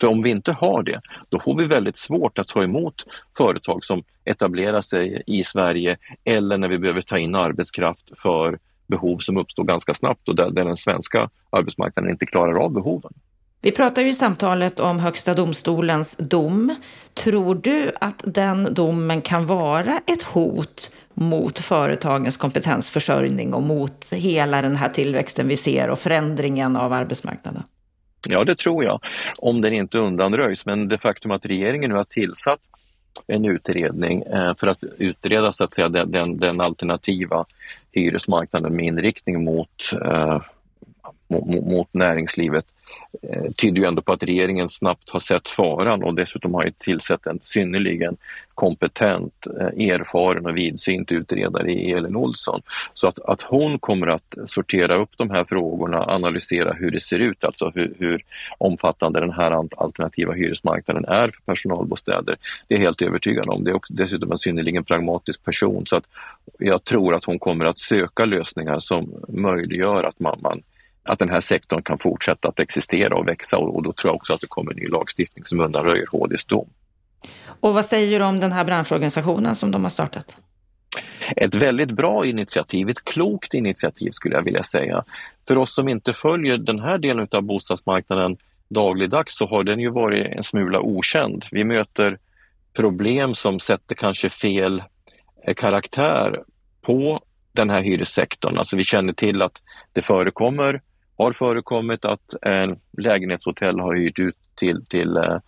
För 0.00 0.08
om 0.08 0.22
vi 0.22 0.30
inte 0.30 0.52
har 0.52 0.82
det, 0.82 1.00
då 1.28 1.40
får 1.40 1.56
vi 1.56 1.64
väldigt 1.64 1.96
svårt 1.96 2.38
att 2.38 2.48
ta 2.48 2.62
emot 2.62 3.04
företag 3.36 3.84
som 3.84 4.02
etablerar 4.24 4.80
sig 4.80 5.22
i 5.26 5.44
Sverige 5.44 5.96
eller 6.24 6.58
när 6.58 6.68
vi 6.68 6.78
behöver 6.78 7.00
ta 7.00 7.18
in 7.18 7.34
arbetskraft 7.34 8.10
för 8.16 8.58
behov 8.88 9.18
som 9.18 9.36
uppstår 9.36 9.64
ganska 9.64 9.94
snabbt 9.94 10.28
och 10.28 10.36
där, 10.36 10.50
där 10.50 10.64
den 10.64 10.76
svenska 10.76 11.30
arbetsmarknaden 11.50 12.10
inte 12.10 12.26
klarar 12.26 12.64
av 12.64 12.72
behoven. 12.72 13.12
Vi 13.60 13.72
pratar 13.72 14.02
ju 14.02 14.08
i 14.08 14.12
samtalet 14.12 14.80
om 14.80 14.98
Högsta 14.98 15.34
domstolens 15.34 16.16
dom. 16.16 16.74
Tror 17.14 17.54
du 17.54 17.92
att 18.00 18.22
den 18.26 18.74
domen 18.74 19.20
kan 19.20 19.46
vara 19.46 20.00
ett 20.06 20.22
hot 20.22 20.90
mot 21.14 21.58
företagens 21.58 22.36
kompetensförsörjning 22.36 23.54
och 23.54 23.62
mot 23.62 24.12
hela 24.12 24.62
den 24.62 24.76
här 24.76 24.88
tillväxten 24.88 25.48
vi 25.48 25.56
ser 25.56 25.88
och 25.90 25.98
förändringen 25.98 26.76
av 26.76 26.92
arbetsmarknaden? 26.92 27.62
Ja, 28.28 28.44
det 28.44 28.58
tror 28.58 28.84
jag, 28.84 29.00
om 29.38 29.60
den 29.60 29.72
inte 29.72 29.98
undanröjs. 29.98 30.66
Men 30.66 30.88
det 30.88 30.98
faktum 30.98 31.30
att 31.30 31.46
regeringen 31.46 31.90
nu 31.90 31.96
har 31.96 32.04
tillsatt 32.04 32.60
en 33.26 33.44
utredning 33.44 34.22
eh, 34.22 34.54
för 34.56 34.66
att 34.66 34.84
utreda 34.98 35.52
så 35.52 35.64
att 35.64 35.74
säga, 35.74 35.88
den, 35.88 36.38
den 36.38 36.60
alternativa 36.60 37.44
hyresmarknaden 37.92 38.76
med 38.76 38.84
inriktning 38.86 39.44
mot, 39.44 39.92
eh, 40.04 40.42
mot, 41.28 41.64
mot 41.64 41.94
näringslivet. 41.94 42.64
Eh, 43.22 43.52
tyder 43.56 43.80
ju 43.80 43.88
ändå 43.88 44.02
på 44.02 44.12
att 44.12 44.22
regeringen 44.22 44.68
snabbt 44.68 45.10
har 45.10 45.20
sett 45.20 45.48
faran 45.48 46.02
och 46.02 46.14
dessutom 46.14 46.54
har 46.54 46.64
ju 46.64 46.70
tillsatt 46.70 47.26
en 47.26 47.38
synnerligen 47.42 48.16
kompetent, 48.54 49.46
eh, 49.60 49.90
erfaren 49.90 50.46
och 50.46 50.56
vidsynt 50.56 51.12
utredare 51.12 51.72
i 51.72 51.92
Elin 51.92 52.16
Olsson. 52.16 52.62
Så 52.94 53.08
att, 53.08 53.18
att 53.18 53.42
hon 53.42 53.78
kommer 53.78 54.06
att 54.06 54.34
sortera 54.44 54.96
upp 54.96 55.10
de 55.16 55.30
här 55.30 55.44
frågorna, 55.44 56.04
analysera 56.04 56.72
hur 56.72 56.90
det 56.90 57.00
ser 57.00 57.18
ut, 57.18 57.44
alltså 57.44 57.72
hur, 57.74 57.94
hur 57.98 58.24
omfattande 58.58 59.20
den 59.20 59.32
här 59.32 59.50
alternativa 59.76 60.32
hyresmarknaden 60.32 61.04
är 61.04 61.30
för 61.30 61.42
personalbostäder. 61.46 62.36
Det 62.68 62.74
är 62.74 62.78
jag 62.78 62.84
helt 62.84 63.02
övertygad 63.02 63.48
om. 63.48 63.64
Det 63.64 63.70
är 63.70 63.76
också 63.76 63.94
dessutom 63.94 64.32
en 64.32 64.38
synnerligen 64.38 64.84
pragmatisk 64.84 65.44
person 65.44 65.86
så 65.86 65.96
att 65.96 66.04
jag 66.58 66.84
tror 66.84 67.14
att 67.14 67.24
hon 67.24 67.38
kommer 67.38 67.64
att 67.64 67.78
söka 67.78 68.24
lösningar 68.24 68.78
som 68.78 69.12
möjliggör 69.28 70.04
att 70.04 70.20
man, 70.20 70.38
man 70.42 70.62
att 71.08 71.18
den 71.18 71.28
här 71.28 71.40
sektorn 71.40 71.82
kan 71.82 71.98
fortsätta 71.98 72.48
att 72.48 72.60
existera 72.60 73.16
och 73.16 73.28
växa 73.28 73.58
och, 73.58 73.76
och 73.76 73.82
då 73.82 73.92
tror 73.92 74.08
jag 74.10 74.16
också 74.16 74.34
att 74.34 74.40
det 74.40 74.46
kommer 74.46 74.74
ny 74.74 74.86
lagstiftning 74.86 75.44
som 75.44 75.60
undanröjer 75.60 76.06
HDs 76.12 76.44
dom. 76.44 76.68
Och 77.60 77.74
vad 77.74 77.84
säger 77.84 78.18
du 78.18 78.24
om 78.24 78.40
den 78.40 78.52
här 78.52 78.64
branschorganisationen 78.64 79.54
som 79.54 79.70
de 79.70 79.82
har 79.82 79.90
startat? 79.90 80.36
Ett 81.36 81.54
väldigt 81.54 81.90
bra 81.90 82.26
initiativ, 82.26 82.88
ett 82.88 83.04
klokt 83.04 83.54
initiativ 83.54 84.10
skulle 84.10 84.34
jag 84.34 84.42
vilja 84.42 84.62
säga. 84.62 85.04
För 85.48 85.58
oss 85.58 85.74
som 85.74 85.88
inte 85.88 86.12
följer 86.12 86.58
den 86.58 86.78
här 86.78 86.98
delen 86.98 87.28
av 87.30 87.42
bostadsmarknaden 87.42 88.36
dagligdags 88.68 89.36
så 89.36 89.46
har 89.46 89.64
den 89.64 89.80
ju 89.80 89.90
varit 89.90 90.26
en 90.26 90.44
smula 90.44 90.80
okänd. 90.80 91.44
Vi 91.50 91.64
möter 91.64 92.18
problem 92.76 93.34
som 93.34 93.60
sätter 93.60 93.94
kanske 93.94 94.30
fel 94.30 94.82
eh, 95.46 95.54
karaktär 95.54 96.42
på 96.82 97.20
den 97.52 97.70
här 97.70 97.82
hyressektorn. 97.82 98.58
Alltså 98.58 98.76
vi 98.76 98.84
känner 98.84 99.12
till 99.12 99.42
att 99.42 99.62
det 99.92 100.02
förekommer 100.02 100.80
har 101.18 101.32
förekommit 101.32 102.04
att 102.04 102.34
en 102.42 102.78
lägenhetshotell 102.98 103.80
har 103.80 103.96
hyrt 103.96 104.18
ut 104.18 104.36
till, 104.54 104.84
till 104.86 105.16
eh, 105.16 105.38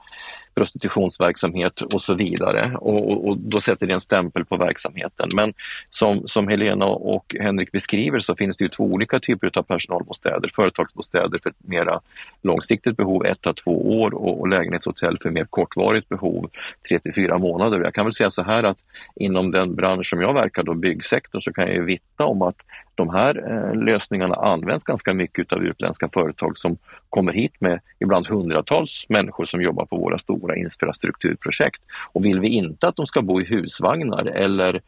prostitutionsverksamhet 0.54 1.80
och 1.80 2.00
så 2.00 2.14
vidare. 2.14 2.76
Och, 2.76 3.11
och, 3.11 3.28
och, 3.28 3.38
då 3.38 3.61
sätter 3.61 3.87
det 3.87 3.92
en 3.92 4.00
stämpel 4.00 4.44
på 4.44 4.56
verksamheten. 4.56 5.28
Men 5.35 5.54
som, 5.90 6.28
som 6.28 6.48
Helena 6.48 6.87
och 6.87 7.37
Henrik 7.40 7.72
beskriver 7.72 8.18
så 8.18 8.37
finns 8.37 8.56
det 8.56 8.64
ju 8.64 8.68
två 8.68 8.85
olika 8.85 9.20
typer 9.20 9.50
av 9.59 9.62
personalbostäder. 9.62 10.50
Företagsbostäder 10.54 11.38
för 11.42 11.50
ett 11.50 11.56
mera 11.59 12.00
långsiktigt 12.42 12.96
behov, 12.96 13.26
ett 13.26 13.42
till 13.42 13.54
två 13.54 14.00
år 14.00 14.14
och, 14.14 14.40
och 14.40 14.48
lägenhetshotell 14.48 15.18
för 15.22 15.30
mer 15.30 15.44
kortvarigt 15.44 16.09
behov, 16.09 16.50
tre 16.88 16.98
till 16.98 17.14
fyra 17.14 17.38
månader. 17.38 17.80
Jag 17.80 17.94
kan 17.94 18.06
väl 18.06 18.14
säga 18.14 18.30
så 18.30 18.42
här 18.42 18.62
att 18.62 18.78
inom 19.14 19.50
den 19.50 19.74
bransch 19.74 20.06
som 20.06 20.20
jag 20.20 20.35
verkar, 20.35 20.62
då, 20.62 20.74
byggsektorn, 20.74 21.40
så 21.40 21.52
kan 21.52 21.66
jag 21.66 21.74
ju 21.74 21.85
vittna 21.85 22.24
om 22.26 22.42
att 22.42 22.56
de 23.00 23.10
här 23.10 23.34
eh, 23.50 23.74
lösningarna 23.74 24.34
används 24.34 24.84
ganska 24.84 25.14
mycket 25.14 25.52
av 25.52 25.64
utländska 25.64 26.08
företag 26.12 26.58
som 26.58 26.76
kommer 27.08 27.32
hit 27.32 27.52
med 27.58 27.80
ibland 27.98 28.26
hundratals 28.26 29.06
människor 29.08 29.44
som 29.44 29.62
jobbar 29.62 29.86
på 29.86 29.96
våra 29.96 30.18
stora 30.18 30.56
infrastrukturprojekt. 30.56 31.82
Och 32.12 32.24
vill 32.24 32.40
vi 32.40 32.48
inte 32.48 32.88
att 32.88 32.96
de 32.96 33.06
ska 33.06 33.22
bo 33.22 33.40
i 33.40 33.44
husvagnar 33.44 34.24
eller 34.24 34.80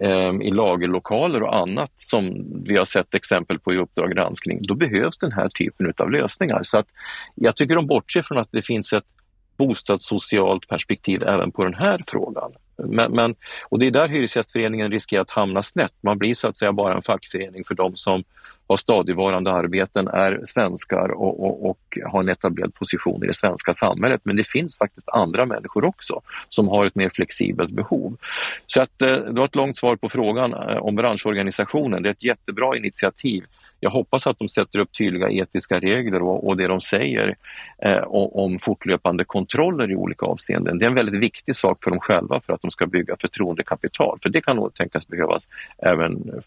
eh, 0.00 0.32
i 0.42 0.50
lagerlokaler 0.50 1.42
och 1.42 1.56
annat 1.56 1.92
som 1.96 2.46
vi 2.64 2.76
har 2.76 2.84
sett 2.84 3.14
exempel 3.14 3.58
på 3.58 3.74
i 3.74 3.78
Uppdrag 3.78 4.10
granskning, 4.10 4.58
då 4.62 4.74
behövs 4.74 5.18
den 5.18 5.32
här 5.32 5.48
typen 5.48 5.92
av 5.96 6.10
lösningar. 6.10 6.60
Så 6.62 6.78
att 6.78 6.86
jag 7.34 7.56
tycker 7.56 7.74
de 7.74 7.86
bortser 7.86 8.22
från 8.22 8.38
att 8.38 8.48
det 8.52 8.62
finns 8.62 8.92
ett 8.92 9.04
bostadssocialt 9.60 10.68
perspektiv 10.68 11.22
även 11.26 11.52
på 11.52 11.64
den 11.64 11.74
här 11.74 12.02
frågan. 12.06 12.52
Men, 12.76 13.12
men, 13.12 13.34
och 13.68 13.78
det 13.78 13.86
är 13.86 13.90
där 13.90 14.08
Hyresgästföreningen 14.08 14.90
riskerar 14.90 15.22
att 15.22 15.30
hamna 15.30 15.62
snett. 15.62 15.92
Man 16.00 16.18
blir 16.18 16.34
så 16.34 16.48
att 16.48 16.58
säga 16.58 16.72
bara 16.72 16.94
en 16.94 17.02
fackförening 17.02 17.64
för 17.64 17.74
de 17.74 17.96
som 17.96 18.24
har 18.68 18.76
stadigvarande 18.76 19.52
arbeten, 19.52 20.08
är 20.08 20.40
svenskar 20.44 21.08
och, 21.08 21.44
och, 21.44 21.70
och, 21.70 21.98
har 22.06 22.20
en 22.20 22.28
etablerad 22.28 22.74
position 22.74 23.24
i 23.24 23.26
det 23.26 23.34
svenska 23.34 23.72
samhället. 23.72 24.20
Men 24.24 24.36
det 24.36 24.48
finns 24.48 24.78
faktiskt 24.78 25.08
andra 25.08 25.46
människor 25.46 25.84
också 25.84 26.20
som 26.48 26.68
har 26.68 26.86
ett 26.86 26.94
mer 26.94 27.08
flexibelt 27.08 27.70
behov. 27.70 28.16
Så 28.66 28.82
att, 28.82 29.02
eh, 29.02 29.08
det 29.08 29.40
var 29.40 29.44
ett 29.44 29.56
långt 29.56 29.76
svar 29.76 29.96
på 29.96 30.08
frågan 30.08 30.54
eh, 30.54 30.76
om 30.76 30.96
branschorganisationen. 30.96 32.02
Det 32.02 32.08
är 32.08 32.12
ett 32.12 32.24
jättebra 32.24 32.76
initiativ 32.76 33.44
jag 33.80 33.90
hoppas 33.90 34.26
att 34.26 34.38
de 34.38 34.48
sätter 34.48 34.78
upp 34.78 34.92
tydliga 34.98 35.30
etiska 35.30 35.80
regler 35.80 36.22
och, 36.22 36.48
och 36.48 36.56
det 36.56 36.66
de 36.66 36.80
säger 36.80 37.36
eh, 37.82 38.02
om 38.12 38.58
fortlöpande 38.58 39.24
kontroller 39.24 39.90
i 39.90 39.96
olika 39.96 40.26
avseenden. 40.26 40.78
Det 40.78 40.84
är 40.84 40.88
en 40.88 40.94
väldigt 40.94 41.22
viktig 41.22 41.56
sak 41.56 41.84
för 41.84 41.90
dem 41.90 42.00
själva 42.00 42.40
för 42.40 42.52
att 42.52 42.62
de 42.62 42.70
ska 42.70 42.86
bygga 42.86 43.16
förtroendekapital, 43.20 44.18
för 44.22 44.30
det 44.30 44.40
kan 44.40 44.56
nog 44.56 44.74
tänkas 44.74 45.08
behövas 45.08 45.48
även, 45.78 46.42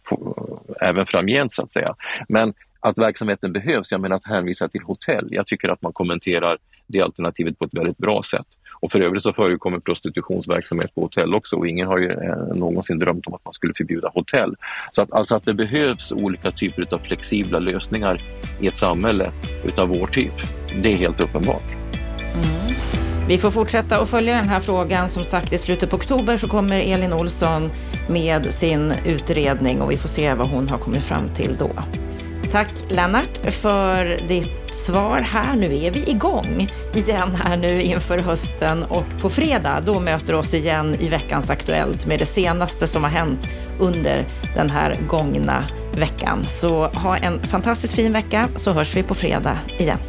även 0.81 1.05
framgent 1.05 1.51
så 1.51 1.63
att 1.63 1.71
säga. 1.71 1.95
Men 2.27 2.53
att 2.79 2.97
verksamheten 2.97 3.53
behövs, 3.53 3.91
jag 3.91 4.01
menar 4.01 4.15
att 4.15 4.25
hänvisa 4.25 4.67
till 4.67 4.81
hotell. 4.81 5.27
Jag 5.31 5.47
tycker 5.47 5.69
att 5.69 5.81
man 5.81 5.93
kommenterar 5.93 6.57
det 6.94 7.02
alternativet 7.02 7.60
på 7.60 7.66
ett 7.66 7.74
väldigt 7.74 7.98
bra 7.98 8.24
sätt. 8.24 8.48
Och 8.80 8.91
för 8.91 9.02
övrigt 9.02 9.24
så 9.24 9.34
förekommer 9.34 9.80
prostitutionsverksamhet 9.80 10.96
på 10.96 11.02
hotell 11.02 11.34
också 11.34 11.56
och 11.56 11.68
ingen 11.68 11.88
har 11.88 11.98
ju 11.98 12.10
eh, 12.10 12.56
någonsin 12.56 13.00
drömt 13.00 13.28
om 13.28 13.34
att 13.34 13.46
man 13.46 13.54
skulle 13.54 13.74
förbjuda 13.74 14.12
hotell. 14.14 14.56
Så 14.91 15.02
att, 15.02 15.12
alltså 15.12 15.36
att 15.36 15.46
det 15.46 15.54
behövs 15.54 16.12
olika 16.12 16.52
typer 16.52 16.94
av 16.94 17.00
flexibla 17.00 17.60
lösningar 17.60 18.18
i 18.62 18.68
ett 18.68 18.76
samhälle 18.76 19.32
utav 19.66 19.88
vår 19.88 20.08
typ, 20.08 20.34
det 20.82 20.94
är 20.94 20.98
helt 20.98 21.22
uppenbart. 21.22 21.72
Mm. 22.34 22.64
Vi 23.28 23.38
får 23.38 23.52
fortsätta 23.52 23.98
att 23.98 24.10
följa 24.10 24.36
den 24.36 24.50
här 24.50 24.60
frågan. 24.60 25.10
Som 25.10 25.24
sagt, 25.24 25.54
i 25.54 25.58
slutet 25.58 25.89
på 25.89 25.96
oktober 25.96 26.38
så 26.38 26.48
kommer 26.48 26.80
Elin 26.80 27.14
Olsson 27.14 27.72
med 28.10 28.54
sin 28.54 28.94
utredning 29.06 29.82
och 29.82 29.91
vi 29.91 29.98
får 29.98 30.10
se 30.10 30.34
vad 30.34 30.48
hon 30.48 30.70
har 30.70 30.78
kommit 30.78 31.04
fram 31.04 31.30
till 31.36 31.56
då. 31.60 31.72
Tack 32.54 32.86
Lennart 32.89 33.38
för 33.51 34.28
ditt 34.28 34.74
svar 34.74 35.22
här. 35.22 35.56
Nu 35.56 35.76
är 35.76 35.91
vi 35.91 36.10
igång 36.10 36.70
igen 36.93 37.36
här 37.36 37.58
nu 37.58 37.82
inför 37.82 38.18
hösten 38.18 38.84
och 38.84 39.06
på 39.22 39.30
fredag 39.30 39.82
då 39.86 39.99
möter 39.99 40.34
oss 40.34 40.54
igen 40.54 40.95
i 40.99 41.10
veckans 41.10 41.49
Aktuellt 41.49 42.06
med 42.06 42.20
det 42.20 42.26
senaste 42.26 42.88
som 42.88 43.04
har 43.04 43.12
hänt 43.12 43.47
under 43.80 44.28
den 44.56 44.70
här 44.70 44.99
gångna 45.08 45.64
veckan. 45.95 46.45
Så 46.47 46.88
ha 46.88 47.18
en 47.18 47.43
fantastiskt 47.43 47.93
fin 47.93 48.14
vecka 48.14 48.49
så 48.56 48.72
hörs 48.72 48.95
vi 48.95 49.04
på 49.04 49.16
fredag 49.16 49.58
igen. 49.78 49.99